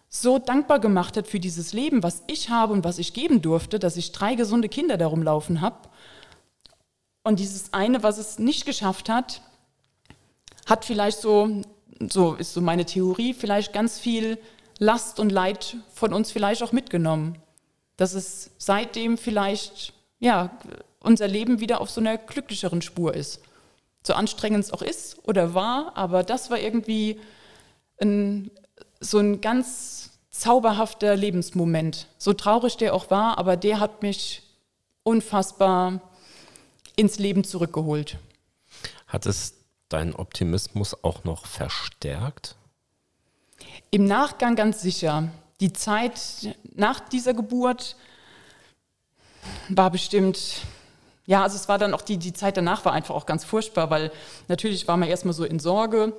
so 0.08 0.38
dankbar 0.38 0.78
gemacht 0.78 1.16
hat 1.16 1.26
für 1.26 1.40
dieses 1.40 1.72
Leben, 1.72 2.02
was 2.02 2.22
ich 2.26 2.50
habe 2.50 2.74
und 2.74 2.84
was 2.84 2.98
ich 2.98 3.14
geben 3.14 3.40
durfte, 3.40 3.78
dass 3.78 3.96
ich 3.96 4.12
drei 4.12 4.34
gesunde 4.34 4.68
Kinder 4.68 4.98
darum 4.98 5.22
laufen 5.22 5.60
habe. 5.60 5.88
Und 7.24 7.38
dieses 7.38 7.72
eine, 7.72 8.02
was 8.02 8.18
es 8.18 8.38
nicht 8.38 8.66
geschafft 8.66 9.08
hat, 9.08 9.40
hat 10.66 10.84
vielleicht 10.84 11.20
so, 11.20 11.62
so 12.10 12.34
ist 12.34 12.52
so 12.52 12.60
meine 12.60 12.84
Theorie, 12.84 13.32
vielleicht 13.32 13.72
ganz 13.72 13.98
viel 13.98 14.38
Last 14.78 15.18
und 15.20 15.30
Leid 15.30 15.76
von 15.94 16.12
uns 16.12 16.30
vielleicht 16.32 16.62
auch 16.62 16.72
mitgenommen. 16.72 17.38
Dass 17.96 18.14
es 18.14 18.50
seitdem 18.58 19.16
vielleicht, 19.16 19.94
ja, 20.22 20.50
unser 21.00 21.26
Leben 21.26 21.58
wieder 21.58 21.80
auf 21.80 21.90
so 21.90 22.00
einer 22.00 22.16
glücklicheren 22.16 22.80
Spur 22.80 23.12
ist. 23.12 23.40
So 24.04 24.14
anstrengend 24.14 24.64
es 24.64 24.72
auch 24.72 24.80
ist 24.80 25.18
oder 25.26 25.52
war, 25.52 25.96
aber 25.96 26.22
das 26.22 26.48
war 26.48 26.60
irgendwie 26.60 27.20
ein, 28.00 28.50
so 29.00 29.18
ein 29.18 29.40
ganz 29.40 30.10
zauberhafter 30.30 31.16
Lebensmoment. 31.16 32.06
So 32.18 32.32
traurig 32.34 32.76
der 32.76 32.94
auch 32.94 33.10
war, 33.10 33.36
aber 33.36 33.56
der 33.56 33.80
hat 33.80 34.02
mich 34.02 34.42
unfassbar 35.02 36.00
ins 36.94 37.18
Leben 37.18 37.42
zurückgeholt. 37.42 38.16
Hat 39.08 39.26
es 39.26 39.54
deinen 39.88 40.14
Optimismus 40.14 41.02
auch 41.02 41.24
noch 41.24 41.46
verstärkt? 41.46 42.54
Im 43.90 44.04
Nachgang 44.04 44.54
ganz 44.54 44.82
sicher. 44.82 45.32
Die 45.60 45.72
Zeit 45.72 46.56
nach 46.74 47.00
dieser 47.00 47.34
Geburt 47.34 47.96
war 49.68 49.90
bestimmt, 49.90 50.62
ja, 51.26 51.42
also 51.42 51.56
es 51.56 51.68
war 51.68 51.78
dann 51.78 51.94
auch 51.94 52.02
die, 52.02 52.16
die 52.16 52.32
Zeit 52.32 52.56
danach 52.56 52.84
war 52.84 52.92
einfach 52.92 53.14
auch 53.14 53.26
ganz 53.26 53.44
furchtbar, 53.44 53.90
weil 53.90 54.10
natürlich 54.48 54.88
war 54.88 54.96
man 54.96 55.08
erstmal 55.08 55.34
so 55.34 55.44
in 55.44 55.58
Sorge, 55.58 56.12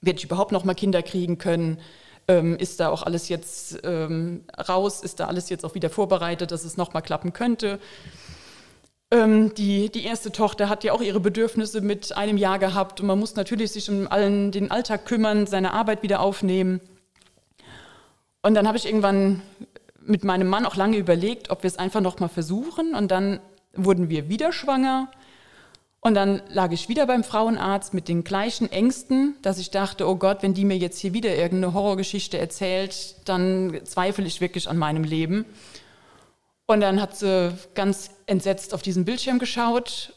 werde 0.00 0.18
ich 0.18 0.24
überhaupt 0.24 0.52
noch 0.52 0.64
mal 0.64 0.74
Kinder 0.74 1.02
kriegen 1.02 1.38
können? 1.38 1.80
Ähm, 2.28 2.56
ist 2.56 2.80
da 2.80 2.88
auch 2.88 3.04
alles 3.04 3.28
jetzt 3.28 3.78
ähm, 3.84 4.44
raus? 4.68 5.02
Ist 5.02 5.20
da 5.20 5.26
alles 5.26 5.48
jetzt 5.48 5.64
auch 5.64 5.74
wieder 5.74 5.90
vorbereitet, 5.90 6.50
dass 6.50 6.64
es 6.64 6.76
noch 6.76 6.92
mal 6.92 7.00
klappen 7.00 7.32
könnte? 7.32 7.78
Ähm, 9.12 9.54
die, 9.54 9.90
die 9.90 10.04
erste 10.04 10.32
Tochter 10.32 10.68
hat 10.68 10.82
ja 10.82 10.92
auch 10.92 11.00
ihre 11.00 11.20
Bedürfnisse 11.20 11.80
mit 11.80 12.16
einem 12.16 12.36
Jahr 12.36 12.58
gehabt 12.58 13.00
und 13.00 13.06
man 13.06 13.18
muss 13.18 13.36
natürlich 13.36 13.70
sich 13.70 13.88
um 13.88 14.08
allen 14.10 14.50
den 14.50 14.72
Alltag 14.72 15.06
kümmern, 15.06 15.46
seine 15.46 15.72
Arbeit 15.72 16.02
wieder 16.02 16.20
aufnehmen. 16.20 16.80
Und 18.42 18.54
dann 18.54 18.66
habe 18.66 18.78
ich 18.78 18.86
irgendwann 18.86 19.42
mit 20.06 20.24
meinem 20.24 20.48
Mann 20.48 20.66
auch 20.66 20.76
lange 20.76 20.96
überlegt, 20.96 21.50
ob 21.50 21.62
wir 21.62 21.68
es 21.68 21.78
einfach 21.78 22.00
noch 22.00 22.18
mal 22.18 22.28
versuchen. 22.28 22.94
Und 22.94 23.10
dann 23.10 23.40
wurden 23.74 24.08
wir 24.08 24.28
wieder 24.28 24.52
schwanger. 24.52 25.10
Und 26.00 26.14
dann 26.14 26.42
lag 26.48 26.70
ich 26.70 26.88
wieder 26.88 27.06
beim 27.06 27.24
Frauenarzt 27.24 27.92
mit 27.92 28.08
den 28.08 28.22
gleichen 28.22 28.70
Ängsten, 28.70 29.34
dass 29.42 29.58
ich 29.58 29.70
dachte, 29.70 30.06
oh 30.08 30.16
Gott, 30.16 30.42
wenn 30.42 30.54
die 30.54 30.64
mir 30.64 30.76
jetzt 30.76 30.98
hier 30.98 31.14
wieder 31.14 31.34
irgendeine 31.34 31.74
Horrorgeschichte 31.74 32.38
erzählt, 32.38 33.16
dann 33.24 33.80
zweifle 33.84 34.24
ich 34.24 34.40
wirklich 34.40 34.68
an 34.68 34.76
meinem 34.76 35.02
Leben. 35.02 35.44
Und 36.66 36.80
dann 36.80 37.00
hat 37.00 37.16
sie 37.16 37.52
ganz 37.74 38.10
entsetzt 38.26 38.74
auf 38.74 38.82
diesen 38.82 39.04
Bildschirm 39.04 39.38
geschaut 39.38 40.12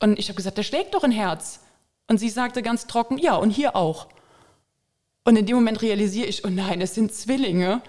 und 0.00 0.18
ich 0.18 0.28
habe 0.28 0.36
gesagt, 0.36 0.58
der 0.58 0.62
schlägt 0.62 0.94
doch 0.94 1.04
ein 1.04 1.12
Herz. 1.12 1.60
Und 2.08 2.18
sie 2.18 2.28
sagte 2.28 2.62
ganz 2.62 2.86
trocken, 2.86 3.18
ja, 3.18 3.36
und 3.36 3.50
hier 3.50 3.74
auch. 3.74 4.08
Und 5.24 5.36
in 5.36 5.46
dem 5.46 5.56
Moment 5.56 5.80
realisiere 5.80 6.26
ich, 6.26 6.44
oh 6.44 6.50
nein, 6.50 6.82
es 6.82 6.94
sind 6.94 7.14
Zwillinge. 7.14 7.80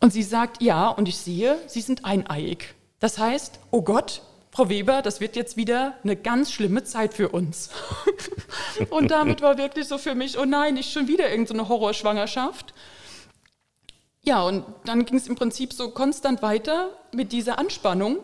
Und 0.00 0.12
sie 0.12 0.22
sagt, 0.22 0.62
ja, 0.62 0.88
und 0.88 1.08
ich 1.08 1.18
sehe, 1.18 1.58
sie 1.66 1.82
sind 1.82 2.04
eineiig. 2.04 2.74
Das 2.98 3.18
heißt, 3.18 3.60
oh 3.70 3.82
Gott, 3.82 4.22
Frau 4.50 4.68
Weber, 4.68 5.02
das 5.02 5.20
wird 5.20 5.36
jetzt 5.36 5.56
wieder 5.56 5.94
eine 6.02 6.16
ganz 6.16 6.52
schlimme 6.52 6.82
Zeit 6.82 7.14
für 7.14 7.28
uns. 7.28 7.70
und 8.90 9.10
damit 9.10 9.42
war 9.42 9.58
wirklich 9.58 9.86
so 9.86 9.98
für 9.98 10.14
mich, 10.14 10.38
oh 10.38 10.44
nein, 10.44 10.74
nicht 10.74 10.92
schon 10.92 11.06
wieder 11.06 11.30
irgendeine 11.30 11.62
so 11.62 11.68
Horrorschwangerschaft. 11.68 12.74
Ja, 14.22 14.42
und 14.42 14.64
dann 14.84 15.04
ging 15.04 15.16
es 15.16 15.28
im 15.28 15.36
Prinzip 15.36 15.72
so 15.72 15.90
konstant 15.90 16.42
weiter 16.42 16.90
mit 17.12 17.32
dieser 17.32 17.58
Anspannung. 17.58 18.18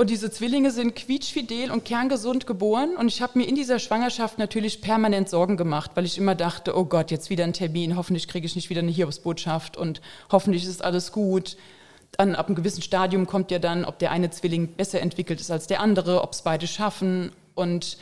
Und 0.00 0.10
diese 0.10 0.30
Zwillinge 0.30 0.70
sind 0.70 0.94
quietschfidel 0.94 1.72
und 1.72 1.84
kerngesund 1.84 2.46
geboren. 2.46 2.94
Und 2.96 3.08
ich 3.08 3.20
habe 3.20 3.36
mir 3.36 3.48
in 3.48 3.56
dieser 3.56 3.80
Schwangerschaft 3.80 4.38
natürlich 4.38 4.80
permanent 4.80 5.28
Sorgen 5.28 5.56
gemacht, 5.56 5.90
weil 5.94 6.04
ich 6.04 6.18
immer 6.18 6.36
dachte, 6.36 6.78
oh 6.78 6.84
Gott, 6.84 7.10
jetzt 7.10 7.30
wieder 7.30 7.42
ein 7.42 7.52
Termin, 7.52 7.96
hoffentlich 7.96 8.28
kriege 8.28 8.46
ich 8.46 8.54
nicht 8.54 8.70
wieder 8.70 8.80
eine 8.80 8.92
Hiobsbotschaft 8.92 9.76
und 9.76 10.00
hoffentlich 10.30 10.64
ist 10.66 10.84
alles 10.84 11.10
gut. 11.10 11.56
Dann 12.12 12.36
ab 12.36 12.46
einem 12.46 12.54
gewissen 12.54 12.80
Stadium 12.80 13.26
kommt 13.26 13.50
ja 13.50 13.58
dann, 13.58 13.84
ob 13.84 13.98
der 13.98 14.12
eine 14.12 14.30
Zwilling 14.30 14.68
besser 14.68 15.00
entwickelt 15.00 15.40
ist 15.40 15.50
als 15.50 15.66
der 15.66 15.80
andere, 15.80 16.22
ob 16.22 16.32
es 16.32 16.42
beide 16.42 16.68
schaffen. 16.68 17.32
Und 17.56 17.98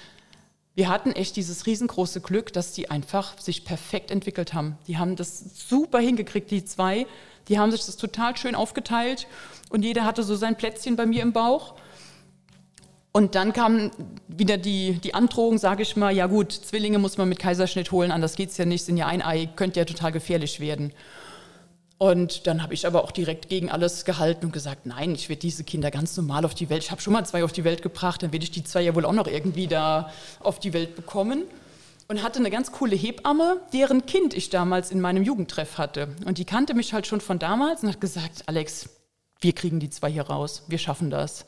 wir 0.74 0.90
hatten 0.90 1.12
echt 1.12 1.35
dieses 1.37 1.64
riesengroße 1.64 2.20
Glück, 2.20 2.52
dass 2.52 2.72
die 2.72 2.90
einfach 2.90 3.40
sich 3.40 3.64
perfekt 3.64 4.11
entwickelt 4.11 4.52
haben. 4.52 4.76
Die 4.87 4.98
haben 4.98 5.16
das 5.16 5.66
super 5.66 6.00
hingekriegt, 6.00 6.50
die 6.50 6.62
zwei. 6.62 7.06
Die 7.48 7.59
haben 7.59 7.70
sich 7.70 7.87
das 7.87 7.96
total 7.96 8.37
schön 8.37 8.54
aufgeteilt 8.54 9.26
und 9.70 9.82
jeder 9.82 10.04
hatte 10.04 10.22
so 10.24 10.37
sein 10.37 10.59
Plätzchen 10.59 10.96
bei 10.96 11.06
mir 11.06 11.22
im 11.22 11.32
Bauch. 11.32 11.74
Und 13.16 13.35
dann 13.35 13.55
kam 13.55 13.90
wieder 14.29 14.59
die, 14.59 15.00
die 15.02 15.14
Androhung, 15.14 15.57
sage 15.57 15.81
ich 15.81 15.96
mal, 15.96 16.14
ja 16.14 16.26
gut, 16.26 16.52
Zwillinge 16.52 16.98
muss 16.98 17.16
man 17.16 17.31
mit 17.31 17.38
Kaiserschnitt 17.38 17.90
holen, 17.90 18.11
anders 18.11 18.37
geht 18.37 18.50
es 18.50 18.59
ja 18.59 18.66
nicht, 18.66 18.85
sind 18.85 18.98
ja 18.98 19.07
ein 19.07 19.22
Ei, 19.22 19.46
könnte 19.57 19.81
ja 19.81 19.87
total 19.87 20.12
gefährlich 20.12 20.61
werden. 20.61 20.92
Und 21.96 22.46
dann 22.46 22.62
habe 22.62 22.74
ich 22.74 22.87
aber 22.87 23.02
auch 23.02 23.12
direkt 23.12 23.48
gegen 23.48 23.70
alles 23.70 24.05
gehalten 24.05 24.44
und 24.44 24.52
gesagt, 24.52 24.85
nein, 24.85 25.14
ich 25.14 25.31
werde 25.31 25.40
diese 25.40 25.64
Kinder 25.64 25.90
ganz 25.90 26.14
normal 26.18 26.44
auf 26.44 26.55
die 26.55 26.68
Welt. 26.68 26.83
Ich 26.83 26.90
habe 26.90 27.00
schon 27.00 27.14
mal 27.14 27.24
zwei 27.24 27.42
auf 27.42 27.52
die 27.52 27.64
Welt 27.64 27.81
gebracht, 27.81 28.22
dann 28.22 28.33
werde 28.33 28.44
ich 28.44 28.50
die 28.50 28.64
zwei 28.64 28.83
ja 28.83 28.94
wohl 28.94 29.07
auch 29.07 29.14
noch 29.14 29.29
irgendwie 29.29 29.66
da 29.66 30.12
auf 30.40 30.61
die 30.61 30.74
Welt 30.74 30.94
bekommen. 30.94 31.44
Und 32.09 32.22
hatte 32.22 32.38
eine 32.38 32.50
ganz 32.50 32.70
coole 32.70 32.96
Hebamme, 32.96 33.62
deren 33.72 34.05
Kind 34.05 34.35
ich 34.35 34.50
damals 34.50 34.90
in 34.90 35.00
meinem 35.00 35.22
Jugendtreff 35.22 35.79
hatte. 35.79 36.09
Und 36.26 36.37
die 36.37 36.44
kannte 36.44 36.74
mich 36.74 36.92
halt 36.92 37.07
schon 37.07 37.22
von 37.22 37.38
damals 37.38 37.83
und 37.83 37.88
hat 37.88 38.00
gesagt, 38.02 38.42
Alex, 38.44 38.90
wir 39.40 39.55
kriegen 39.55 39.81
die 39.81 39.88
zwei 39.88 40.12
hier 40.12 40.26
raus, 40.26 40.64
wir 40.68 40.76
schaffen 40.76 41.09
das. 41.09 41.46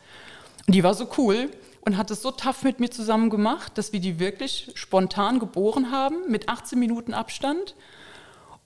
Die 0.68 0.84
war 0.84 0.92
so 0.92 1.08
cool 1.16 1.50
und 1.80 1.96
hat 1.96 2.10
es 2.10 2.20
so 2.20 2.30
tough 2.30 2.62
mit 2.62 2.78
mir 2.78 2.90
zusammen 2.90 3.30
gemacht, 3.30 3.78
dass 3.78 3.94
wir 3.94 4.00
die 4.00 4.18
wirklich 4.18 4.70
spontan 4.74 5.38
geboren 5.38 5.90
haben, 5.90 6.30
mit 6.30 6.50
18 6.50 6.78
Minuten 6.78 7.14
Abstand 7.14 7.74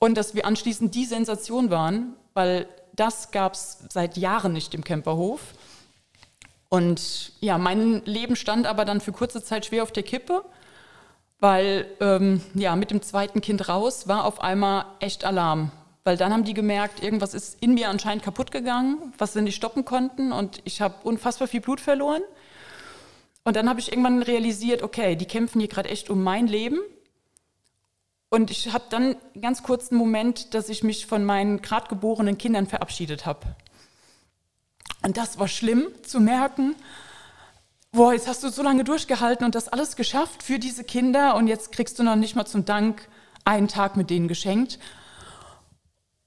und 0.01 0.17
dass 0.17 0.35
wir 0.35 0.45
anschließend 0.45 0.97
die 0.97 1.05
Sensation 1.05 1.71
waren, 1.71 2.15
weil 2.35 2.69
das 2.93 3.31
gab 3.31 3.55
es 3.55 3.85
seit 3.89 4.17
Jahren 4.17 4.53
nicht 4.53 4.75
im 4.75 4.83
Camperhof. 4.83 5.41
Und 6.69 7.33
ja, 7.41 7.57
mein 7.57 8.05
Leben 8.05 8.35
stand 8.35 8.67
aber 8.67 8.85
dann 8.85 9.01
für 9.01 9.13
kurze 9.13 9.45
Zeit 9.45 9.67
schwer 9.67 9.85
auf 9.85 9.93
der 9.93 10.03
Kippe, 10.03 10.45
weil 11.39 11.87
ähm, 12.01 12.43
ja, 12.55 12.75
mit 12.75 12.91
dem 12.91 13.01
zweiten 13.01 13.41
Kind 13.41 13.69
raus 13.69 14.09
war 14.09 14.25
auf 14.25 14.41
einmal 14.41 14.87
echt 14.99 15.25
Alarm. 15.25 15.71
Weil 16.05 16.17
dann 16.17 16.33
haben 16.33 16.45
die 16.45 16.55
gemerkt, 16.55 17.03
irgendwas 17.03 17.35
ist 17.35 17.59
in 17.61 17.75
mir 17.75 17.89
anscheinend 17.89 18.25
kaputt 18.25 18.51
gegangen, 18.51 19.13
was 19.19 19.35
sie 19.35 19.43
nicht 19.43 19.57
stoppen 19.57 19.85
konnten 19.85 20.33
und 20.33 20.61
ich 20.65 20.81
habe 20.81 20.97
unfassbar 21.05 21.47
viel 21.47 21.61
Blut 21.61 21.81
verloren. 21.81 22.23
Und 23.45 23.57
dann 23.57 23.69
habe 23.69 23.81
ich 23.81 23.91
irgendwann 23.91 24.23
realisiert, 24.23 24.83
okay, 24.83 25.17
die 25.17 25.27
kämpfen 25.27 25.61
hier 25.61 25.69
gerade 25.69 25.89
echt 25.89 26.11
um 26.11 26.23
mein 26.23 26.47
Leben 26.47 26.79
und 28.33 28.51
ich 28.51 28.73
habe 28.73 28.85
dann 28.89 29.17
einen 29.35 29.43
ganz 29.43 29.63
kurzen 29.63 29.95
Moment, 29.95 30.55
dass 30.55 30.71
ich 30.71 30.83
mich 30.83 31.05
von 31.05 31.23
meinen 31.23 31.61
gerade 31.61 31.89
geborenen 31.89 32.39
Kindern 32.39 32.67
verabschiedet 32.67 33.27
habe. 33.27 33.55
Und 35.03 35.19
das 35.19 35.39
war 35.39 35.49
schlimm 35.49 35.89
zu 36.03 36.19
merken. 36.19 36.75
Boah, 37.91 38.15
jetzt 38.15 38.29
hast 38.29 38.43
du 38.43 38.49
so 38.49 38.63
lange 38.63 38.85
durchgehalten 38.85 39.45
und 39.45 39.55
das 39.55 39.69
alles 39.69 39.97
geschafft 39.97 40.43
für 40.43 40.59
diese 40.59 40.83
Kinder 40.83 41.35
und 41.37 41.47
jetzt 41.47 41.73
kriegst 41.73 41.99
du 41.99 42.05
noch 42.05 42.17
nicht 42.17 42.35
mal 42.35 42.47
zum 42.47 42.65
Dank 42.65 43.07
einen 43.45 43.69
Tag 43.69 43.97
mit 43.97 44.09
denen 44.09 44.29
geschenkt. 44.29 44.79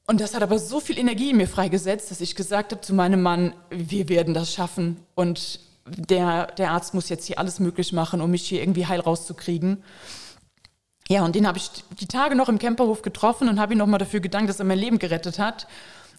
Und 0.07 0.21
das 0.21 0.35
hat 0.35 0.43
aber 0.43 0.59
so 0.59 0.79
viel 0.79 0.99
Energie 0.99 1.31
in 1.31 1.37
mir 1.37 1.47
freigesetzt, 1.47 2.11
dass 2.11 2.21
ich 2.21 2.35
gesagt 2.35 2.71
habe 2.71 2.81
zu 2.81 2.93
meinem 2.93 3.21
Mann, 3.21 3.53
wir 3.71 4.07
werden 4.07 4.33
das 4.33 4.53
schaffen 4.53 4.97
und 5.15 5.59
der, 5.87 6.47
der 6.47 6.71
Arzt 6.71 6.93
muss 6.93 7.09
jetzt 7.09 7.25
hier 7.25 7.39
alles 7.39 7.59
möglich 7.59 7.93
machen, 7.93 8.21
um 8.21 8.31
mich 8.31 8.47
hier 8.47 8.61
irgendwie 8.61 8.85
heil 8.85 8.99
rauszukriegen. 8.99 9.83
Ja, 11.07 11.23
und 11.23 11.35
den 11.35 11.47
habe 11.47 11.57
ich 11.57 11.69
die 11.99 12.07
Tage 12.07 12.35
noch 12.35 12.49
im 12.49 12.57
Camperhof 12.57 13.03
getroffen 13.03 13.47
und 13.49 13.59
habe 13.59 13.73
ihn 13.73 13.77
nochmal 13.77 13.99
dafür 13.99 14.19
gedankt, 14.19 14.49
dass 14.49 14.59
er 14.59 14.65
mein 14.65 14.79
Leben 14.79 14.97
gerettet 14.97 15.37
hat. 15.37 15.67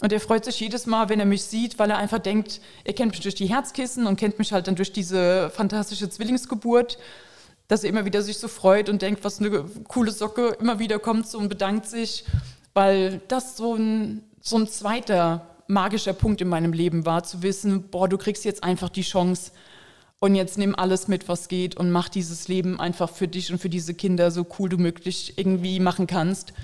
Und 0.00 0.12
er 0.12 0.20
freut 0.20 0.44
sich 0.44 0.60
jedes 0.60 0.86
Mal, 0.86 1.08
wenn 1.08 1.18
er 1.18 1.26
mich 1.26 1.44
sieht, 1.44 1.78
weil 1.78 1.90
er 1.90 1.96
einfach 1.96 2.18
denkt, 2.18 2.60
er 2.84 2.92
kennt 2.92 3.12
mich 3.12 3.20
durch 3.20 3.34
die 3.34 3.46
Herzkissen 3.46 4.06
und 4.06 4.16
kennt 4.16 4.38
mich 4.38 4.52
halt 4.52 4.68
dann 4.68 4.76
durch 4.76 4.92
diese 4.92 5.50
fantastische 5.50 6.08
Zwillingsgeburt, 6.08 6.98
dass 7.66 7.82
er 7.82 7.90
immer 7.90 8.04
wieder 8.04 8.22
sich 8.22 8.38
so 8.38 8.46
freut 8.46 8.88
und 8.88 9.02
denkt, 9.02 9.24
was 9.24 9.40
eine 9.40 9.64
coole 9.88 10.12
Socke, 10.12 10.56
immer 10.60 10.78
wieder 10.78 10.98
kommt 10.98 11.26
so 11.26 11.38
und 11.38 11.48
bedankt 11.48 11.86
sich, 11.86 12.24
weil 12.76 13.22
das 13.28 13.56
so 13.56 13.74
ein, 13.74 14.22
so 14.40 14.56
ein 14.58 14.68
zweiter 14.68 15.46
magischer 15.66 16.12
Punkt 16.12 16.40
in 16.40 16.48
meinem 16.48 16.72
Leben 16.72 17.06
war, 17.06 17.24
zu 17.24 17.42
wissen, 17.42 17.88
boah, 17.88 18.08
du 18.08 18.18
kriegst 18.18 18.44
jetzt 18.44 18.62
einfach 18.62 18.90
die 18.90 19.02
Chance, 19.02 19.50
und 20.18 20.34
jetzt 20.34 20.56
nimm 20.56 20.74
alles 20.74 21.08
mit, 21.08 21.28
was 21.28 21.48
geht 21.48 21.76
und 21.76 21.90
mach 21.90 22.08
dieses 22.08 22.48
Leben 22.48 22.80
einfach 22.80 23.10
für 23.10 23.28
dich 23.28 23.52
und 23.52 23.58
für 23.58 23.68
diese 23.68 23.94
Kinder 23.94 24.30
so 24.30 24.46
cool 24.58 24.68
du 24.68 24.78
möglich 24.78 25.34
irgendwie 25.36 25.78
machen 25.78 26.06
kannst. 26.06 26.54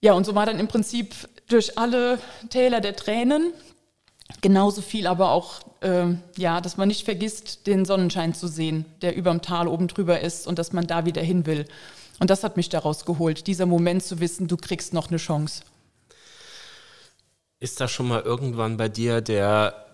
Ja, 0.00 0.12
und 0.12 0.26
so 0.26 0.34
war 0.34 0.44
dann 0.44 0.58
im 0.58 0.68
Prinzip 0.68 1.14
durch 1.48 1.78
alle 1.78 2.18
Täler 2.50 2.80
der 2.80 2.96
Tränen 2.96 3.52
genauso 4.40 4.82
viel, 4.82 5.06
aber 5.06 5.30
auch, 5.30 5.60
äh, 5.80 6.14
ja, 6.36 6.60
dass 6.60 6.76
man 6.76 6.88
nicht 6.88 7.04
vergisst, 7.04 7.66
den 7.66 7.84
Sonnenschein 7.84 8.34
zu 8.34 8.46
sehen, 8.46 8.84
der 9.00 9.16
über 9.16 9.30
dem 9.30 9.42
Tal 9.42 9.68
oben 9.68 9.88
drüber 9.88 10.20
ist 10.20 10.46
und 10.46 10.58
dass 10.58 10.72
man 10.72 10.86
da 10.86 11.06
wieder 11.06 11.22
hin 11.22 11.46
will. 11.46 11.66
Und 12.22 12.30
das 12.30 12.44
hat 12.44 12.56
mich 12.56 12.68
daraus 12.68 13.04
geholt, 13.04 13.48
dieser 13.48 13.66
Moment 13.66 14.04
zu 14.04 14.20
wissen, 14.20 14.46
du 14.46 14.56
kriegst 14.56 14.92
noch 14.92 15.08
eine 15.08 15.16
Chance. 15.16 15.64
Ist 17.58 17.80
da 17.80 17.88
schon 17.88 18.06
mal 18.06 18.20
irgendwann 18.20 18.76
bei 18.76 18.88
dir 18.88 19.20
der 19.20 19.84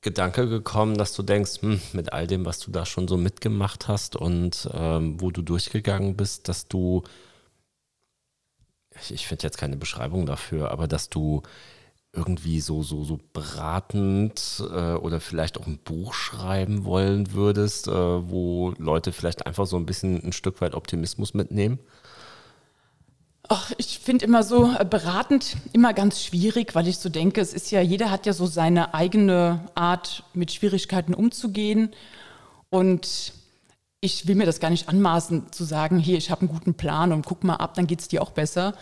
Gedanke 0.00 0.48
gekommen, 0.48 0.96
dass 0.96 1.12
du 1.12 1.22
denkst, 1.22 1.60
hm, 1.60 1.78
mit 1.92 2.14
all 2.14 2.26
dem, 2.26 2.46
was 2.46 2.60
du 2.60 2.70
da 2.70 2.86
schon 2.86 3.08
so 3.08 3.18
mitgemacht 3.18 3.88
hast 3.88 4.16
und 4.16 4.70
ähm, 4.72 5.20
wo 5.20 5.30
du 5.30 5.42
durchgegangen 5.42 6.16
bist, 6.16 6.48
dass 6.48 6.66
du, 6.66 7.02
ich, 8.98 9.12
ich 9.12 9.26
finde 9.26 9.42
jetzt 9.42 9.58
keine 9.58 9.76
Beschreibung 9.76 10.24
dafür, 10.24 10.70
aber 10.70 10.88
dass 10.88 11.10
du 11.10 11.42
irgendwie 12.12 12.60
so, 12.60 12.82
so, 12.82 13.04
so 13.04 13.20
beratend 13.32 14.62
äh, 14.72 14.94
oder 14.94 15.20
vielleicht 15.20 15.58
auch 15.58 15.66
ein 15.66 15.78
Buch 15.78 16.12
schreiben 16.12 16.84
wollen 16.84 17.32
würdest, 17.32 17.86
äh, 17.86 17.92
wo 17.92 18.74
Leute 18.78 19.12
vielleicht 19.12 19.46
einfach 19.46 19.66
so 19.66 19.76
ein 19.76 19.86
bisschen 19.86 20.22
ein 20.24 20.32
Stück 20.32 20.60
weit 20.60 20.74
Optimismus 20.74 21.34
mitnehmen? 21.34 21.78
Ach, 23.48 23.72
ich 23.78 23.98
finde 23.98 24.24
immer 24.24 24.42
so 24.42 24.72
äh, 24.78 24.84
beratend 24.84 25.56
immer 25.72 25.92
ganz 25.92 26.22
schwierig, 26.22 26.74
weil 26.74 26.88
ich 26.88 26.98
so 26.98 27.08
denke, 27.08 27.40
es 27.40 27.52
ist 27.52 27.70
ja, 27.70 27.80
jeder 27.80 28.10
hat 28.10 28.26
ja 28.26 28.32
so 28.32 28.46
seine 28.46 28.94
eigene 28.94 29.60
Art, 29.74 30.24
mit 30.34 30.52
Schwierigkeiten 30.52 31.14
umzugehen. 31.14 31.90
Und 32.70 33.32
ich 34.00 34.26
will 34.26 34.34
mir 34.34 34.46
das 34.46 34.60
gar 34.60 34.70
nicht 34.70 34.88
anmaßen, 34.88 35.52
zu 35.52 35.64
sagen, 35.64 35.98
hier, 35.98 36.16
ich 36.16 36.30
habe 36.30 36.42
einen 36.42 36.50
guten 36.50 36.74
Plan 36.74 37.12
und 37.12 37.26
guck 37.26 37.44
mal 37.44 37.56
ab, 37.56 37.74
dann 37.74 37.86
geht 37.86 38.00
es 38.00 38.08
dir 38.08 38.22
auch 38.22 38.30
besser. 38.30 38.74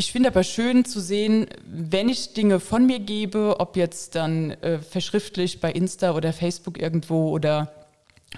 Ich 0.00 0.12
finde 0.12 0.30
aber 0.30 0.44
schön 0.44 0.86
zu 0.86 0.98
sehen, 0.98 1.46
wenn 1.66 2.08
ich 2.08 2.32
Dinge 2.32 2.58
von 2.58 2.86
mir 2.86 3.00
gebe, 3.00 3.60
ob 3.60 3.76
jetzt 3.76 4.14
dann 4.14 4.52
äh, 4.52 4.78
verschriftlich 4.78 5.60
bei 5.60 5.70
Insta 5.70 6.14
oder 6.14 6.32
Facebook 6.32 6.80
irgendwo 6.80 7.28
oder 7.28 7.70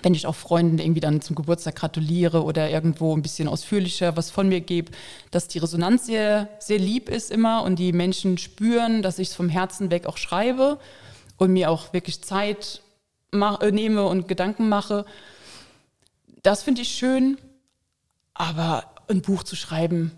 wenn 0.02 0.12
ich 0.12 0.26
auch 0.26 0.34
Freunden 0.34 0.80
irgendwie 0.80 0.98
dann 0.98 1.20
zum 1.20 1.36
Geburtstag 1.36 1.76
gratuliere 1.76 2.42
oder 2.42 2.68
irgendwo 2.68 3.16
ein 3.16 3.22
bisschen 3.22 3.46
ausführlicher 3.46 4.16
was 4.16 4.28
von 4.28 4.48
mir 4.48 4.60
gebe, 4.60 4.90
dass 5.30 5.46
die 5.46 5.60
Resonanz 5.60 6.06
sehr, 6.06 6.48
sehr 6.58 6.80
lieb 6.80 7.08
ist 7.08 7.30
immer 7.30 7.62
und 7.62 7.78
die 7.78 7.92
Menschen 7.92 8.38
spüren, 8.38 9.00
dass 9.00 9.20
ich 9.20 9.28
es 9.28 9.36
vom 9.36 9.48
Herzen 9.48 9.92
weg 9.92 10.06
auch 10.06 10.16
schreibe 10.16 10.80
und 11.36 11.52
mir 11.52 11.70
auch 11.70 11.92
wirklich 11.92 12.22
Zeit 12.22 12.82
äh, 13.30 13.70
nehme 13.70 14.04
und 14.06 14.26
Gedanken 14.26 14.68
mache. 14.68 15.06
Das 16.42 16.64
finde 16.64 16.82
ich 16.82 16.88
schön, 16.88 17.38
aber 18.34 18.82
ein 19.06 19.22
Buch 19.22 19.44
zu 19.44 19.54
schreiben, 19.54 20.10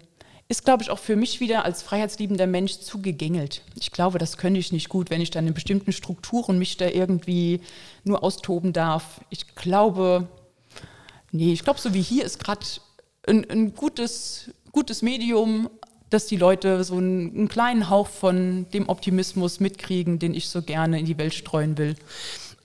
ist, 0.49 0.64
glaube 0.64 0.82
ich, 0.82 0.90
auch 0.90 0.99
für 0.99 1.16
mich 1.16 1.40
wieder 1.40 1.64
als 1.64 1.82
freiheitsliebender 1.82 2.47
Mensch 2.47 2.78
zu 2.78 3.01
gegängelt. 3.01 3.62
Ich 3.76 3.90
glaube, 3.90 4.18
das 4.18 4.36
könnte 4.36 4.61
ich 4.61 4.72
nicht 4.72 4.88
gut, 4.88 5.11
wenn 5.11 5.20
ich 5.20 5.30
dann 5.30 5.47
in 5.47 5.55
bestimmten 5.55 5.92
Strukturen 5.92 6.59
mich 6.59 6.76
da 6.76 6.88
irgendwie 6.88 7.61
nur 8.05 8.22
austoben 8.22 8.72
darf. 8.72 9.20
Ich 9.30 9.55
glaube, 9.55 10.28
nee, 11.32 11.53
ich 11.53 11.64
glaube, 11.64 11.80
so 11.80 11.95
wie 11.95 12.03
hier 12.03 12.24
ist 12.24 12.42
gerade 12.42 12.66
ein, 13.26 13.49
ein, 13.49 13.74
gutes, 13.74 14.51
gutes 14.70 15.01
Medium, 15.01 15.70
dass 16.11 16.26
die 16.26 16.36
Leute 16.36 16.84
so 16.84 16.97
einen, 16.97 17.34
einen 17.34 17.49
kleinen 17.49 17.88
Hauch 17.88 18.09
von 18.09 18.66
dem 18.74 18.88
Optimismus 18.90 19.61
mitkriegen, 19.61 20.18
den 20.18 20.34
ich 20.34 20.51
so 20.51 20.61
gerne 20.61 20.99
in 20.99 21.07
die 21.07 21.16
Welt 21.16 21.32
streuen 21.32 21.78
will. 21.78 21.97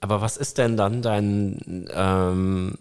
Aber 0.01 0.19
was 0.21 0.37
ist 0.37 0.57
denn 0.57 0.75
dann 0.75 1.01
dein 1.01 1.87
ähm, 1.93 2.77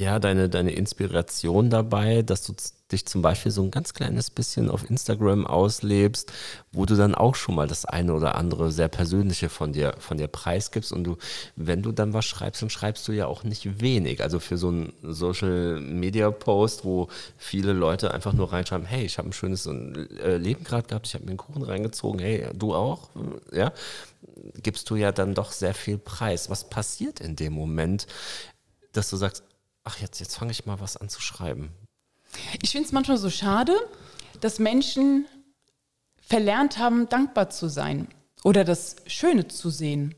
ja, 0.00 0.18
deine, 0.18 0.48
deine 0.48 0.72
Inspiration 0.72 1.68
dabei, 1.68 2.22
dass 2.22 2.42
du 2.42 2.54
dich 2.90 3.04
zum 3.04 3.20
Beispiel 3.20 3.52
so 3.52 3.62
ein 3.62 3.70
ganz 3.70 3.92
kleines 3.92 4.30
bisschen 4.30 4.70
auf 4.70 4.88
Instagram 4.88 5.46
auslebst, 5.46 6.32
wo 6.72 6.86
du 6.86 6.96
dann 6.96 7.14
auch 7.14 7.34
schon 7.34 7.54
mal 7.54 7.66
das 7.66 7.84
eine 7.84 8.14
oder 8.14 8.34
andere 8.36 8.72
sehr 8.72 8.88
persönliche 8.88 9.50
von 9.50 9.74
dir, 9.74 9.94
von 9.98 10.16
dir 10.16 10.26
preisgibst 10.26 10.90
und 10.90 11.04
du, 11.04 11.18
wenn 11.54 11.82
du 11.82 11.92
dann 11.92 12.14
was 12.14 12.24
schreibst, 12.24 12.62
dann 12.62 12.70
schreibst 12.70 13.06
du 13.08 13.12
ja 13.12 13.26
auch 13.26 13.44
nicht 13.44 13.82
wenig. 13.82 14.22
Also 14.22 14.40
für 14.40 14.56
so 14.56 14.68
einen 14.68 14.94
Social 15.02 15.80
Media 15.80 16.30
Post, 16.30 16.86
wo 16.86 17.08
viele 17.36 17.74
Leute 17.74 18.14
einfach 18.14 18.32
nur 18.32 18.54
reinschreiben, 18.54 18.86
hey, 18.86 19.04
ich 19.04 19.18
habe 19.18 19.28
ein 19.28 19.34
schönes 19.34 19.66
äh, 19.66 20.38
Leben 20.38 20.64
gerade 20.64 20.88
gehabt, 20.88 21.08
ich 21.08 21.12
habe 21.12 21.24
mir 21.24 21.32
einen 21.32 21.36
Kuchen 21.36 21.62
reingezogen, 21.62 22.20
hey, 22.20 22.46
du 22.54 22.74
auch, 22.74 23.10
ja, 23.52 23.70
gibst 24.62 24.88
du 24.88 24.96
ja 24.96 25.12
dann 25.12 25.34
doch 25.34 25.52
sehr 25.52 25.74
viel 25.74 25.98
Preis. 25.98 26.48
Was 26.48 26.70
passiert 26.70 27.20
in 27.20 27.36
dem 27.36 27.52
Moment, 27.52 28.06
dass 28.92 29.10
du 29.10 29.18
sagst, 29.18 29.44
ach 29.84 29.98
jetzt, 29.98 30.20
jetzt 30.20 30.36
fange 30.36 30.52
ich 30.52 30.66
mal 30.66 30.80
was 30.80 30.96
an 30.96 31.08
zu 31.08 31.20
schreiben. 31.20 31.70
Ich 32.62 32.70
finde 32.70 32.86
es 32.86 32.92
manchmal 32.92 33.16
so 33.16 33.30
schade, 33.30 33.74
dass 34.40 34.58
Menschen 34.58 35.26
verlernt 36.20 36.78
haben, 36.78 37.08
dankbar 37.08 37.50
zu 37.50 37.68
sein 37.68 38.08
oder 38.44 38.64
das 38.64 38.96
Schöne 39.06 39.48
zu 39.48 39.70
sehen. 39.70 40.14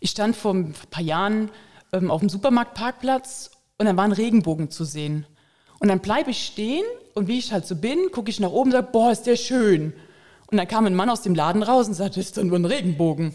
Ich 0.00 0.10
stand 0.10 0.36
vor 0.36 0.54
ein 0.54 0.74
paar 0.90 1.02
Jahren 1.02 1.50
ähm, 1.92 2.10
auf 2.10 2.20
dem 2.20 2.28
Supermarktparkplatz 2.28 3.50
und 3.78 3.86
dann 3.86 3.96
war 3.96 4.04
ein 4.04 4.12
Regenbogen 4.12 4.70
zu 4.70 4.84
sehen. 4.84 5.26
Und 5.78 5.88
dann 5.88 6.00
bleibe 6.00 6.30
ich 6.30 6.46
stehen 6.46 6.84
und 7.14 7.28
wie 7.28 7.38
ich 7.38 7.52
halt 7.52 7.66
so 7.66 7.76
bin, 7.76 8.10
gucke 8.10 8.30
ich 8.30 8.40
nach 8.40 8.50
oben 8.50 8.70
und 8.70 8.72
sage, 8.72 8.88
boah, 8.92 9.10
ist 9.10 9.24
der 9.24 9.36
schön. 9.36 9.92
Und 10.50 10.56
dann 10.56 10.68
kam 10.68 10.86
ein 10.86 10.94
Mann 10.94 11.10
aus 11.10 11.22
dem 11.22 11.34
Laden 11.34 11.62
raus 11.62 11.88
und 11.88 11.94
sagte, 11.94 12.20
ist 12.20 12.36
doch 12.36 12.42
nur 12.42 12.58
ein 12.58 12.64
Regenbogen. 12.64 13.34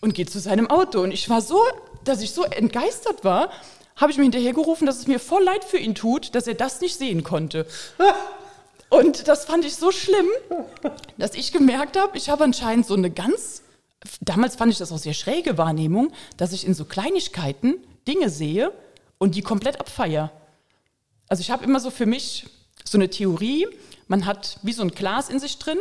Und 0.00 0.14
geht 0.14 0.30
zu 0.30 0.40
seinem 0.40 0.70
Auto. 0.70 1.00
Und 1.02 1.12
ich 1.12 1.28
war 1.28 1.40
so, 1.40 1.60
dass 2.04 2.22
ich 2.22 2.32
so 2.32 2.44
entgeistert 2.44 3.24
war, 3.24 3.50
habe 3.96 4.10
ich 4.10 4.18
mir 4.18 4.24
hinterhergerufen, 4.24 4.86
dass 4.86 4.98
es 4.98 5.06
mir 5.06 5.20
voll 5.20 5.42
leid 5.42 5.64
für 5.64 5.78
ihn 5.78 5.94
tut, 5.94 6.34
dass 6.34 6.46
er 6.46 6.54
das 6.54 6.80
nicht 6.80 6.96
sehen 6.96 7.22
konnte. 7.22 7.66
Und 8.88 9.26
das 9.26 9.46
fand 9.46 9.64
ich 9.64 9.76
so 9.76 9.90
schlimm, 9.90 10.26
dass 11.16 11.34
ich 11.34 11.50
gemerkt 11.52 11.96
habe, 11.96 12.16
ich 12.18 12.28
habe 12.28 12.44
anscheinend 12.44 12.86
so 12.86 12.94
eine 12.94 13.10
ganz, 13.10 13.62
damals 14.20 14.56
fand 14.56 14.70
ich 14.70 14.76
das 14.76 14.92
auch 14.92 14.98
sehr 14.98 15.14
schräge 15.14 15.56
Wahrnehmung, 15.56 16.12
dass 16.36 16.52
ich 16.52 16.66
in 16.66 16.74
so 16.74 16.84
Kleinigkeiten 16.84 17.76
Dinge 18.06 18.28
sehe 18.28 18.70
und 19.16 19.34
die 19.34 19.40
komplett 19.40 19.80
abfeier. 19.80 20.30
Also 21.28 21.40
ich 21.40 21.50
habe 21.50 21.64
immer 21.64 21.80
so 21.80 21.90
für 21.90 22.04
mich 22.04 22.46
so 22.84 22.98
eine 22.98 23.08
Theorie, 23.08 23.66
man 24.08 24.26
hat 24.26 24.58
wie 24.62 24.72
so 24.74 24.82
ein 24.82 24.90
Glas 24.90 25.30
in 25.30 25.40
sich 25.40 25.58
drin 25.58 25.78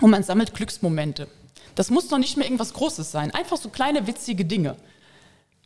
und 0.00 0.10
man 0.10 0.24
sammelt 0.24 0.52
Glücksmomente. 0.52 1.28
Das 1.76 1.90
muss 1.90 2.10
noch 2.10 2.18
nicht 2.18 2.36
mehr 2.36 2.46
irgendwas 2.46 2.72
Großes 2.72 3.12
sein, 3.12 3.30
einfach 3.32 3.56
so 3.56 3.68
kleine 3.68 4.08
witzige 4.08 4.44
Dinge. 4.44 4.74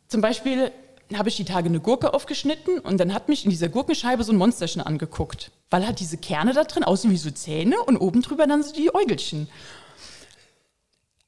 Zum 0.09 0.21
Beispiel 0.21 0.73
habe 1.17 1.29
ich 1.29 1.37
die 1.37 1.45
Tage 1.45 1.69
eine 1.69 1.81
Gurke 1.81 2.15
aufgeschnitten 2.15 2.79
und 2.79 2.99
dann 2.99 3.13
hat 3.13 3.29
mich 3.29 3.45
in 3.45 3.51
dieser 3.51 3.69
Gurkenscheibe 3.69 4.23
so 4.25 4.33
ein 4.33 4.37
Monsterchen 4.37 4.81
angeguckt, 4.81 5.51
weil 5.71 5.87
halt 5.87 6.01
diese 6.01 6.17
Kerne 6.17 6.53
da 6.53 6.65
drin 6.65 6.85
aussehen 6.85 7.11
wie 7.11 7.17
so 7.17 7.31
Zähne 7.31 7.83
und 7.83 7.97
oben 7.97 8.23
drüber 8.23 8.47
dann 8.47 8.63
so 8.63 8.73
die 8.73 8.95
Äugelchen. 8.95 9.49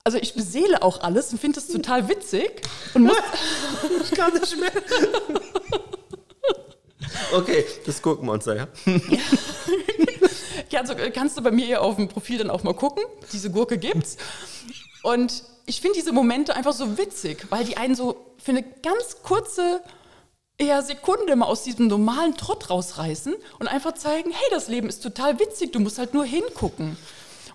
Also 0.04 0.18
ich 0.18 0.34
beseele 0.34 0.82
auch 0.82 1.00
alles 1.00 1.32
und 1.32 1.40
finde 1.40 1.60
das 1.60 1.68
total 1.68 2.08
witzig 2.08 2.62
und 2.94 3.04
muss 3.04 3.16
ich 4.02 4.10
kann 4.10 4.32
nicht 4.34 4.58
mehr. 4.58 4.72
Okay, 7.32 7.64
das 7.86 8.02
Gurkenmonster, 8.02 8.56
ja. 8.56 8.68
ja, 10.70 10.80
also 10.80 10.94
kannst 11.14 11.38
du 11.38 11.42
bei 11.42 11.50
mir 11.50 11.80
auf 11.80 11.96
dem 11.96 12.08
Profil 12.08 12.38
dann 12.38 12.50
auch 12.50 12.62
mal 12.62 12.74
gucken. 12.74 13.04
Diese 13.32 13.50
Gurke 13.50 13.78
gibt's. 13.78 14.16
Und 15.02 15.44
ich 15.66 15.80
finde 15.80 15.98
diese 15.98 16.12
Momente 16.12 16.56
einfach 16.56 16.72
so 16.72 16.98
witzig, 16.98 17.46
weil 17.50 17.64
die 17.64 17.76
einen 17.76 17.94
so 17.94 18.34
für 18.38 18.50
eine 18.50 18.62
ganz 18.62 19.22
kurze 19.22 19.80
eher 20.58 20.82
Sekunde 20.82 21.36
mal 21.36 21.46
aus 21.46 21.64
diesem 21.64 21.86
normalen 21.86 22.36
Trott 22.36 22.70
rausreißen 22.70 23.34
und 23.58 23.68
einfach 23.68 23.94
zeigen, 23.94 24.30
hey, 24.30 24.48
das 24.50 24.68
Leben 24.68 24.88
ist 24.88 25.02
total 25.02 25.38
witzig, 25.40 25.72
du 25.72 25.80
musst 25.80 25.98
halt 25.98 26.14
nur 26.14 26.24
hingucken. 26.24 26.96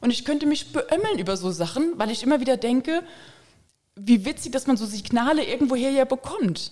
Und 0.01 0.11
ich 0.11 0.25
könnte 0.25 0.45
mich 0.45 0.71
beömmeln 0.73 1.19
über 1.19 1.37
so 1.37 1.51
Sachen, 1.51 1.93
weil 1.97 2.11
ich 2.11 2.23
immer 2.23 2.39
wieder 2.39 2.57
denke, 2.57 3.03
wie 3.95 4.25
witzig, 4.25 4.51
dass 4.51 4.67
man 4.67 4.77
so 4.77 4.85
Signale 4.85 5.43
irgendwoher 5.43 5.89
ja 5.89 6.05
bekommt. 6.05 6.71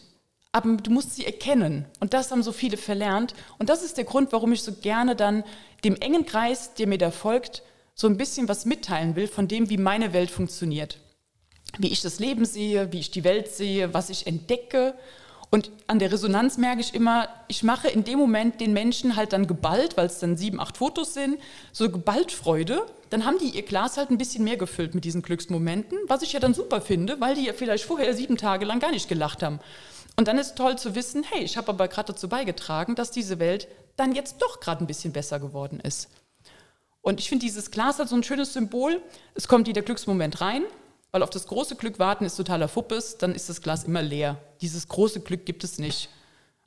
Aber 0.51 0.77
du 0.77 0.91
musst 0.91 1.15
sie 1.15 1.25
erkennen. 1.25 1.86
Und 1.99 2.13
das 2.13 2.31
haben 2.31 2.43
so 2.43 2.51
viele 2.51 2.77
verlernt. 2.77 3.33
Und 3.57 3.69
das 3.69 3.83
ist 3.83 3.97
der 3.97 4.03
Grund, 4.05 4.31
warum 4.31 4.53
ich 4.53 4.61
so 4.61 4.73
gerne 4.73 5.15
dann 5.15 5.43
dem 5.83 5.95
engen 5.95 6.25
Kreis, 6.25 6.75
der 6.75 6.88
mir 6.88 6.97
da 6.97 7.11
folgt, 7.11 7.63
so 7.93 8.07
ein 8.07 8.17
bisschen 8.17 8.47
was 8.47 8.65
mitteilen 8.65 9.15
will 9.15 9.27
von 9.27 9.47
dem, 9.47 9.69
wie 9.69 9.77
meine 9.77 10.13
Welt 10.13 10.29
funktioniert 10.29 10.99
wie 11.80 11.91
ich 11.91 12.01
das 12.01 12.19
Leben 12.19 12.45
sehe, 12.45 12.91
wie 12.91 12.99
ich 12.99 13.11
die 13.11 13.23
Welt 13.23 13.49
sehe, 13.49 13.93
was 13.93 14.09
ich 14.09 14.28
entdecke. 14.28 14.93
Und 15.49 15.71
an 15.88 15.99
der 15.99 16.11
Resonanz 16.11 16.57
merke 16.57 16.82
ich 16.82 16.93
immer, 16.93 17.30
ich 17.47 17.63
mache 17.63 17.88
in 17.88 18.03
dem 18.03 18.19
Moment 18.19 18.59
den 18.59 18.73
Menschen 18.73 19.15
halt 19.15 19.32
dann 19.34 19.47
geballt, 19.47 19.95
weil 19.95 20.07
es 20.07 20.19
dann 20.19 20.38
sieben, 20.38 20.59
acht 20.59 20.78
Fotos 20.78 21.13
sind, 21.13 21.39
so 21.71 21.89
geballt 21.89 22.32
Freude. 22.32 22.86
Dann 23.09 23.26
haben 23.26 23.38
die 23.38 23.49
ihr 23.49 23.61
Glas 23.61 23.97
halt 23.97 24.09
ein 24.09 24.17
bisschen 24.17 24.43
mehr 24.43 24.57
gefüllt 24.57 24.95
mit 24.95 25.05
diesen 25.05 25.21
Glücksmomenten, 25.21 25.97
was 26.07 26.23
ich 26.23 26.34
ja 26.34 26.39
dann 26.39 26.53
super 26.53 26.82
finde, 26.82 27.21
weil 27.21 27.36
die 27.36 27.45
ja 27.45 27.53
vielleicht 27.53 27.86
vorher 27.86 28.13
sieben 28.13 28.38
Tage 28.38 28.65
lang 28.65 28.80
gar 28.80 28.91
nicht 28.91 29.07
gelacht 29.07 29.43
haben. 29.43 29.59
Und 30.17 30.28
dann 30.28 30.38
ist 30.38 30.55
toll 30.55 30.78
zu 30.78 30.95
wissen, 30.95 31.23
hey, 31.23 31.43
ich 31.43 31.57
habe 31.57 31.69
aber 31.69 31.88
gerade 31.88 32.13
dazu 32.13 32.28
beigetragen, 32.30 32.95
dass 32.95 33.11
diese 33.11 33.39
Welt 33.39 33.67
dann 33.97 34.15
jetzt 34.15 34.41
doch 34.41 34.59
gerade 34.59 34.84
ein 34.84 34.88
bisschen 34.88 35.13
besser 35.13 35.39
geworden 35.39 35.80
ist. 35.80 36.09
Und 37.01 37.19
ich 37.19 37.30
finde 37.30 37.45
dieses 37.45 37.69
Glas 37.69 37.99
halt 37.99 38.09
so 38.09 38.15
ein 38.15 38.23
schönes 38.23 38.53
Symbol. 38.53 39.01
Es 39.36 39.47
kommt 39.47 39.67
wieder 39.67 39.84
Glücksmoment 39.84 40.41
rein, 40.41 40.63
Weil 41.16 41.24
auf 41.24 41.30
das 41.30 41.47
große 41.47 41.78
Glück 41.78 41.97
warten 41.97 42.26
ist 42.26 42.36
totaler 42.36 42.68
Fuppes, 42.68 43.18
dann 43.18 43.36
ist 43.36 43.47
das 43.47 43.61
Glas 43.61 43.86
immer 43.86 44.01
leer. 44.01 44.38
Dieses 44.59 44.89
große 44.89 45.22
Glück 45.22 45.45
gibt 45.45 45.63
es 45.63 45.80
nicht. 45.80 46.09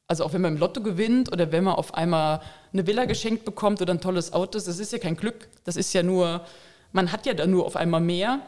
Also 0.06 0.24
auch 0.24 0.32
wenn 0.32 0.40
man 0.40 0.54
im 0.54 0.58
Lotto 0.58 0.80
gewinnt 0.80 1.30
oder 1.30 1.52
wenn 1.52 1.64
man 1.64 1.74
auf 1.74 1.92
einmal 1.92 2.40
eine 2.72 2.86
Villa 2.86 3.04
geschenkt 3.04 3.44
bekommt 3.44 3.82
oder 3.82 3.92
ein 3.92 4.00
tolles 4.00 4.32
Auto, 4.32 4.58
das 4.58 4.66
ist 4.66 4.90
ja 4.90 4.96
kein 4.96 5.18
Glück. 5.18 5.48
Das 5.64 5.76
ist 5.76 5.92
ja 5.92 6.02
nur, 6.02 6.46
man 6.92 7.12
hat 7.12 7.26
ja 7.26 7.34
dann 7.34 7.50
nur 7.50 7.66
auf 7.66 7.76
einmal 7.76 8.00
mehr 8.00 8.40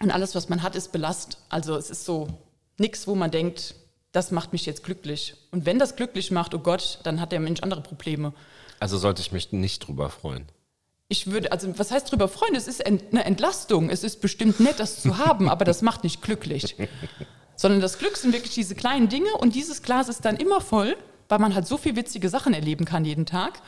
und 0.00 0.10
alles, 0.10 0.34
was 0.34 0.48
man 0.48 0.64
hat, 0.64 0.74
ist 0.74 0.90
Belast. 0.90 1.38
Also 1.50 1.76
es 1.76 1.88
ist 1.88 2.04
so 2.04 2.26
nichts, 2.76 3.06
wo 3.06 3.14
man 3.14 3.30
denkt, 3.30 3.76
das 4.10 4.32
macht 4.32 4.52
mich 4.52 4.66
jetzt 4.66 4.82
glücklich. 4.82 5.36
Und 5.52 5.66
wenn 5.66 5.78
das 5.78 5.94
glücklich 5.94 6.32
macht, 6.32 6.52
oh 6.52 6.58
Gott, 6.58 6.98
dann 7.04 7.20
hat 7.20 7.30
der 7.30 7.38
Mensch 7.38 7.62
andere 7.62 7.82
Probleme. 7.82 8.32
Also 8.80 8.98
sollte 8.98 9.22
ich 9.22 9.30
mich 9.30 9.52
nicht 9.52 9.86
drüber 9.86 10.10
freuen. 10.10 10.46
Ich 11.10 11.30
würde, 11.30 11.52
also 11.52 11.78
was 11.78 11.90
heißt 11.90 12.12
drüber 12.12 12.28
freuen? 12.28 12.54
Es 12.54 12.68
ist 12.68 12.84
eine 12.84 13.24
Entlastung. 13.24 13.88
Es 13.88 14.04
ist 14.04 14.20
bestimmt 14.20 14.60
nett, 14.60 14.78
das 14.78 15.00
zu 15.00 15.16
haben, 15.16 15.48
aber 15.48 15.64
das 15.64 15.80
macht 15.80 16.04
nicht 16.04 16.20
glücklich. 16.20 16.76
Sondern 17.56 17.80
das 17.80 17.98
Glück 17.98 18.16
sind 18.18 18.34
wirklich 18.34 18.52
diese 18.52 18.74
kleinen 18.74 19.08
Dinge 19.08 19.32
und 19.38 19.54
dieses 19.54 19.82
Glas 19.82 20.10
ist 20.10 20.26
dann 20.26 20.36
immer 20.36 20.60
voll, 20.60 20.96
weil 21.28 21.38
man 21.38 21.54
halt 21.54 21.66
so 21.66 21.78
viel 21.78 21.96
witzige 21.96 22.28
Sachen 22.28 22.52
erleben 22.52 22.84
kann 22.84 23.06
jeden 23.06 23.24
Tag. 23.24 23.60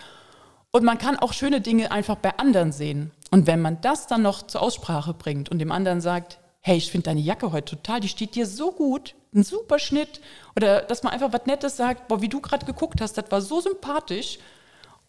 Und 0.71 0.85
man 0.85 0.99
kann 0.99 1.19
auch 1.19 1.33
schöne 1.33 1.63
Dinge 1.63 1.91
einfach 1.91 2.17
bei 2.17 2.39
anderen 2.39 2.73
sehen. 2.73 3.11
Und 3.31 3.47
wenn 3.47 3.63
man 3.63 3.81
das 3.81 4.07
dann 4.07 4.23
noch 4.23 4.47
zur 4.47 4.61
Aussprache 4.61 5.15
bringt 5.15 5.49
und 5.49 5.59
dem 5.59 5.73
anderen 5.73 6.03
sagt, 6.03 6.39
hey, 6.61 6.77
ich 6.77 6.91
finde 6.91 7.07
deine 7.07 7.21
Jacke 7.21 7.53
heute 7.53 7.77
total, 7.77 8.01
die 8.01 8.09
steht 8.09 8.35
dir 8.35 8.47
so 8.47 8.71
gut, 8.71 9.15
ein 9.35 9.45
super 9.45 9.79
Schnitt. 9.79 10.21
Oder 10.57 10.83
dass 10.83 11.03
man 11.03 11.15
einfach 11.15 11.33
was 11.33 11.47
Nettes 11.47 11.79
sagt, 11.79 12.07
boah, 12.07 12.21
wie 12.21 12.29
du 12.29 12.41
gerade 12.41 12.67
geguckt 12.67 13.01
hast, 13.01 13.15
das 13.15 13.31
war 13.31 13.41
so 13.41 13.63
sympathisch. 13.63 14.39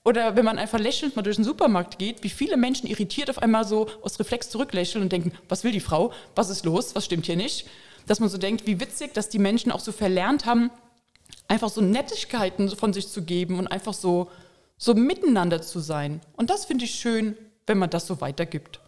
Oder 0.03 0.35
wenn 0.35 0.45
man 0.45 0.57
einfach 0.57 0.79
lächelnd 0.79 1.15
mal 1.15 1.21
durch 1.21 1.35
den 1.35 1.45
Supermarkt 1.45 1.99
geht, 1.99 2.23
wie 2.23 2.29
viele 2.29 2.57
Menschen 2.57 2.87
irritiert 2.87 3.29
auf 3.29 3.39
einmal 3.39 3.65
so 3.65 3.87
aus 4.01 4.19
Reflex 4.19 4.49
zurücklächeln 4.49 5.03
und 5.03 5.11
denken, 5.11 5.31
was 5.47 5.63
will 5.63 5.71
die 5.71 5.79
Frau, 5.79 6.11
was 6.35 6.49
ist 6.49 6.65
los, 6.65 6.95
was 6.95 7.05
stimmt 7.05 7.27
hier 7.27 7.35
nicht 7.35 7.67
dass 8.07 8.19
man 8.19 8.29
so 8.29 8.37
denkt, 8.37 8.67
wie 8.67 8.79
witzig, 8.79 9.13
dass 9.13 9.29
die 9.29 9.39
Menschen 9.39 9.71
auch 9.71 9.79
so 9.79 9.91
verlernt 9.91 10.45
haben, 10.45 10.71
einfach 11.47 11.69
so 11.69 11.81
Nettigkeiten 11.81 12.69
von 12.69 12.93
sich 12.93 13.09
zu 13.09 13.23
geben 13.23 13.59
und 13.59 13.67
einfach 13.67 13.93
so, 13.93 14.31
so 14.77 14.93
miteinander 14.93 15.61
zu 15.61 15.79
sein. 15.79 16.21
Und 16.35 16.49
das 16.49 16.65
finde 16.65 16.85
ich 16.85 16.95
schön, 16.95 17.37
wenn 17.67 17.77
man 17.77 17.89
das 17.89 18.07
so 18.07 18.21
weitergibt. 18.21 18.79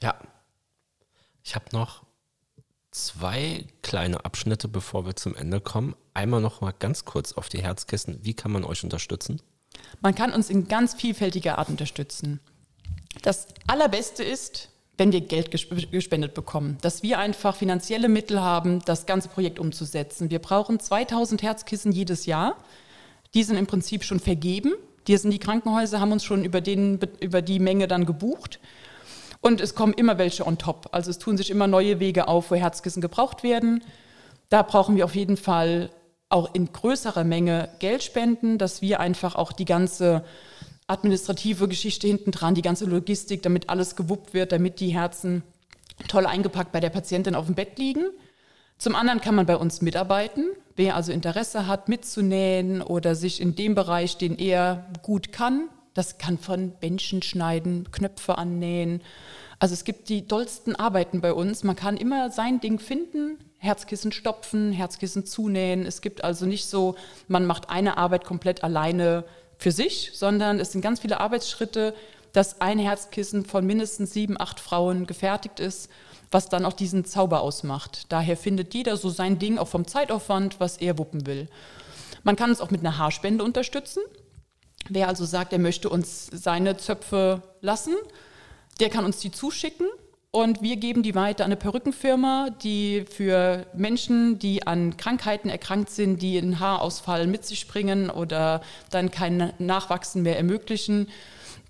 Ja. 0.00 0.18
Ich 1.42 1.54
habe 1.54 1.66
noch 1.72 2.04
zwei 2.90 3.66
kleine 3.82 4.24
Abschnitte, 4.24 4.68
bevor 4.68 5.06
wir 5.06 5.16
zum 5.16 5.34
Ende 5.34 5.60
kommen. 5.60 5.94
Einmal 6.20 6.42
noch 6.42 6.60
mal 6.60 6.74
ganz 6.78 7.06
kurz 7.06 7.32
auf 7.32 7.48
die 7.48 7.62
Herzkissen. 7.62 8.18
Wie 8.20 8.34
kann 8.34 8.52
man 8.52 8.62
euch 8.62 8.84
unterstützen? 8.84 9.40
Man 10.02 10.14
kann 10.14 10.34
uns 10.34 10.50
in 10.50 10.68
ganz 10.68 10.92
vielfältiger 10.92 11.56
Art 11.56 11.70
unterstützen. 11.70 12.40
Das 13.22 13.46
Allerbeste 13.66 14.22
ist, 14.22 14.68
wenn 14.98 15.12
wir 15.12 15.22
Geld 15.22 15.50
gespendet 15.50 16.34
bekommen, 16.34 16.76
dass 16.82 17.02
wir 17.02 17.18
einfach 17.18 17.56
finanzielle 17.56 18.10
Mittel 18.10 18.38
haben, 18.38 18.80
das 18.84 19.06
ganze 19.06 19.30
Projekt 19.30 19.58
umzusetzen. 19.58 20.28
Wir 20.28 20.40
brauchen 20.40 20.78
2000 20.78 21.42
Herzkissen 21.42 21.90
jedes 21.90 22.26
Jahr. 22.26 22.58
Die 23.32 23.42
sind 23.42 23.56
im 23.56 23.66
Prinzip 23.66 24.04
schon 24.04 24.20
vergeben. 24.20 24.74
Die, 25.06 25.16
sind 25.16 25.30
die 25.30 25.38
Krankenhäuser 25.38 26.00
haben 26.00 26.12
uns 26.12 26.22
schon 26.22 26.44
über, 26.44 26.60
den, 26.60 27.00
über 27.20 27.40
die 27.40 27.60
Menge 27.60 27.88
dann 27.88 28.04
gebucht. 28.04 28.60
Und 29.40 29.62
es 29.62 29.74
kommen 29.74 29.94
immer 29.94 30.18
welche 30.18 30.46
on 30.46 30.58
top. 30.58 30.90
Also 30.92 31.10
es 31.10 31.18
tun 31.18 31.38
sich 31.38 31.48
immer 31.48 31.66
neue 31.66 31.98
Wege 31.98 32.28
auf, 32.28 32.50
wo 32.50 32.56
Herzkissen 32.56 33.00
gebraucht 33.00 33.42
werden. 33.42 33.82
Da 34.50 34.60
brauchen 34.60 34.96
wir 34.96 35.06
auf 35.06 35.14
jeden 35.14 35.38
Fall 35.38 35.88
auch 36.30 36.54
in 36.54 36.72
größerer 36.72 37.24
Menge 37.24 37.68
Geld 37.80 38.02
spenden, 38.02 38.56
dass 38.56 38.80
wir 38.80 39.00
einfach 39.00 39.34
auch 39.34 39.52
die 39.52 39.64
ganze 39.64 40.24
administrative 40.86 41.68
Geschichte 41.68 42.06
hinten 42.06 42.30
dran, 42.30 42.54
die 42.54 42.62
ganze 42.62 42.84
Logistik, 42.84 43.42
damit 43.42 43.68
alles 43.68 43.96
gewuppt 43.96 44.32
wird, 44.32 44.52
damit 44.52 44.80
die 44.80 44.90
Herzen 44.90 45.42
toll 46.08 46.26
eingepackt 46.26 46.72
bei 46.72 46.80
der 46.80 46.90
Patientin 46.90 47.34
auf 47.34 47.46
dem 47.46 47.54
Bett 47.54 47.78
liegen. 47.78 48.06
Zum 48.78 48.94
anderen 48.94 49.20
kann 49.20 49.34
man 49.34 49.46
bei 49.46 49.56
uns 49.56 49.82
mitarbeiten. 49.82 50.46
Wer 50.74 50.96
also 50.96 51.12
Interesse 51.12 51.66
hat, 51.66 51.88
mitzunähen 51.88 52.80
oder 52.80 53.14
sich 53.14 53.40
in 53.40 53.54
dem 53.54 53.74
Bereich, 53.74 54.16
den 54.16 54.38
er 54.38 54.86
gut 55.02 55.32
kann, 55.32 55.68
das 55.94 56.18
kann 56.18 56.38
von 56.38 56.70
Bändchen 56.70 57.22
schneiden, 57.22 57.90
Knöpfe 57.90 58.38
annähen. 58.38 59.02
Also 59.60 59.74
es 59.74 59.84
gibt 59.84 60.08
die 60.08 60.26
dollsten 60.26 60.74
Arbeiten 60.74 61.20
bei 61.20 61.34
uns. 61.34 61.64
Man 61.64 61.76
kann 61.76 61.98
immer 61.98 62.30
sein 62.30 62.60
Ding 62.60 62.78
finden, 62.78 63.38
Herzkissen 63.58 64.10
stopfen, 64.10 64.72
Herzkissen 64.72 65.26
zunähen. 65.26 65.84
Es 65.84 66.00
gibt 66.00 66.24
also 66.24 66.46
nicht 66.46 66.64
so, 66.64 66.96
man 67.28 67.44
macht 67.44 67.68
eine 67.68 67.98
Arbeit 67.98 68.24
komplett 68.24 68.64
alleine 68.64 69.24
für 69.58 69.70
sich, 69.70 70.12
sondern 70.14 70.58
es 70.58 70.72
sind 70.72 70.80
ganz 70.80 71.00
viele 71.00 71.20
Arbeitsschritte, 71.20 71.94
dass 72.32 72.62
ein 72.62 72.78
Herzkissen 72.78 73.44
von 73.44 73.66
mindestens 73.66 74.14
sieben, 74.14 74.40
acht 74.40 74.60
Frauen 74.60 75.06
gefertigt 75.06 75.60
ist, 75.60 75.90
was 76.30 76.48
dann 76.48 76.64
auch 76.64 76.72
diesen 76.72 77.04
Zauber 77.04 77.42
ausmacht. 77.42 78.06
Daher 78.10 78.38
findet 78.38 78.72
jeder 78.72 78.96
so 78.96 79.10
sein 79.10 79.38
Ding 79.38 79.58
auch 79.58 79.68
vom 79.68 79.86
Zeitaufwand, 79.86 80.58
was 80.58 80.78
er 80.78 80.96
wuppen 80.96 81.26
will. 81.26 81.48
Man 82.22 82.36
kann 82.36 82.50
es 82.50 82.62
auch 82.62 82.70
mit 82.70 82.80
einer 82.80 82.96
Haarspende 82.96 83.44
unterstützen. 83.44 84.02
Wer 84.88 85.08
also 85.08 85.26
sagt, 85.26 85.52
er 85.52 85.58
möchte 85.58 85.90
uns 85.90 86.28
seine 86.32 86.78
Zöpfe 86.78 87.42
lassen, 87.60 87.94
der 88.80 88.88
kann 88.90 89.04
uns 89.04 89.18
die 89.18 89.30
zuschicken 89.30 89.86
und 90.32 90.62
wir 90.62 90.76
geben 90.76 91.02
die 91.02 91.14
weiter 91.14 91.44
an 91.44 91.50
eine 91.50 91.56
Perückenfirma, 91.56 92.50
die 92.62 93.04
für 93.10 93.66
Menschen, 93.74 94.38
die 94.38 94.66
an 94.66 94.96
Krankheiten 94.96 95.48
erkrankt 95.48 95.90
sind, 95.90 96.22
die 96.22 96.38
einen 96.38 96.60
Haarausfall 96.60 97.26
mit 97.26 97.44
sich 97.44 97.66
bringen 97.66 98.10
oder 98.10 98.62
dann 98.90 99.10
kein 99.10 99.52
Nachwachsen 99.58 100.22
mehr 100.22 100.36
ermöglichen, 100.36 101.08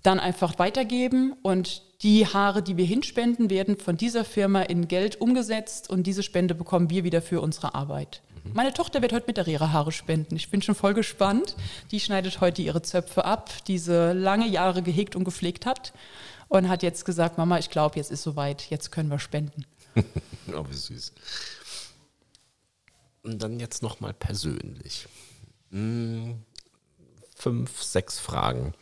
dann 0.03 0.19
einfach 0.19 0.59
weitergeben. 0.59 1.33
Und 1.41 1.81
die 2.03 2.27
Haare, 2.27 2.61
die 2.61 2.77
wir 2.77 2.85
hinspenden, 2.85 3.49
werden 3.49 3.77
von 3.77 3.97
dieser 3.97 4.23
Firma 4.25 4.61
in 4.61 4.87
Geld 4.87 5.19
umgesetzt 5.19 5.89
und 5.89 6.03
diese 6.03 6.21
Spende 6.21 6.53
bekommen 6.53 6.91
wir 6.91 7.03
wieder 7.03 7.23
für 7.23 7.41
unsere 7.41 7.73
Arbeit. 7.73 8.21
Mhm. 8.43 8.51
Meine 8.53 8.73
Tochter 8.73 9.01
wird 9.01 9.13
heute 9.13 9.25
mit 9.25 9.47
ihre 9.47 9.73
Haare 9.73 9.91
spenden. 9.91 10.35
Ich 10.35 10.51
bin 10.51 10.61
schon 10.61 10.75
voll 10.75 10.93
gespannt. 10.93 11.55
Die 11.89 11.99
schneidet 11.99 12.41
heute 12.41 12.61
ihre 12.61 12.83
Zöpfe 12.83 13.25
ab, 13.25 13.49
die 13.67 13.79
sie 13.79 14.13
lange 14.13 14.47
Jahre 14.47 14.83
gehegt 14.83 15.15
und 15.15 15.23
gepflegt 15.23 15.65
hat 15.65 15.93
und 16.51 16.67
hat 16.67 16.83
jetzt 16.83 17.05
gesagt, 17.05 17.37
Mama, 17.37 17.59
ich 17.59 17.69
glaube, 17.69 17.95
jetzt 17.95 18.11
ist 18.11 18.23
soweit, 18.23 18.69
jetzt 18.69 18.91
können 18.91 19.09
wir 19.09 19.19
spenden. 19.19 19.65
oh, 20.53 20.65
wie 20.69 20.75
süß. 20.75 21.13
Und 23.23 23.41
dann 23.41 23.57
jetzt 23.61 23.81
nochmal 23.81 24.13
persönlich. 24.13 25.07
Hm, 25.69 26.41
fünf, 27.35 27.81
sechs 27.81 28.19
Fragen. 28.19 28.73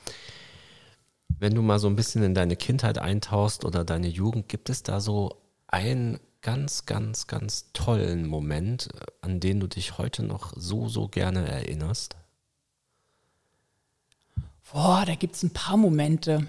Wenn 1.27 1.53
du 1.53 1.61
mal 1.61 1.77
so 1.77 1.87
ein 1.87 1.95
bisschen 1.95 2.23
in 2.23 2.33
deine 2.33 2.55
Kindheit 2.55 2.97
eintauchst 2.97 3.63
oder 3.63 3.85
deine 3.85 4.07
Jugend, 4.07 4.49
gibt 4.49 4.71
es 4.71 4.81
da 4.81 4.99
so 4.99 5.39
einen 5.67 6.19
ganz, 6.41 6.87
ganz, 6.87 7.27
ganz 7.27 7.71
tollen 7.73 8.25
Moment, 8.25 8.89
an 9.21 9.39
den 9.39 9.59
du 9.59 9.67
dich 9.67 9.99
heute 9.99 10.23
noch 10.23 10.53
so, 10.55 10.89
so 10.89 11.07
gerne 11.07 11.47
erinnerst? 11.47 12.15
Boah, 14.71 15.03
da 15.05 15.13
gibt 15.13 15.35
es 15.35 15.43
ein 15.43 15.53
paar 15.53 15.77
Momente. 15.77 16.47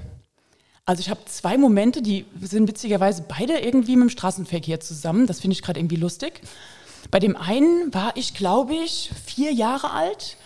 Also 0.85 1.01
ich 1.01 1.11
habe 1.11 1.25
zwei 1.27 1.57
Momente, 1.57 2.03
die 2.03 2.25
sind 2.41 2.69
witzigerweise 2.69 3.25
beide 3.29 3.59
irgendwie 3.59 3.97
mit 3.97 4.09
dem 4.09 4.11
Straßenverkehr 4.11 4.81
zusammen. 4.81 5.27
Das 5.27 5.41
finde 5.41 5.53
ich 5.55 5.63
gerade 5.63 5.79
irgendwie 5.79 5.97
lustig. 5.97 6.41
Bei 7.11 7.19
dem 7.19 7.37
einen 7.37 7.93
war 7.95 8.17
ich, 8.17 8.35
glaube 8.35 8.75
ich, 8.75 9.11
vier 9.25 9.53
Jahre 9.53 9.93
alt 9.93 10.37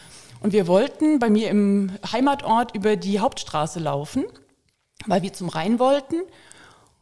und 0.40 0.52
wir 0.52 0.66
wollten 0.66 1.18
bei 1.18 1.30
mir 1.30 1.48
im 1.50 1.92
Heimatort 2.12 2.74
über 2.74 2.96
die 2.96 3.20
Hauptstraße 3.20 3.80
laufen, 3.80 4.24
weil 5.06 5.22
wir 5.22 5.32
zum 5.32 5.48
Rhein 5.48 5.78
wollten. 5.78 6.16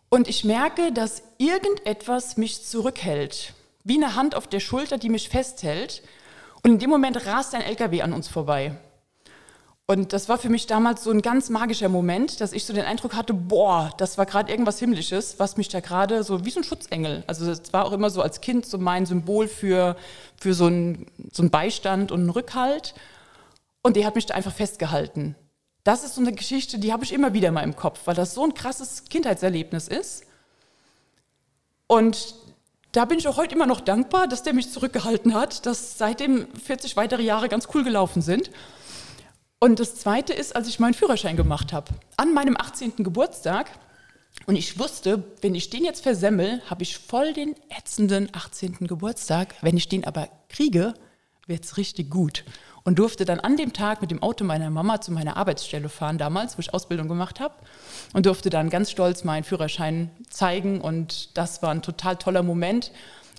Und 0.09 0.28
ich 0.28 0.45
merke, 0.45 0.93
dass 0.93 1.22
irgendetwas 1.39 2.37
mich 2.37 2.64
zurückhält, 2.64 3.55
wie 3.83 3.97
eine 3.97 4.14
Hand 4.14 4.35
auf 4.35 4.47
der 4.47 4.61
Schulter, 4.61 4.99
die 4.99 5.09
mich 5.09 5.28
festhält. 5.28 6.03
Und 6.62 6.72
in 6.72 6.78
dem 6.78 6.91
Moment 6.91 7.26
rast 7.26 7.55
ein 7.55 7.62
LKW 7.62 8.03
an 8.03 8.12
uns 8.12 8.28
vorbei. 8.28 8.76
Und 9.87 10.12
das 10.12 10.28
war 10.28 10.39
für 10.39 10.49
mich 10.49 10.66
damals 10.66 11.05
so 11.05 11.11
ein 11.11 11.22
ganz 11.22 11.51
magischer 11.51 11.89
Moment, 11.89 12.41
dass 12.41 12.53
ich 12.53 12.64
so 12.64 12.72
den 12.72 12.85
Eindruck 12.85 13.14
hatte, 13.14 13.35
boah, 13.35 13.93
das 13.99 14.16
war 14.16 14.26
gerade 14.26 14.51
irgendwas 14.51 14.78
Himmlisches, 14.78 15.39
was 15.39 15.57
mich 15.57 15.68
da 15.68 15.80
gerade 15.80 16.22
so 16.22 16.45
wie 16.45 16.51
so 16.51 16.61
ein 16.61 16.64
Schutzengel. 16.64 17.24
Also 17.26 17.51
es 17.51 17.72
war 17.72 17.85
auch 17.85 17.93
immer 17.93 18.09
so 18.09 18.22
als 18.22 18.41
Kind 18.41 18.64
so 18.64 18.78
mein 18.78 19.07
Symbol 19.07 19.49
für, 19.49 19.97
für 20.41 20.55
so, 20.55 20.68
ein, 20.68 21.07
so 21.33 21.43
einen 21.43 21.51
Beistand 21.51 22.12
und 22.12 22.20
einen 22.20 22.30
Rückhalt. 22.30 22.95
Und 23.83 23.97
die 23.97 24.07
hat 24.07 24.14
mich 24.14 24.26
da 24.26 24.35
einfach 24.35 24.55
festgehalten. 24.55 25.35
Das 25.85 26.05
ist 26.05 26.14
so 26.14 26.20
eine 26.20 26.33
Geschichte, 26.33 26.78
die 26.78 26.93
habe 26.93 27.03
ich 27.03 27.12
immer 27.12 27.35
wieder 27.35 27.51
mal 27.51 27.62
im 27.62 27.74
Kopf, 27.74 28.03
weil 28.05 28.14
das 28.14 28.35
so 28.35 28.45
ein 28.45 28.55
krasses 28.55 29.05
Kindheitserlebnis 29.05 29.89
ist. 29.89 30.24
Und 31.89 32.37
da 32.93 33.05
bin 33.05 33.18
ich 33.18 33.26
auch 33.26 33.37
heute 33.37 33.57
immer 33.57 33.66
noch 33.66 33.80
dankbar, 33.80 34.28
dass 34.28 34.45
der 34.45 34.53
mich 34.53 34.70
zurückgehalten 34.70 35.35
hat, 35.35 35.66
dass 35.66 35.99
seitdem 35.99 36.47
40 36.55 36.97
weitere 36.97 37.22
Jahre 37.22 37.49
ganz 37.49 37.68
cool 37.74 37.83
gelaufen 37.83 38.22
sind. 38.22 38.51
Und 39.62 39.78
das 39.78 39.94
Zweite 39.94 40.32
ist, 40.32 40.56
als 40.56 40.66
ich 40.66 40.80
meinen 40.80 40.92
Führerschein 40.92 41.36
gemacht 41.36 41.72
habe, 41.72 41.92
an 42.16 42.34
meinem 42.34 42.56
18. 42.56 42.94
Geburtstag. 42.96 43.70
Und 44.46 44.56
ich 44.56 44.76
wusste, 44.80 45.22
wenn 45.40 45.54
ich 45.54 45.70
den 45.70 45.84
jetzt 45.84 46.02
versemmel, 46.02 46.60
habe 46.68 46.82
ich 46.82 46.98
voll 46.98 47.32
den 47.32 47.54
ätzenden 47.68 48.28
18. 48.32 48.88
Geburtstag. 48.88 49.54
Wenn 49.60 49.76
ich 49.76 49.88
den 49.88 50.04
aber 50.04 50.28
kriege, 50.48 50.94
wird 51.46 51.62
es 51.62 51.76
richtig 51.76 52.10
gut. 52.10 52.42
Und 52.82 52.98
durfte 52.98 53.24
dann 53.24 53.38
an 53.38 53.56
dem 53.56 53.72
Tag 53.72 54.00
mit 54.00 54.10
dem 54.10 54.20
Auto 54.20 54.44
meiner 54.44 54.68
Mama 54.68 55.00
zu 55.00 55.12
meiner 55.12 55.36
Arbeitsstelle 55.36 55.88
fahren, 55.88 56.18
damals, 56.18 56.58
wo 56.58 56.60
ich 56.60 56.74
Ausbildung 56.74 57.06
gemacht 57.06 57.38
habe. 57.38 57.54
Und 58.14 58.26
durfte 58.26 58.50
dann 58.50 58.68
ganz 58.68 58.90
stolz 58.90 59.22
meinen 59.22 59.44
Führerschein 59.44 60.10
zeigen. 60.28 60.80
Und 60.80 61.38
das 61.38 61.62
war 61.62 61.70
ein 61.70 61.82
total 61.82 62.16
toller 62.16 62.42
Moment, 62.42 62.90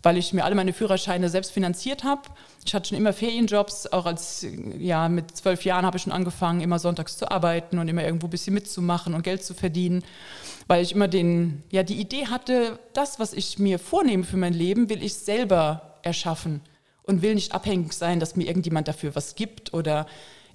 weil 0.03 0.15
ich 0.15 0.31
mir 0.31 0.45
alle 0.45 0.55
meine 0.55 0.71
Führerscheine 0.71 1.27
selbst 1.27 1.51
finanziert 1.51 2.05
habe. 2.05 2.21
Ich 2.65 2.73
hatte 2.73 2.89
schon 2.89 2.97
immer 2.97 3.13
Ferienjobs, 3.13 3.87
auch 3.87 4.05
als, 4.05 4.45
ja, 4.77 5.09
mit 5.09 5.35
zwölf 5.35 5.65
Jahren 5.65 5.85
habe 5.85 5.97
ich 5.97 6.03
schon 6.03 6.13
angefangen, 6.13 6.61
immer 6.61 6.79
sonntags 6.79 7.17
zu 7.17 7.29
arbeiten 7.29 7.77
und 7.77 7.87
immer 7.87 8.03
irgendwo 8.03 8.27
ein 8.27 8.31
bisschen 8.31 8.53
mitzumachen 8.53 9.13
und 9.13 9.23
Geld 9.23 9.43
zu 9.43 9.53
verdienen, 9.53 10.03
weil 10.67 10.81
ich 10.81 10.93
immer 10.93 11.07
den, 11.07 11.63
ja, 11.71 11.83
die 11.83 11.99
Idee 11.99 12.27
hatte, 12.27 12.79
das, 12.93 13.19
was 13.19 13.33
ich 13.33 13.59
mir 13.59 13.79
vornehme 13.79 14.23
für 14.23 14.37
mein 14.37 14.53
Leben, 14.53 14.89
will 14.89 15.03
ich 15.03 15.15
selber 15.15 15.99
erschaffen 16.03 16.61
und 17.03 17.21
will 17.21 17.35
nicht 17.35 17.53
abhängig 17.53 17.93
sein, 17.93 18.19
dass 18.19 18.35
mir 18.35 18.47
irgendjemand 18.47 18.87
dafür 18.87 19.13
was 19.15 19.35
gibt 19.35 19.73
oder 19.73 20.05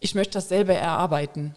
ich 0.01 0.15
möchte 0.15 0.35
das 0.35 0.49
selber 0.49 0.75
erarbeiten. 0.75 1.55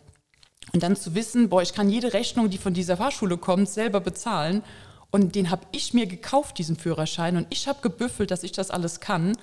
Und 0.73 0.83
dann 0.83 0.95
zu 0.95 1.15
wissen, 1.15 1.49
boah, 1.49 1.61
ich 1.61 1.73
kann 1.73 1.89
jede 1.89 2.13
Rechnung, 2.13 2.49
die 2.49 2.57
von 2.57 2.73
dieser 2.73 2.97
Fahrschule 2.97 3.37
kommt, 3.37 3.69
selber 3.69 3.99
bezahlen. 3.99 4.63
Und 5.09 5.35
den 5.35 5.49
habe 5.49 5.65
ich 5.71 5.93
mir 5.93 6.05
gekauft, 6.05 6.57
diesen 6.57 6.77
Führerschein. 6.77 7.35
Und 7.35 7.47
ich 7.49 7.67
habe 7.67 7.81
gebüffelt, 7.81 8.31
dass 8.31 8.43
ich 8.43 8.53
das 8.53 8.71
alles 8.71 8.99
kann. 8.99 9.35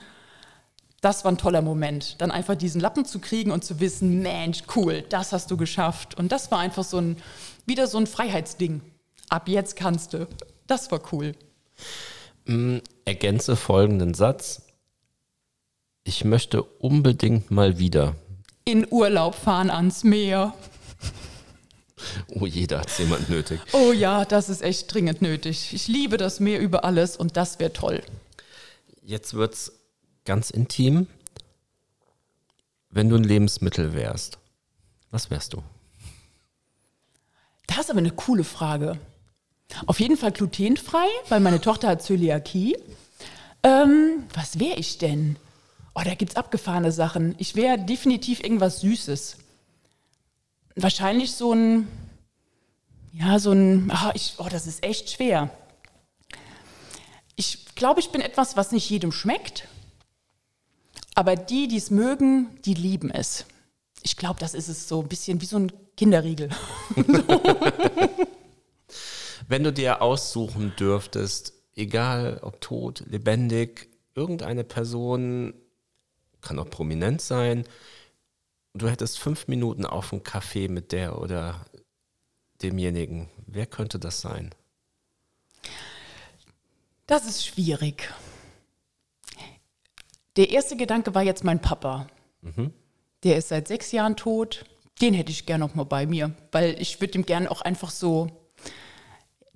Das 1.00 1.24
war 1.24 1.32
ein 1.32 1.38
toller 1.38 1.62
Moment. 1.62 2.20
Dann 2.20 2.30
einfach 2.30 2.56
diesen 2.56 2.80
Lappen 2.80 3.04
zu 3.04 3.20
kriegen 3.20 3.52
und 3.52 3.64
zu 3.64 3.78
wissen, 3.80 4.20
Mensch, 4.22 4.62
cool, 4.74 5.02
das 5.08 5.32
hast 5.32 5.50
du 5.50 5.56
geschafft. 5.56 6.16
Und 6.16 6.32
das 6.32 6.50
war 6.50 6.58
einfach 6.58 6.84
so 6.84 6.98
ein, 6.98 7.16
wieder 7.66 7.86
so 7.86 7.98
ein 7.98 8.06
Freiheitsding. 8.06 8.80
Ab 9.28 9.48
jetzt 9.48 9.76
kannst 9.76 10.14
du. 10.14 10.26
Das 10.66 10.90
war 10.90 11.00
cool. 11.12 11.34
Mm, 12.46 12.78
ergänze 13.04 13.56
folgenden 13.56 14.14
Satz. 14.14 14.62
Ich 16.02 16.24
möchte 16.24 16.62
unbedingt 16.62 17.50
mal 17.50 17.78
wieder. 17.78 18.16
In 18.64 18.86
Urlaub 18.90 19.34
fahren 19.34 19.70
ans 19.70 20.04
Meer. 20.04 20.54
Oh, 22.28 22.46
jeder 22.46 22.80
hat 22.80 22.98
jemand 22.98 23.28
nötig. 23.28 23.60
Oh 23.72 23.92
ja, 23.92 24.24
das 24.24 24.48
ist 24.48 24.62
echt 24.62 24.92
dringend 24.92 25.20
nötig. 25.20 25.74
Ich 25.74 25.88
liebe 25.88 26.16
das 26.16 26.40
Meer 26.40 26.60
über 26.60 26.84
alles 26.84 27.16
und 27.16 27.36
das 27.36 27.58
wäre 27.58 27.72
toll. 27.72 28.02
Jetzt 29.02 29.34
wird's 29.34 29.72
ganz 30.28 30.50
intim. 30.50 31.06
Wenn 32.90 33.08
du 33.08 33.16
ein 33.16 33.24
Lebensmittel 33.24 33.94
wärst, 33.94 34.38
was 35.10 35.30
wärst 35.30 35.54
du? 35.54 35.62
Das 37.66 37.78
ist 37.80 37.90
aber 37.90 38.00
eine 38.00 38.10
coole 38.10 38.44
Frage. 38.44 38.98
Auf 39.86 40.00
jeden 40.00 40.18
Fall 40.18 40.32
glutenfrei, 40.32 41.06
weil 41.30 41.40
meine 41.40 41.62
Tochter 41.62 41.88
hat 41.88 42.02
Zöliakie. 42.02 42.76
Ähm, 43.62 44.24
was 44.34 44.58
wäre 44.58 44.78
ich 44.78 44.98
denn? 44.98 45.36
Oh, 45.94 46.02
da 46.04 46.14
gibt 46.14 46.32
es 46.32 46.36
abgefahrene 46.36 46.92
Sachen. 46.92 47.34
Ich 47.38 47.56
wäre 47.56 47.78
definitiv 47.78 48.42
irgendwas 48.42 48.80
Süßes. 48.80 49.38
Wahrscheinlich 50.76 51.32
so 51.32 51.54
ein, 51.54 51.88
ja, 53.12 53.38
so 53.38 53.52
ein, 53.52 53.90
oh, 53.90 54.10
ich, 54.12 54.34
oh, 54.38 54.48
das 54.50 54.66
ist 54.66 54.84
echt 54.84 55.10
schwer. 55.10 55.50
Ich 57.34 57.74
glaube, 57.74 58.00
ich 58.00 58.10
bin 58.10 58.20
etwas, 58.20 58.58
was 58.58 58.72
nicht 58.72 58.88
jedem 58.90 59.10
schmeckt, 59.10 59.66
aber 61.18 61.34
die, 61.34 61.66
die 61.66 61.78
es 61.78 61.90
mögen, 61.90 62.46
die 62.64 62.74
lieben 62.74 63.10
es. 63.10 63.44
Ich 64.04 64.16
glaube, 64.16 64.38
das 64.38 64.54
ist 64.54 64.68
es 64.68 64.86
so 64.86 65.02
ein 65.02 65.08
bisschen 65.08 65.40
wie 65.40 65.46
so 65.46 65.56
ein 65.56 65.72
Kinderriegel. 65.96 66.48
Wenn 69.48 69.64
du 69.64 69.72
dir 69.72 70.00
aussuchen 70.00 70.74
dürftest, 70.78 71.54
egal 71.74 72.38
ob 72.42 72.60
tot, 72.60 73.02
lebendig, 73.08 73.88
irgendeine 74.14 74.62
Person, 74.62 75.54
kann 76.40 76.60
auch 76.60 76.70
prominent 76.70 77.20
sein. 77.20 77.64
Du 78.74 78.88
hättest 78.88 79.18
fünf 79.18 79.48
Minuten 79.48 79.86
auf 79.86 80.10
dem 80.10 80.22
Kaffee 80.22 80.68
mit 80.68 80.92
der 80.92 81.20
oder 81.20 81.66
demjenigen. 82.62 83.28
Wer 83.44 83.66
könnte 83.66 83.98
das 83.98 84.20
sein? 84.20 84.54
Das 87.08 87.26
ist 87.26 87.44
schwierig. 87.44 88.08
Der 90.38 90.50
erste 90.50 90.76
Gedanke 90.76 91.16
war 91.16 91.22
jetzt 91.22 91.42
mein 91.42 91.60
Papa. 91.60 92.06
Mhm. 92.42 92.72
Der 93.24 93.36
ist 93.36 93.48
seit 93.48 93.66
sechs 93.66 93.90
Jahren 93.90 94.16
tot. 94.16 94.64
Den 95.02 95.12
hätte 95.12 95.32
ich 95.32 95.46
gerne 95.46 95.64
noch 95.64 95.74
mal 95.74 95.84
bei 95.84 96.06
mir, 96.06 96.32
weil 96.52 96.80
ich 96.80 97.00
würde 97.00 97.18
ihm 97.18 97.26
gerne 97.26 97.50
auch 97.50 97.60
einfach 97.60 97.90
so. 97.90 98.28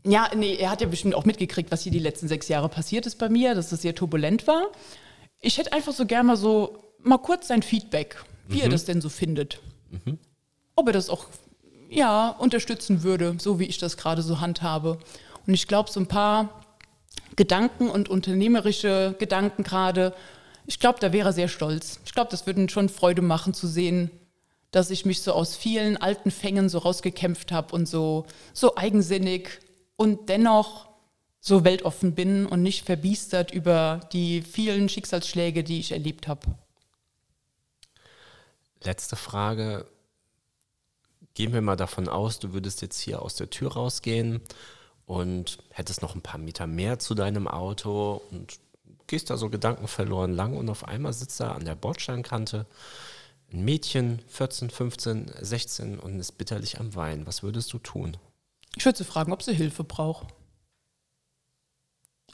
Ja, 0.05 0.29
nee, 0.35 0.57
er 0.57 0.71
hat 0.71 0.81
ja 0.81 0.89
bestimmt 0.89 1.15
auch 1.15 1.25
mitgekriegt, 1.25 1.71
was 1.71 1.83
hier 1.83 1.93
die 1.93 2.01
letzten 2.01 2.27
sechs 2.27 2.49
Jahre 2.49 2.69
passiert 2.69 3.07
ist 3.07 3.19
bei 3.19 3.29
mir, 3.29 3.55
dass 3.55 3.71
es 3.71 3.83
sehr 3.83 3.95
turbulent 3.95 4.49
war. 4.49 4.73
Ich 5.41 5.57
hätte 5.57 5.73
einfach 5.73 5.93
so 5.93 6.05
gerne 6.05 6.27
mal 6.27 6.37
so, 6.37 6.77
mal 6.99 7.19
kurz 7.19 7.47
sein 7.47 7.63
Feedback, 7.63 8.17
wie 8.49 8.57
mhm. 8.57 8.63
er 8.63 8.69
das 8.71 8.85
denn 8.85 9.01
so 9.01 9.09
findet. 9.09 9.61
Mhm. 9.91 10.19
Ob 10.75 10.89
er 10.89 10.93
das 10.93 11.09
auch, 11.09 11.27
ja, 11.91 12.29
unterstützen 12.29 13.05
würde, 13.05 13.37
so 13.39 13.61
wie 13.61 13.67
ich 13.67 13.79
das 13.79 13.97
gerade 13.97 14.23
so 14.23 14.41
handhabe. 14.41 14.99
Und 15.47 15.55
ich 15.55 15.69
glaube, 15.69 15.93
so 15.93 16.01
ein 16.01 16.09
paar 16.09 16.65
Gedanken 17.37 17.89
und 17.89 18.09
unternehmerische 18.09 19.15
Gedanken 19.21 19.63
gerade, 19.63 20.13
ich 20.67 20.79
glaube, 20.79 21.01
da 21.01 21.13
wäre 21.13 21.31
er 21.31 21.33
sehr 21.33 21.49
stolz. 21.49 22.01
Ich 22.05 22.13
glaube, 22.13 22.31
das 22.31 22.47
würde 22.47 22.69
schon 22.69 22.89
Freude 22.89 23.23
machen 23.23 23.55
zu 23.55 23.67
sehen, 23.67 24.11
dass 24.71 24.91
ich 24.91 25.05
mich 25.05 25.23
so 25.23 25.33
aus 25.33 25.57
vielen 25.57 25.97
alten 25.97 26.31
Fängen 26.31 26.69
so 26.69 26.79
rausgekämpft 26.79 27.53
habe 27.53 27.75
und 27.75 27.87
so, 27.87 28.27
so 28.55 28.77
eigensinnig 28.77 29.61
und 29.97 30.29
dennoch 30.29 30.89
so 31.41 31.65
weltoffen 31.65 32.15
bin 32.15 32.47
und 32.47 32.63
nicht 32.63 32.87
verbiestert 32.87 33.53
über 33.53 34.01
die 34.13 34.43
vielen 34.43 34.89
Schicksalsschläge, 34.89 35.65
die 35.65 35.81
ich 35.81 35.93
erlebt 35.93 36.29
habe. 36.29 36.47
Letzte 38.83 39.17
Frage. 39.17 39.87
Gehen 41.35 41.53
wir 41.53 41.63
mal 41.63 41.77
davon 41.77 42.09
aus, 42.09 42.39
du 42.39 42.53
würdest 42.53 42.83
jetzt 42.83 43.01
hier 43.01 43.23
aus 43.23 43.37
der 43.37 43.51
Tür 43.51 43.73
rausgehen 43.73 44.41
und 45.07 45.59
hättest 45.71 46.03
noch 46.03 46.15
ein 46.15 46.21
paar 46.21 46.39
Meter 46.39 46.67
mehr 46.67 46.99
zu 46.99 47.15
deinem 47.15 47.49
Auto 47.49 48.23
und 48.31 48.59
gehst 49.07 49.31
da 49.31 49.37
so 49.37 49.51
gedankenverloren 49.51 50.33
lang 50.33 50.57
und 50.57 50.69
auf 50.69 50.87
einmal 50.87 51.13
sitzt 51.13 51.41
da 51.41 51.53
an 51.53 51.65
der 51.65 51.75
Bordsteinkante 51.75 52.67
ein 53.53 53.65
Mädchen, 53.65 54.21
14, 54.29 54.71
15, 54.71 55.33
16 55.41 55.99
und 55.99 56.19
ist 56.19 56.33
bitterlich 56.39 56.81
am 56.81 56.95
Weinen. 56.95 57.27
Was 57.27 57.43
würdest 57.43 57.73
du 57.73 57.79
tun? 57.79 58.17
Ich 58.77 58.85
würde 58.85 58.99
sie 58.99 59.05
fragen, 59.05 59.33
ob 59.33 59.43
sie 59.43 59.55
Hilfe 59.55 59.85
braucht. 59.85 60.29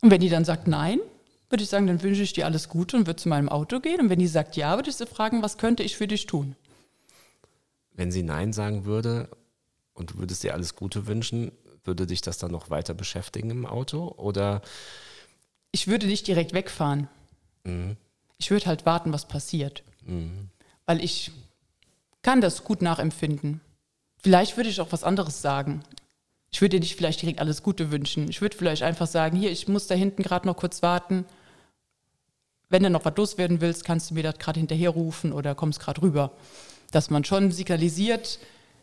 Und 0.01 0.11
wenn 0.11 0.21
die 0.21 0.29
dann 0.29 0.45
sagt 0.45 0.69
nein, 0.69 1.01
würde 1.51 1.65
ich 1.65 1.71
sagen, 1.71 1.87
dann 1.87 2.03
wünsche 2.03 2.23
ich 2.23 2.33
dir 2.33 2.47
alles 2.47 2.69
Gute 2.69 2.97
und 2.97 3.07
würde 3.07 3.21
zu 3.21 3.29
meinem 3.29 3.49
Auto 3.49 3.81
gehen. 3.81 4.01
Und 4.01 4.11
wenn 4.11 4.19
die 4.19 4.29
sagt 4.29 4.57
ja, 4.57 4.77
würde 4.77 4.91
ich 4.91 4.97
sie 4.97 5.07
fragen, 5.07 5.43
was 5.43 5.59
könnte 5.59 5.83
ich 5.83 5.97
für 5.97 6.07
dich 6.07 6.27
tun? 6.27 6.55
Wenn 7.93 8.13
sie 8.13 8.23
nein 8.23 8.53
sagen 8.53 8.85
würde 8.85 9.29
und 9.95 10.11
du 10.11 10.19
würdest 10.19 10.45
dir 10.45 10.55
alles 10.55 10.77
Gute 10.77 11.07
wünschen, 11.09 11.51
würde 11.83 12.07
dich 12.07 12.21
das 12.21 12.39
dann 12.39 12.53
noch 12.53 12.71
weiter 12.71 12.95
beschäftigen 12.95 13.51
im 13.51 13.67
Auto? 13.67 14.15
Oder? 14.17 14.63
Ich 15.73 15.87
würde 15.87 16.07
nicht 16.07 16.27
direkt 16.27 16.53
wegfahren. 16.53 17.09
Mhm. 17.65 17.97
Ich 18.39 18.51
würde 18.51 18.67
halt 18.67 18.87
warten, 18.87 19.13
was 19.13 19.29
passiert. 19.29 19.83
Mhm. 20.05 20.51
Weil 20.87 21.03
ich 21.03 21.33
kann 22.23 22.41
das 22.41 22.65
gut 22.65 22.83
nachempfinden. 22.83 23.61
Vielleicht 24.23 24.57
würde 24.57 24.71
ich 24.71 24.81
auch 24.81 24.93
was 24.93 25.05
anderes 25.05 25.43
sagen 25.43 25.83
ich 26.51 26.61
würde 26.61 26.77
dir 26.77 26.81
nicht 26.81 26.97
vielleicht 26.97 27.23
direkt 27.23 27.41
alles 27.41 27.63
Gute 27.63 27.91
wünschen. 27.91 28.29
Ich 28.29 28.41
würde 28.41 28.57
vielleicht 28.57 28.83
einfach 28.83 29.07
sagen, 29.07 29.37
hier, 29.37 29.51
ich 29.51 29.69
muss 29.69 29.87
da 29.87 29.95
hinten 29.95 30.23
gerade 30.23 30.47
noch 30.47 30.57
kurz 30.57 30.83
warten. 30.83 31.25
Wenn 32.71 32.83
du 32.83 32.91
noch 32.91 33.05
was 33.05 33.17
loswerden 33.17 33.61
willst, 33.61 33.85
kannst 33.85 34.11
du 34.11 34.15
mir 34.15 34.23
das 34.23 34.39
gerade 34.39 34.61
hinterher 34.61 34.91
rufen 34.91 35.33
oder 35.33 35.55
kommst 35.55 35.81
gerade 35.81 36.03
rüber. 36.03 36.33
Dass 36.91 37.11
man 37.11 37.25
schon 37.25 37.51
signalisiert, 37.51 38.39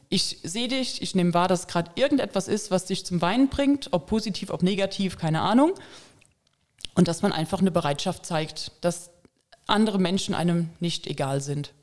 ich 0.09 0.39
sehe 0.43 0.67
dich, 0.67 1.01
ich 1.01 1.15
nehme 1.15 1.33
wahr, 1.33 1.47
dass 1.47 1.67
gerade 1.67 1.91
irgendetwas 1.95 2.47
ist, 2.47 2.69
was 2.69 2.86
dich 2.86 3.05
zum 3.05 3.21
Weinen 3.21 3.49
bringt, 3.49 3.89
ob 3.91 4.05
positiv, 4.05 4.51
ob 4.51 4.61
negativ, 4.61 5.17
keine 5.17 5.41
Ahnung. 5.41 5.73
Und 6.95 7.07
dass 7.07 7.21
man 7.21 7.31
einfach 7.31 7.59
eine 7.59 7.71
Bereitschaft 7.71 8.25
zeigt, 8.25 8.71
dass 8.81 9.11
andere 9.67 9.99
Menschen 9.99 10.33
einem 10.33 10.69
nicht 10.79 11.07
egal 11.07 11.41
sind. 11.41 11.73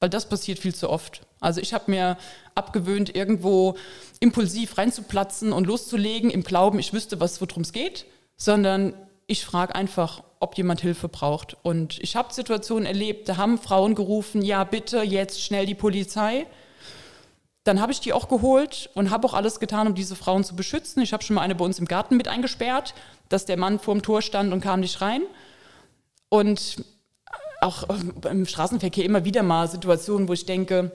Weil 0.00 0.10
das 0.10 0.28
passiert 0.28 0.58
viel 0.58 0.74
zu 0.74 0.90
oft. 0.90 1.22
Also 1.40 1.60
ich 1.60 1.72
habe 1.72 1.90
mir 1.90 2.18
abgewöhnt, 2.54 3.14
irgendwo 3.14 3.76
impulsiv 4.20 4.76
reinzuplatzen 4.76 5.52
und 5.52 5.66
loszulegen 5.66 6.30
im 6.30 6.42
Glauben, 6.42 6.78
ich 6.78 6.92
wüsste, 6.92 7.20
was 7.20 7.40
worum 7.40 7.62
es 7.62 7.72
geht, 7.72 8.06
sondern 8.36 8.94
ich 9.26 9.44
frage 9.44 9.74
einfach, 9.74 10.22
ob 10.38 10.56
jemand 10.56 10.80
Hilfe 10.80 11.08
braucht. 11.08 11.56
Und 11.62 11.98
ich 12.00 12.16
habe 12.16 12.32
Situationen 12.32 12.86
erlebt, 12.86 13.28
da 13.28 13.36
haben 13.36 13.58
Frauen 13.58 13.94
gerufen, 13.94 14.42
ja 14.42 14.64
bitte 14.64 15.02
jetzt 15.02 15.42
schnell 15.42 15.66
die 15.66 15.74
Polizei. 15.74 16.46
Dann 17.66 17.80
habe 17.80 17.90
ich 17.90 17.98
die 17.98 18.12
auch 18.12 18.28
geholt 18.28 18.90
und 18.94 19.10
habe 19.10 19.26
auch 19.26 19.34
alles 19.34 19.58
getan, 19.58 19.88
um 19.88 19.94
diese 19.96 20.14
Frauen 20.14 20.44
zu 20.44 20.54
beschützen. 20.54 21.02
Ich 21.02 21.12
habe 21.12 21.24
schon 21.24 21.34
mal 21.34 21.42
eine 21.42 21.56
bei 21.56 21.64
uns 21.64 21.80
im 21.80 21.86
Garten 21.86 22.16
mit 22.16 22.28
eingesperrt, 22.28 22.94
dass 23.28 23.44
der 23.44 23.56
Mann 23.56 23.80
vor 23.80 23.92
dem 23.92 24.02
Tor 24.02 24.22
stand 24.22 24.52
und 24.52 24.60
kam 24.60 24.78
nicht 24.78 25.00
rein. 25.00 25.22
Und 26.28 26.84
auch 27.60 27.88
im 28.30 28.46
Straßenverkehr 28.46 29.04
immer 29.04 29.24
wieder 29.24 29.42
mal 29.42 29.66
Situationen, 29.66 30.28
wo 30.28 30.32
ich 30.32 30.46
denke, 30.46 30.92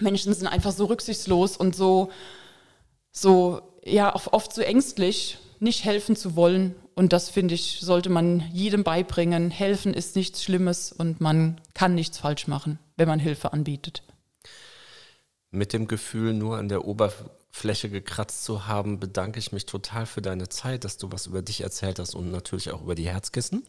Menschen 0.00 0.32
sind 0.32 0.46
einfach 0.46 0.72
so 0.72 0.86
rücksichtslos 0.86 1.58
und 1.58 1.76
so, 1.76 2.10
so 3.12 3.60
ja, 3.84 4.14
oft 4.14 4.54
so 4.54 4.62
ängstlich, 4.62 5.36
nicht 5.60 5.84
helfen 5.84 6.16
zu 6.16 6.34
wollen 6.34 6.74
Und 6.98 7.12
das 7.12 7.28
finde 7.28 7.54
ich, 7.54 7.80
sollte 7.82 8.08
man 8.08 8.42
jedem 8.54 8.82
beibringen. 8.82 9.50
Helfen 9.50 9.92
ist 9.92 10.16
nichts 10.16 10.42
Schlimmes 10.42 10.92
und 10.92 11.20
man 11.20 11.60
kann 11.74 11.94
nichts 11.94 12.16
falsch 12.16 12.46
machen, 12.46 12.78
wenn 12.96 13.06
man 13.06 13.20
Hilfe 13.20 13.52
anbietet. 13.52 14.02
Mit 15.56 15.72
dem 15.72 15.88
Gefühl, 15.88 16.34
nur 16.34 16.58
an 16.58 16.68
der 16.68 16.84
Oberfläche 16.84 17.88
gekratzt 17.88 18.44
zu 18.44 18.66
haben, 18.66 19.00
bedanke 19.00 19.38
ich 19.38 19.52
mich 19.52 19.64
total 19.64 20.04
für 20.04 20.20
deine 20.20 20.50
Zeit, 20.50 20.84
dass 20.84 20.98
du 20.98 21.10
was 21.12 21.26
über 21.26 21.40
dich 21.40 21.62
erzählt 21.62 21.98
hast 21.98 22.14
und 22.14 22.30
natürlich 22.30 22.72
auch 22.72 22.82
über 22.82 22.94
die 22.94 23.08
Herzkissen. 23.08 23.64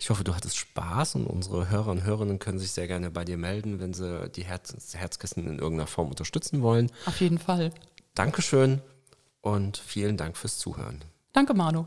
Ich 0.00 0.10
hoffe, 0.10 0.24
du 0.24 0.34
hattest 0.34 0.56
Spaß 0.56 1.14
und 1.14 1.28
unsere 1.28 1.70
Hörer 1.70 1.92
und 1.92 2.02
Hörerinnen 2.02 2.40
können 2.40 2.58
sich 2.58 2.72
sehr 2.72 2.88
gerne 2.88 3.12
bei 3.12 3.24
dir 3.24 3.36
melden, 3.36 3.78
wenn 3.78 3.94
sie 3.94 4.28
die 4.30 4.42
Herz 4.42 4.74
Herzkissen 4.92 5.46
in 5.46 5.60
irgendeiner 5.60 5.86
Form 5.86 6.08
unterstützen 6.08 6.62
wollen. 6.62 6.90
Auf 7.06 7.20
jeden 7.20 7.38
Fall. 7.38 7.70
Dankeschön 8.16 8.82
und 9.40 9.78
vielen 9.78 10.16
Dank 10.16 10.36
fürs 10.36 10.58
Zuhören. 10.58 11.00
Danke, 11.32 11.54
Manu. 11.54 11.86